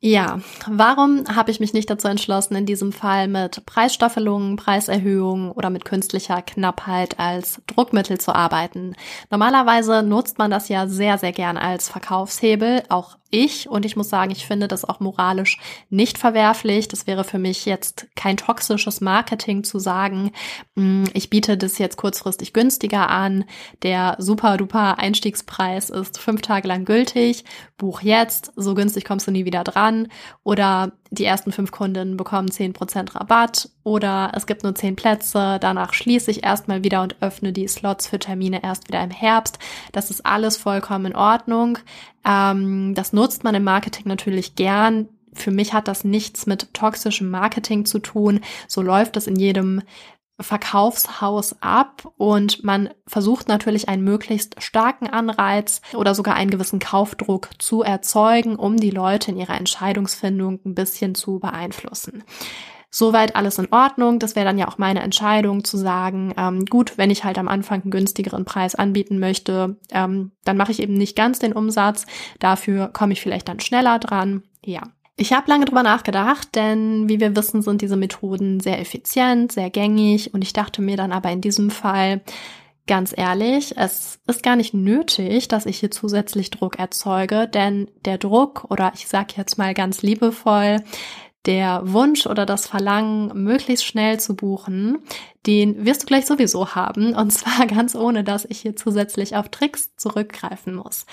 Ja, 0.04 0.40
warum 0.68 1.26
habe 1.28 1.52
ich 1.52 1.60
mich 1.60 1.74
nicht 1.74 1.88
dazu 1.88 2.08
entschlossen, 2.08 2.56
in 2.56 2.66
diesem 2.66 2.92
Fall 2.92 3.28
mit 3.28 3.68
Preisstaffelungen, 3.68 4.56
Preiserhöhungen 4.56 5.52
oder 5.52 5.70
mit 5.70 5.86
künstlicher 5.86 6.42
Knappheit 6.42 7.20
als 7.20 7.62
Druckmittel 7.68 8.20
zu 8.20 8.34
arbeiten? 8.34 8.96
Normalerweise 9.30 10.02
nutzt 10.02 10.40
man 10.40 10.50
das 10.50 10.70
ja 10.70 10.88
sehr, 10.88 11.20
sehr 11.20 11.34
gern 11.34 11.56
als 11.56 11.88
Verkaufshebel, 11.88 12.82
auch 12.90 13.16
ich 13.32 13.70
und 13.70 13.86
ich 13.86 13.96
muss 13.96 14.10
sagen, 14.10 14.32
ich 14.32 14.46
finde 14.46 14.68
das 14.68 14.86
auch 14.86 15.00
moralisch 15.00 15.58
nicht 15.90 16.18
verwerflich. 16.18 16.88
Das 16.88 17.08
wäre 17.08 17.24
für 17.24 17.40
mich 17.40 17.66
jetzt 17.66 18.08
kein 18.16 18.38
toxisches 18.38 19.02
Marketing 19.02 19.64
zu 19.64 19.80
sagen, 19.80 20.32
mm, 20.76 21.06
ich 21.14 21.30
biete 21.30 21.58
das 21.58 21.78
jetzt 21.78 21.98
kurzfristig 21.98 22.54
günstiger 22.54 23.10
an. 23.10 23.46
Der 23.84 24.16
super 24.20 24.58
duper 24.58 25.00
Einstiegspreis 25.00 25.90
ist 25.90 26.20
fünf 26.20 26.42
Tage 26.42 26.68
lang 26.68 26.86
gültig. 26.86 27.46
Buch 27.78 28.02
jetzt, 28.02 28.52
so 28.56 28.76
günstig 28.76 29.06
kommst 29.06 29.28
du 29.28 29.32
nie 29.32 29.46
wieder 29.46 29.64
dran. 29.64 29.90
Oder 30.43 30.91
die 31.10 31.25
ersten 31.25 31.51
fünf 31.51 31.71
Kunden 31.71 32.17
bekommen 32.17 32.51
zehn 32.51 32.73
Prozent 32.73 33.15
Rabatt. 33.15 33.69
Oder 33.84 34.32
es 34.36 34.45
gibt 34.45 34.63
nur 34.63 34.75
zehn 34.75 34.95
Plätze. 34.95 35.58
Danach 35.60 35.93
schließe 35.93 36.32
ich 36.32 36.43
erstmal 36.43 36.84
wieder 36.84 37.01
und 37.01 37.21
öffne 37.21 37.54
die 37.54 37.67
Slots 37.67 38.08
für 38.08 38.19
Termine 38.19 38.63
erst 38.63 38.88
wieder 38.88 39.04
im 39.04 39.12
Herbst. 39.12 39.60
Das 39.91 40.10
ist 40.10 40.25
alles 40.25 40.58
vollkommen 40.58 41.08
in 41.08 41.15
Ordnung. 41.15 41.77
Ähm, 42.25 42.93
das 42.95 43.13
nutzt 43.13 43.43
man 43.43 43.56
im 43.56 43.63
Marketing 43.63 44.04
natürlich 44.08 44.56
gern. 44.56 45.10
Für 45.34 45.51
mich 45.51 45.73
hat 45.73 45.88
das 45.88 46.04
nichts 46.04 46.45
mit 46.45 46.73
toxischem 46.73 47.30
Marketing 47.30 47.86
zu 47.86 47.99
tun. 47.99 48.41
So 48.67 48.82
läuft 48.82 49.15
es 49.17 49.27
in 49.27 49.38
jedem 49.38 49.82
Verkaufshaus 50.41 51.56
ab 51.62 52.12
und 52.17 52.63
man 52.63 52.89
versucht 53.08 53.47
natürlich 53.47 53.89
einen 53.89 54.04
möglichst 54.04 54.62
starken 54.62 55.08
Anreiz 55.08 55.82
oder 55.93 56.15
sogar 56.15 56.36
einen 56.36 56.51
gewissen 56.51 56.80
Kaufdruck 56.80 57.49
zu 57.60 57.82
erzeugen, 57.84 58.56
um 58.56 58.77
die 58.77 58.91
Leute 58.91 59.32
in 59.32 59.38
ihrer 59.38 59.58
Entscheidungsfindung 59.58 60.60
ein 60.65 60.75
bisschen 60.75 61.15
zu 61.15 61.39
beeinflussen. 61.39 62.23
Soweit 62.93 63.38
alles 63.38 63.58
in 63.58 63.71
Ordnung. 63.71 64.19
Das 64.19 64.36
wäre 64.36 64.45
dann 64.45 64.58
ja 64.58 64.67
auch 64.67 64.77
meine 64.77 65.01
Entscheidung 65.01 65.63
zu 65.63 65.77
sagen, 65.77 66.34
ähm, 66.38 66.65
gut, 66.65 66.97
wenn 66.97 67.10
ich 67.10 67.23
halt 67.23 67.38
am 67.38 67.47
Anfang 67.47 67.84
einen 67.84 67.91
günstigeren 67.91 68.43
Preis 68.43 68.75
anbieten 68.75 69.17
möchte, 69.17 69.77
ähm, 69.91 70.32
dann 70.43 70.58
mache 70.58 70.73
ich 70.73 70.82
eben 70.82 70.95
nicht 70.95 71.15
ganz 71.15 71.39
den 71.39 71.54
Umsatz. 71.54 72.06
Dafür 72.39 72.89
komme 72.89 73.13
ich 73.13 73.21
vielleicht 73.21 73.47
dann 73.47 73.62
schneller 73.62 73.97
dran. 73.97 74.43
Ja. 74.63 74.82
Ich 75.22 75.34
habe 75.34 75.52
lange 75.52 75.66
drüber 75.66 75.84
nachgedacht, 75.84 76.48
denn 76.56 77.08
wie 77.08 77.20
wir 77.20 77.36
wissen, 77.36 77.62
sind 77.62 77.84
diese 77.84 77.96
Methoden 77.96 78.60
sehr 78.60 78.80
effizient, 78.80 79.52
sehr 79.52 79.70
gängig. 79.70 80.34
Und 80.34 80.42
ich 80.42 80.52
dachte 80.52 80.82
mir 80.82 80.98
dann 80.98 81.12
aber 81.12 81.30
in 81.30 81.42
diesem 81.42 81.70
Fall, 81.70 82.22
ganz 82.88 83.14
ehrlich, 83.16 83.78
es 83.78 84.20
ist 84.26 84.42
gar 84.42 84.56
nicht 84.56 84.74
nötig, 84.74 85.48
dass 85.48 85.68
ich 85.68 85.78
hier 85.78 85.92
zusätzlich 85.92 86.50
Druck 86.50 86.80
erzeuge, 86.80 87.48
denn 87.48 87.88
der 88.04 88.18
Druck 88.18 88.66
oder 88.72 88.94
ich 88.96 89.08
sage 89.08 89.36
jetzt 89.38 89.60
mal 89.60 89.76
ganz 89.76 90.02
liebevoll, 90.02 90.78
der 91.45 91.82
Wunsch 91.86 92.27
oder 92.27 92.45
das 92.45 92.67
Verlangen, 92.67 93.43
möglichst 93.43 93.86
schnell 93.86 94.19
zu 94.19 94.36
buchen, 94.36 94.99
den 95.47 95.86
wirst 95.86 96.04
du 96.04 96.06
gleich 96.08 96.25
sowieso 96.25 96.75
haben. 96.75 97.13
Und 97.15 97.32
zwar 97.32 97.65
ganz 97.67 97.95
ohne, 97.95 98.23
dass 98.23 98.45
ich 98.45 98.60
hier 98.60 98.75
zusätzlich 98.75 99.36
auf 99.36 99.49
Tricks 99.49 99.95
zurückgreifen 99.95 100.75
muss. 100.75 101.06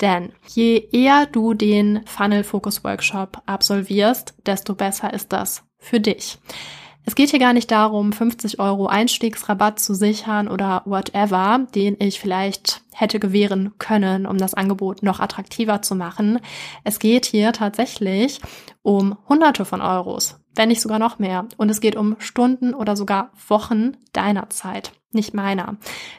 Denn 0.00 0.32
je 0.48 0.88
eher 0.90 1.26
du 1.26 1.54
den 1.54 2.04
Funnel 2.06 2.44
Focus 2.44 2.82
Workshop 2.82 3.42
absolvierst, 3.46 4.34
desto 4.46 4.74
besser 4.74 5.12
ist 5.12 5.32
das 5.32 5.62
für 5.78 6.00
dich. 6.00 6.38
Es 7.06 7.14
geht 7.14 7.30
hier 7.30 7.38
gar 7.38 7.52
nicht 7.52 7.70
darum, 7.70 8.12
50 8.12 8.58
Euro 8.60 8.86
Einstiegsrabatt 8.86 9.78
zu 9.78 9.94
sichern 9.94 10.48
oder 10.48 10.82
whatever, 10.86 11.66
den 11.74 11.96
ich 11.98 12.18
vielleicht 12.18 12.82
hätte 12.94 13.20
gewähren 13.20 13.74
können, 13.78 14.26
um 14.26 14.38
das 14.38 14.54
Angebot 14.54 15.02
noch 15.02 15.20
attraktiver 15.20 15.82
zu 15.82 15.94
machen. 15.94 16.40
Es 16.82 16.98
geht 16.98 17.26
hier 17.26 17.52
tatsächlich 17.52 18.40
um 18.82 19.18
Hunderte 19.28 19.66
von 19.66 19.82
Euros, 19.82 20.40
wenn 20.54 20.70
nicht 20.70 20.80
sogar 20.80 20.98
noch 20.98 21.18
mehr. 21.18 21.46
Und 21.58 21.68
es 21.68 21.80
geht 21.80 21.96
um 21.96 22.16
Stunden 22.20 22.72
oder 22.72 22.96
sogar 22.96 23.30
Wochen 23.48 23.98
deiner 24.12 24.48
Zeit 24.48 24.92
nicht 25.14 25.34
meiner. 25.34 25.76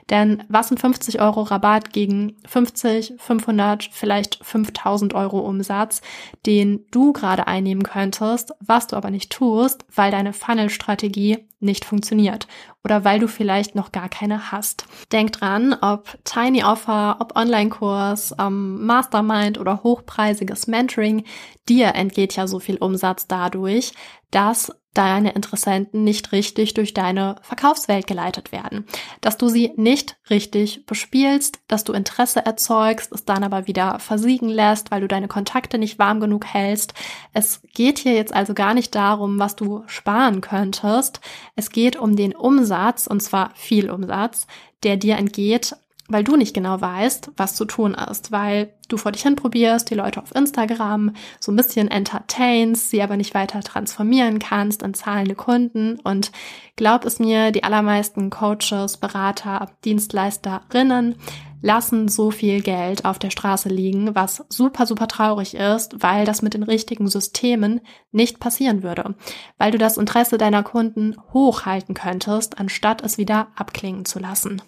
Denn 0.10 0.44
was 0.50 0.70
sind 0.70 0.80
50 0.80 1.22
Euro 1.22 1.44
Rabatt 1.44 1.94
gegen 1.94 2.36
50, 2.48 3.14
500, 3.18 3.90
vielleicht 3.92 4.44
5000 4.44 5.14
Euro 5.14 5.40
Umsatz, 5.40 6.02
den 6.46 6.86
du 6.92 7.14
gerade 7.14 7.48
einnehmen 7.48 7.84
könntest, 7.84 8.54
was 8.60 8.88
du 8.88 8.96
aber 8.96 9.12
nicht 9.12 9.32
tust, 9.32 9.86
weil 9.94 10.12
deine 10.12 10.34
Funnel-Strategie 10.34 11.46
nicht 11.66 11.86
funktioniert 11.86 12.48
oder 12.86 13.04
weil 13.04 13.20
du 13.20 13.28
vielleicht 13.28 13.76
noch 13.76 13.92
gar 13.92 14.10
keine 14.10 14.52
hast. 14.52 14.86
Denk 15.12 15.32
dran, 15.34 15.76
ob 15.82 16.18
Tiny 16.24 16.64
Offer, 16.64 17.18
ob 17.20 17.36
Online-Kurs, 17.36 18.36
ähm, 18.40 18.86
Mastermind 18.86 19.60
oder 19.60 19.84
hochpreisiges 19.84 20.68
Mentoring, 20.68 21.26
dir 21.68 21.96
entgeht 21.96 22.36
ja 22.36 22.48
so 22.48 22.60
viel 22.60 22.78
Umsatz 22.78 23.28
dadurch, 23.28 23.94
dass 24.32 24.72
deine 24.96 25.32
Interessenten 25.34 26.04
nicht 26.04 26.32
richtig 26.32 26.74
durch 26.74 26.94
deine 26.94 27.36
Verkaufswelt 27.42 28.08
geleitet 28.08 28.52
werden. 28.52 28.86
Dass 29.22 29.38
du 29.38 29.50
sie 29.50 29.74
nicht 29.76 30.18
richtig 30.30 30.86
bespielst, 30.86 31.60
dass 31.68 31.84
du 31.84 31.94
Interesse 31.94 32.46
erzeugst, 32.46 33.12
es 33.12 33.26
dann 33.26 33.44
aber 33.44 33.68
wieder 33.68 34.00
versiegen 34.00 34.50
lässt, 34.50 34.92
weil 34.92 35.02
du 35.02 35.08
deine 35.08 35.28
Kontakte 35.28 35.78
nicht 35.78 36.00
warm 36.00 36.20
genug 36.22 36.46
hältst. 36.46 36.94
Es 37.34 37.62
geht 37.74 38.00
hier 38.00 38.14
jetzt 38.14 38.34
also 38.34 38.54
gar 38.54 38.74
nicht 38.74 38.96
darum, 38.96 39.38
was 39.38 39.56
du 39.56 39.84
sparen 39.88 40.40
könntest. 40.42 41.20
Es 41.56 41.70
geht 41.70 41.96
um 41.96 42.16
den 42.16 42.36
Umsatz, 42.36 43.08
und 43.08 43.22
zwar 43.22 43.52
viel 43.56 43.90
Umsatz, 43.90 44.48
der 44.84 44.98
dir 44.98 45.18
entgeht, 45.18 45.76
weil 46.08 46.24
du 46.24 46.36
nicht 46.36 46.54
genau 46.54 46.80
weißt, 46.80 47.32
was 47.36 47.56
zu 47.56 47.66
tun 47.66 47.96
ist, 47.96 48.32
weil 48.32 48.74
du 48.90 48.98
vor 48.98 49.12
dich 49.12 49.24
hin 49.24 49.36
probierst, 49.36 49.90
die 49.90 49.96
Leute 49.96 50.22
auf 50.22 50.36
Instagram 50.36 51.16
so 51.40 51.52
ein 51.52 51.56
bisschen 51.56 51.90
entertainst, 51.90 52.92
sie 52.92 53.02
aber 53.02 53.18
nicht 53.18 53.34
weiter 53.34 53.62
transformieren 53.62 54.40
kannst 54.40 54.84
in 54.84 54.94
zahlende 54.94 55.36
Kunden. 55.36 56.00
Und 56.04 56.32
glaub 56.76 57.06
es 57.06 57.18
mir, 57.20 57.52
die 57.52 57.64
allermeisten 57.64 58.30
Coaches, 58.30 58.98
Berater, 58.98 59.72
Dienstleisterinnen 59.84 61.16
lassen 61.62 62.08
so 62.08 62.30
viel 62.30 62.62
Geld 62.62 63.06
auf 63.06 63.18
der 63.18 63.32
Straße 63.32 63.70
liegen, 63.70 64.14
was 64.14 64.46
super, 64.50 64.86
super 64.86 65.08
traurig 65.08 65.56
ist, 65.56 66.04
weil 66.04 66.24
das 66.24 66.44
mit 66.44 66.54
den 66.54 66.62
richtigen 66.62 67.08
Systemen 67.08 67.82
nicht 68.12 68.40
passieren 68.40 68.84
würde, 68.84 69.16
weil 69.58 69.72
du 69.72 69.80
das 69.80 69.98
Interesse 69.98 70.38
deiner 70.38 70.62
Kunden 70.62 71.16
hochhalten 71.34 71.96
könntest, 71.96 72.60
anstatt 72.60 73.02
es 73.04 73.18
wieder 73.18 73.48
abklingen 73.56 74.06
zu 74.06 74.20
lassen. 74.20 74.62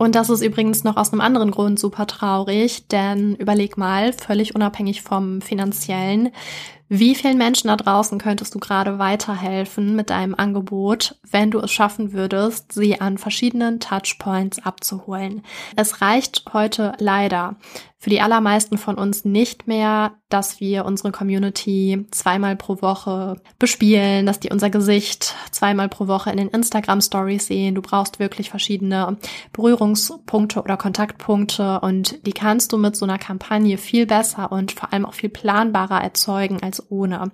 Und 0.00 0.14
das 0.14 0.30
ist 0.30 0.40
übrigens 0.40 0.82
noch 0.82 0.96
aus 0.96 1.12
einem 1.12 1.20
anderen 1.20 1.50
Grund 1.50 1.78
super 1.78 2.06
traurig, 2.06 2.88
denn 2.88 3.34
überleg 3.34 3.76
mal, 3.76 4.14
völlig 4.14 4.54
unabhängig 4.54 5.02
vom 5.02 5.42
finanziellen, 5.42 6.30
wie 6.92 7.14
vielen 7.14 7.38
Menschen 7.38 7.68
da 7.68 7.76
draußen 7.76 8.18
könntest 8.18 8.52
du 8.52 8.58
gerade 8.58 8.98
weiterhelfen 8.98 9.94
mit 9.94 10.10
deinem 10.10 10.34
Angebot, 10.34 11.14
wenn 11.30 11.52
du 11.52 11.60
es 11.60 11.70
schaffen 11.70 12.12
würdest, 12.12 12.72
sie 12.72 13.00
an 13.00 13.16
verschiedenen 13.16 13.78
Touchpoints 13.78 14.58
abzuholen? 14.58 15.42
Es 15.76 16.02
reicht 16.02 16.42
heute 16.52 16.94
leider 16.98 17.54
für 18.02 18.08
die 18.08 18.22
allermeisten 18.22 18.78
von 18.78 18.96
uns 18.96 19.26
nicht 19.26 19.68
mehr, 19.68 20.12
dass 20.30 20.58
wir 20.58 20.86
unsere 20.86 21.12
Community 21.12 22.06
zweimal 22.10 22.56
pro 22.56 22.80
Woche 22.80 23.36
bespielen, 23.58 24.24
dass 24.24 24.40
die 24.40 24.48
unser 24.48 24.70
Gesicht 24.70 25.34
zweimal 25.50 25.90
pro 25.90 26.06
Woche 26.06 26.30
in 26.30 26.38
den 26.38 26.48
Instagram 26.48 27.02
Stories 27.02 27.46
sehen. 27.46 27.74
Du 27.74 27.82
brauchst 27.82 28.18
wirklich 28.18 28.48
verschiedene 28.48 29.18
Berührungspunkte 29.52 30.62
oder 30.62 30.78
Kontaktpunkte 30.78 31.80
und 31.80 32.26
die 32.26 32.32
kannst 32.32 32.72
du 32.72 32.78
mit 32.78 32.96
so 32.96 33.04
einer 33.04 33.18
Kampagne 33.18 33.76
viel 33.76 34.06
besser 34.06 34.50
und 34.50 34.72
vor 34.72 34.94
allem 34.94 35.04
auch 35.04 35.14
viel 35.14 35.28
planbarer 35.28 36.02
erzeugen 36.02 36.62
als 36.62 36.79
ohne. 36.88 37.30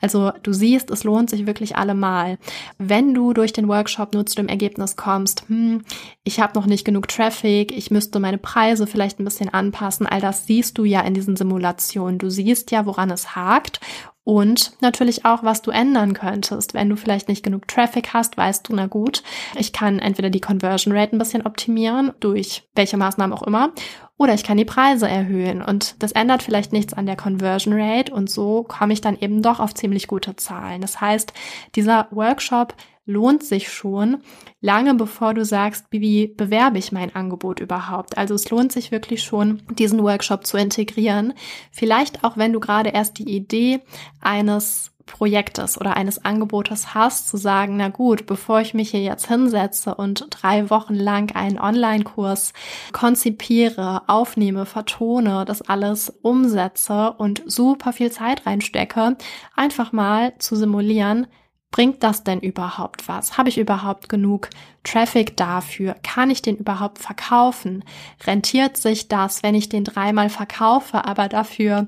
Also 0.00 0.32
du 0.42 0.52
siehst, 0.52 0.90
es 0.90 1.04
lohnt 1.04 1.30
sich 1.30 1.46
wirklich 1.46 1.76
allemal. 1.76 2.38
Wenn 2.78 3.14
du 3.14 3.32
durch 3.32 3.52
den 3.52 3.68
Workshop 3.68 4.14
nur 4.14 4.26
zu 4.26 4.36
dem 4.36 4.48
Ergebnis 4.48 4.96
kommst, 4.96 5.44
hm, 5.48 5.82
ich 6.24 6.40
habe 6.40 6.58
noch 6.58 6.66
nicht 6.66 6.84
genug 6.84 7.08
Traffic, 7.08 7.76
ich 7.76 7.90
müsste 7.90 8.20
meine 8.20 8.38
Preise 8.38 8.86
vielleicht 8.86 9.18
ein 9.18 9.24
bisschen 9.24 9.48
anpassen, 9.48 10.06
all 10.06 10.20
das 10.20 10.46
siehst 10.46 10.78
du 10.78 10.84
ja 10.84 11.00
in 11.00 11.14
diesen 11.14 11.36
Simulationen. 11.36 12.18
Du 12.18 12.30
siehst 12.30 12.70
ja, 12.70 12.86
woran 12.86 13.10
es 13.10 13.34
hakt 13.34 13.80
und 14.24 14.72
natürlich 14.80 15.24
auch, 15.24 15.42
was 15.42 15.62
du 15.62 15.70
ändern 15.70 16.14
könntest. 16.14 16.74
Wenn 16.74 16.88
du 16.88 16.96
vielleicht 16.96 17.28
nicht 17.28 17.42
genug 17.42 17.66
Traffic 17.68 18.12
hast, 18.12 18.36
weißt 18.36 18.68
du, 18.68 18.74
na 18.74 18.86
gut, 18.86 19.22
ich 19.58 19.72
kann 19.72 19.98
entweder 19.98 20.30
die 20.30 20.40
Conversion 20.40 20.96
Rate 20.96 21.16
ein 21.16 21.18
bisschen 21.18 21.46
optimieren, 21.46 22.12
durch 22.20 22.68
welche 22.74 22.96
Maßnahmen 22.96 23.36
auch 23.36 23.42
immer, 23.42 23.72
oder 24.18 24.34
ich 24.34 24.44
kann 24.44 24.58
die 24.58 24.66
Preise 24.66 25.08
erhöhen 25.08 25.62
und 25.62 26.02
das 26.02 26.12
ändert 26.12 26.42
vielleicht 26.42 26.74
nichts 26.74 26.92
an 26.92 27.06
der 27.06 27.16
Conversion 27.16 27.72
Rate 27.74 28.12
und 28.12 28.28
so 28.28 28.64
komme 28.64 28.92
ich 28.92 29.00
dann 29.00 29.18
eben 29.18 29.40
doch 29.40 29.60
auf 29.60 29.74
ziemlich 29.74 30.08
gute 30.08 30.36
Zahlen. 30.36 30.82
Das 30.82 31.00
heißt, 31.00 31.32
dieser 31.74 32.06
Workshop 32.10 32.74
lohnt 33.10 33.42
sich 33.42 33.72
schon 33.72 34.18
lange 34.60 34.94
bevor 34.94 35.34
du 35.34 35.44
sagst, 35.44 35.86
wie 35.90 36.28
bewerbe 36.28 36.78
ich 36.78 36.92
mein 36.92 37.14
Angebot 37.14 37.60
überhaupt. 37.60 38.18
Also 38.18 38.34
es 38.34 38.48
lohnt 38.50 38.72
sich 38.72 38.90
wirklich 38.90 39.22
schon, 39.22 39.62
diesen 39.78 40.02
Workshop 40.02 40.46
zu 40.46 40.56
integrieren. 40.56 41.34
Vielleicht 41.70 42.24
auch, 42.24 42.36
wenn 42.36 42.52
du 42.52 42.60
gerade 42.60 42.90
erst 42.90 43.18
die 43.18 43.34
Idee 43.34 43.80
eines 44.20 44.92
Projektes 45.10 45.78
oder 45.78 45.96
eines 45.96 46.24
Angebotes 46.24 46.94
hast, 46.94 47.28
zu 47.28 47.36
sagen, 47.36 47.76
na 47.76 47.88
gut, 47.88 48.26
bevor 48.26 48.60
ich 48.60 48.74
mich 48.74 48.90
hier 48.90 49.02
jetzt 49.02 49.26
hinsetze 49.26 49.94
und 49.94 50.26
drei 50.30 50.70
Wochen 50.70 50.94
lang 50.94 51.34
einen 51.34 51.58
Online-Kurs 51.58 52.52
konzipiere, 52.92 54.02
aufnehme, 54.06 54.66
vertone, 54.66 55.44
das 55.44 55.62
alles 55.62 56.10
umsetze 56.22 57.12
und 57.18 57.42
super 57.46 57.92
viel 57.92 58.12
Zeit 58.12 58.46
reinstecke, 58.46 59.16
einfach 59.56 59.92
mal 59.92 60.32
zu 60.38 60.54
simulieren, 60.54 61.26
Bringt 61.70 62.02
das 62.02 62.24
denn 62.24 62.40
überhaupt 62.40 63.06
was? 63.08 63.38
Habe 63.38 63.48
ich 63.48 63.56
überhaupt 63.56 64.08
genug 64.08 64.50
Traffic 64.82 65.36
dafür? 65.36 65.94
Kann 66.02 66.28
ich 66.28 66.42
den 66.42 66.56
überhaupt 66.56 66.98
verkaufen? 66.98 67.84
Rentiert 68.26 68.76
sich 68.76 69.06
das, 69.06 69.44
wenn 69.44 69.54
ich 69.54 69.68
den 69.68 69.84
dreimal 69.84 70.30
verkaufe, 70.30 71.04
aber 71.04 71.28
dafür 71.28 71.86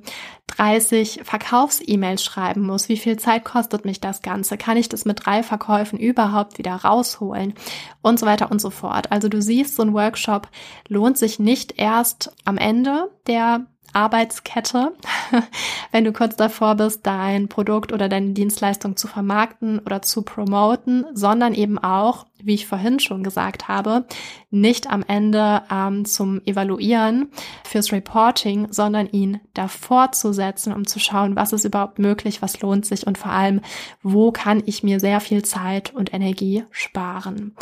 30 0.57 1.23
Verkaufs-E-Mails 1.25 2.23
schreiben 2.23 2.63
muss? 2.63 2.89
Wie 2.89 2.97
viel 2.97 3.19
Zeit 3.19 3.45
kostet 3.45 3.85
mich 3.85 4.01
das 4.01 4.23
Ganze? 4.23 4.57
Kann 4.57 4.77
ich 4.77 4.89
das 4.89 5.05
mit 5.05 5.27
drei 5.27 5.43
Verkäufen 5.43 5.99
überhaupt 5.99 6.59
wieder 6.59 6.77
rausholen? 6.77 7.55
Und 8.03 8.21
so 8.21 8.27
weiter 8.27 8.53
und 8.53 8.61
so 8.61 8.71
fort. 8.71 9.11
Also 9.11 9.29
du 9.29 9.43
siehst, 9.43 9.75
so 9.75 9.83
ein 9.83 9.95
Workshop 9.95 10.49
lohnt 10.87 11.19
sich 11.19 11.41
nicht 11.41 11.79
erst 11.79 12.33
am 12.45 12.57
Ende 12.57 13.11
der 13.27 13.67
Arbeitskette, 13.93 14.93
wenn 15.93 16.05
du 16.05 16.13
kurz 16.13 16.37
davor 16.37 16.77
bist, 16.77 17.07
dein 17.07 17.49
Produkt 17.49 17.93
oder 17.93 18.09
deine 18.09 18.31
Dienstleistung 18.31 18.97
zu 18.97 19.09
vermarkten 19.09 19.79
oder 19.81 20.03
zu 20.03 20.23
promoten, 20.23 21.05
sondern 21.15 21.55
eben 21.55 21.79
auch, 21.79 22.27
wie 22.43 22.55
ich 22.55 22.67
vorhin 22.67 23.01
schon 23.01 23.23
gesagt 23.23 23.69
habe, 23.69 24.05
nicht 24.51 24.91
am 24.91 25.05
Ende 25.07 25.63
ähm, 25.71 26.05
zum 26.05 26.41
Evaluieren 26.45 27.31
fürs 27.65 27.93
Reporting, 27.93 28.69
sondern 28.71 29.09
ihn 29.09 29.41
davor 29.55 30.13
zu 30.13 30.33
setzen, 30.33 30.73
um 30.73 30.87
zu 30.87 30.99
schauen, 30.99 31.37
was 31.37 31.53
ist 31.53 31.65
überhaupt 31.65 31.99
möglich, 31.99 32.43
was 32.43 32.61
lohnt 32.61 32.87
sich 32.87 33.07
und 33.07 33.19
vor 33.19 33.33
allem, 33.33 33.61
wo 34.03 34.33
kann 34.33 34.63
ich 34.67 34.83
mir 34.83 35.01
sehr 35.01 35.21
viel 35.21 35.43
Zeit 35.43 35.95
und 35.95 36.13
Energie 36.13 36.65
sparen. 36.71 37.55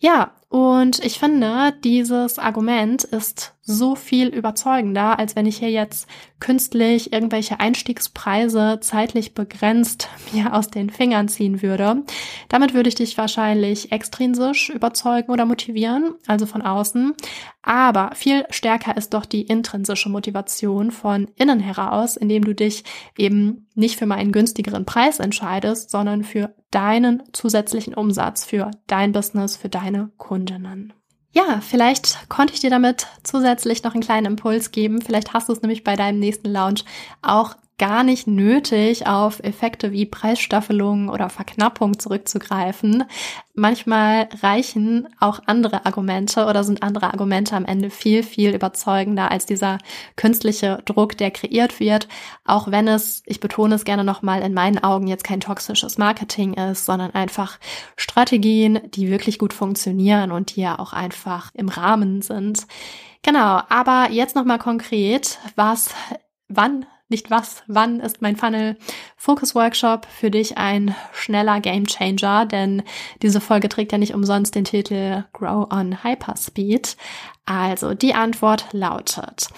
Ja, 0.00 0.32
und 0.48 1.04
ich 1.04 1.18
finde, 1.18 1.74
dieses 1.84 2.38
Argument 2.38 3.04
ist 3.04 3.54
so 3.68 3.94
viel 3.94 4.28
überzeugender, 4.28 5.18
als 5.18 5.36
wenn 5.36 5.44
ich 5.44 5.58
hier 5.58 5.70
jetzt 5.70 6.08
künstlich 6.40 7.12
irgendwelche 7.12 7.60
Einstiegspreise 7.60 8.78
zeitlich 8.80 9.34
begrenzt 9.34 10.08
mir 10.32 10.54
aus 10.54 10.68
den 10.68 10.90
Fingern 10.90 11.28
ziehen 11.28 11.60
würde. 11.62 12.02
Damit 12.48 12.72
würde 12.72 12.88
ich 12.88 12.94
dich 12.94 13.18
wahrscheinlich 13.18 13.92
extrinsisch 13.92 14.70
überzeugen 14.70 15.30
oder 15.30 15.44
motivieren, 15.44 16.14
also 16.26 16.46
von 16.46 16.62
außen. 16.62 17.14
Aber 17.62 18.12
viel 18.14 18.46
stärker 18.48 18.96
ist 18.96 19.12
doch 19.12 19.26
die 19.26 19.42
intrinsische 19.42 20.08
Motivation 20.08 20.90
von 20.90 21.28
innen 21.36 21.60
heraus, 21.60 22.16
indem 22.16 22.44
du 22.44 22.54
dich 22.54 22.84
eben 23.18 23.66
nicht 23.74 23.98
für 23.98 24.06
meinen 24.06 24.32
günstigeren 24.32 24.86
Preis 24.86 25.18
entscheidest, 25.18 25.90
sondern 25.90 26.24
für 26.24 26.54
deinen 26.70 27.22
zusätzlichen 27.34 27.92
Umsatz, 27.92 28.46
für 28.46 28.70
dein 28.86 29.12
Business, 29.12 29.56
für 29.56 29.68
deine 29.68 30.10
Kundinnen. 30.16 30.94
Ja, 31.32 31.60
vielleicht 31.60 32.28
konnte 32.28 32.54
ich 32.54 32.60
dir 32.60 32.70
damit 32.70 33.06
zusätzlich 33.22 33.82
noch 33.82 33.92
einen 33.92 34.02
kleinen 34.02 34.26
Impuls 34.26 34.70
geben. 34.70 35.02
Vielleicht 35.02 35.34
hast 35.34 35.48
du 35.48 35.52
es 35.52 35.62
nämlich 35.62 35.84
bei 35.84 35.94
deinem 35.94 36.18
nächsten 36.18 36.48
Launch 36.48 36.84
auch 37.22 37.54
gar 37.78 38.02
nicht 38.02 38.26
nötig, 38.26 39.06
auf 39.06 39.40
Effekte 39.42 39.92
wie 39.92 40.04
Preisstaffelung 40.04 41.08
oder 41.08 41.30
Verknappung 41.30 41.98
zurückzugreifen. 41.98 43.04
Manchmal 43.54 44.28
reichen 44.42 45.08
auch 45.20 45.40
andere 45.46 45.86
Argumente 45.86 46.46
oder 46.46 46.64
sind 46.64 46.82
andere 46.82 47.12
Argumente 47.12 47.54
am 47.54 47.64
Ende 47.64 47.90
viel, 47.90 48.22
viel 48.24 48.54
überzeugender 48.54 49.30
als 49.30 49.46
dieser 49.46 49.78
künstliche 50.16 50.82
Druck, 50.84 51.16
der 51.16 51.30
kreiert 51.30 51.78
wird. 51.78 52.08
Auch 52.44 52.70
wenn 52.70 52.88
es, 52.88 53.22
ich 53.26 53.38
betone 53.38 53.76
es 53.76 53.84
gerne 53.84 54.04
nochmal, 54.04 54.42
in 54.42 54.54
meinen 54.54 54.82
Augen 54.82 55.06
jetzt 55.06 55.24
kein 55.24 55.40
toxisches 55.40 55.98
Marketing 55.98 56.54
ist, 56.54 56.84
sondern 56.84 57.14
einfach 57.14 57.58
Strategien, 57.96 58.80
die 58.94 59.08
wirklich 59.08 59.38
gut 59.38 59.52
funktionieren 59.52 60.32
und 60.32 60.56
die 60.56 60.62
ja 60.62 60.78
auch 60.78 60.92
einfach 60.92 61.50
im 61.54 61.68
Rahmen 61.68 62.22
sind. 62.22 62.66
Genau, 63.22 63.60
aber 63.68 64.08
jetzt 64.10 64.36
nochmal 64.36 64.58
konkret, 64.58 65.38
was, 65.56 65.90
wann 66.48 66.86
nicht 67.08 67.30
was, 67.30 67.62
wann 67.66 68.00
ist 68.00 68.22
mein 68.22 68.36
Funnel 68.36 68.76
Focus 69.16 69.54
Workshop 69.54 70.06
für 70.06 70.30
dich 70.30 70.58
ein 70.58 70.94
schneller 71.12 71.60
Game 71.60 71.86
Changer, 71.86 72.46
denn 72.46 72.82
diese 73.22 73.40
Folge 73.40 73.68
trägt 73.68 73.92
ja 73.92 73.98
nicht 73.98 74.14
umsonst 74.14 74.54
den 74.54 74.64
Titel 74.64 75.24
Grow 75.32 75.72
on 75.72 76.02
Hyperspeed. 76.04 76.96
Also 77.46 77.94
die 77.94 78.12
Antwort 78.12 78.66
lautet, 78.72 79.48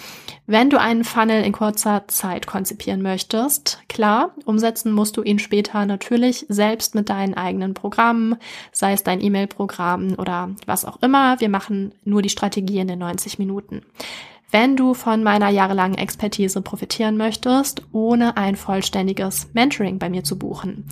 wenn 0.47 0.69
du 0.69 0.79
einen 0.79 1.03
Funnel 1.03 1.43
in 1.43 1.51
kurzer 1.51 2.07
Zeit 2.07 2.47
konzipieren 2.47 3.01
möchtest, 3.01 3.79
klar, 3.89 4.31
umsetzen 4.45 4.93
musst 4.93 5.17
du 5.17 5.23
ihn 5.23 5.39
später 5.39 5.85
natürlich 5.85 6.45
selbst 6.47 6.95
mit 6.95 7.09
deinen 7.09 7.33
eigenen 7.33 7.73
Programmen, 7.73 8.37
sei 8.71 8.93
es 8.93 9.03
dein 9.03 9.21
E-Mail-Programm 9.21 10.15
oder 10.17 10.51
was 10.65 10.85
auch 10.85 11.01
immer. 11.01 11.39
Wir 11.41 11.49
machen 11.49 11.93
nur 12.05 12.21
die 12.21 12.29
Strategie 12.29 12.79
in 12.79 12.87
den 12.87 12.99
90 12.99 13.39
Minuten. 13.39 13.81
Wenn 14.51 14.75
du 14.75 14.93
von 14.93 15.23
meiner 15.23 15.49
jahrelangen 15.49 15.97
Expertise 15.97 16.61
profitieren 16.61 17.15
möchtest, 17.15 17.83
ohne 17.93 18.35
ein 18.35 18.57
vollständiges 18.57 19.49
Mentoring 19.53 19.97
bei 19.97 20.09
mir 20.09 20.25
zu 20.25 20.37
buchen. 20.37 20.85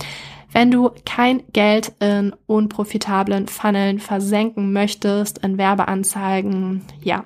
Wenn 0.50 0.70
du 0.70 0.90
kein 1.04 1.42
Geld 1.52 1.92
in 2.00 2.34
unprofitablen 2.46 3.46
Funneln 3.46 4.00
versenken 4.00 4.72
möchtest, 4.72 5.38
in 5.38 5.58
Werbeanzeigen, 5.58 6.82
ja, 7.02 7.24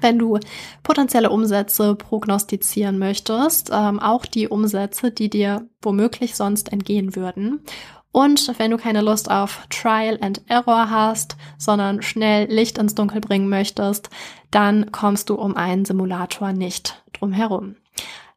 wenn 0.00 0.18
du 0.18 0.38
potenzielle 0.82 1.30
Umsätze 1.30 1.94
prognostizieren 1.94 2.98
möchtest, 2.98 3.70
ähm, 3.72 4.00
auch 4.00 4.26
die 4.26 4.48
Umsätze, 4.48 5.12
die 5.12 5.30
dir 5.30 5.66
womöglich 5.80 6.34
sonst 6.34 6.72
entgehen 6.72 7.14
würden 7.14 7.60
und 8.12 8.58
wenn 8.58 8.70
du 8.70 8.76
keine 8.76 9.00
Lust 9.00 9.30
auf 9.30 9.66
Trial 9.70 10.18
and 10.20 10.42
Error 10.46 10.90
hast, 10.90 11.36
sondern 11.56 12.02
schnell 12.02 12.46
Licht 12.52 12.76
ins 12.76 12.94
Dunkel 12.94 13.22
bringen 13.22 13.48
möchtest, 13.48 14.10
dann 14.52 14.92
kommst 14.92 15.30
du 15.30 15.34
um 15.34 15.56
einen 15.56 15.84
Simulator 15.84 16.52
nicht 16.52 17.02
drum 17.12 17.32
herum. 17.32 17.74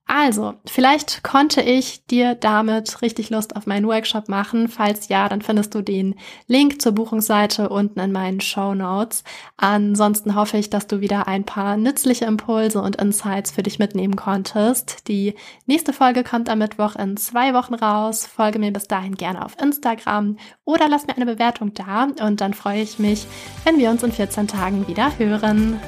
Also, 0.08 0.54
vielleicht 0.68 1.24
konnte 1.24 1.62
ich 1.62 2.06
dir 2.06 2.36
damit 2.36 3.02
richtig 3.02 3.32
Lust 3.32 3.56
auf 3.56 3.66
meinen 3.66 3.88
Workshop 3.88 4.30
machen. 4.30 4.68
Falls 4.68 5.08
ja, 5.08 5.28
dann 5.28 5.42
findest 5.42 5.74
du 5.74 5.82
den 5.82 6.14
Link 6.48 6.80
zur 6.80 6.92
Buchungsseite 6.92 7.70
unten 7.70 8.00
in 8.00 8.12
meinen 8.12 8.40
Show 8.40 8.76
Notes. 8.76 9.24
Ansonsten 9.58 10.36
hoffe 10.36 10.58
ich, 10.58 10.70
dass 10.70 10.86
du 10.86 11.02
wieder 11.02 11.28
ein 11.28 11.44
paar 11.44 11.76
nützliche 11.76 12.26
Impulse 12.26 12.82
und 12.82 12.98
Insights 12.98 13.50
für 13.50 13.64
dich 13.64 13.80
mitnehmen 13.80 14.16
konntest. 14.16 15.08
Die 15.08 15.34
nächste 15.66 15.92
Folge 15.92 16.24
kommt 16.24 16.50
am 16.50 16.60
Mittwoch 16.60 16.96
in 16.96 17.18
zwei 17.18 17.56
Wochen 17.56 17.74
raus. 17.74 18.28
Folge 18.28 18.60
mir 18.60 18.72
bis 18.72 18.88
dahin 18.88 19.16
gerne 19.16 19.44
auf 19.44 19.60
Instagram 19.60 20.38
oder 20.66 20.88
lass 20.88 21.08
mir 21.08 21.16
eine 21.16 21.26
Bewertung 21.26 21.74
da 21.74 22.10
und 22.22 22.42
dann 22.42 22.54
freue 22.54 22.82
ich 22.82 23.00
mich, 23.00 23.26
wenn 23.64 23.80
wir 23.80 23.90
uns 23.90 24.04
in 24.04 24.12
14 24.12 24.48
Tagen 24.48 24.88
wieder 24.88 25.18
hören. 25.18 25.80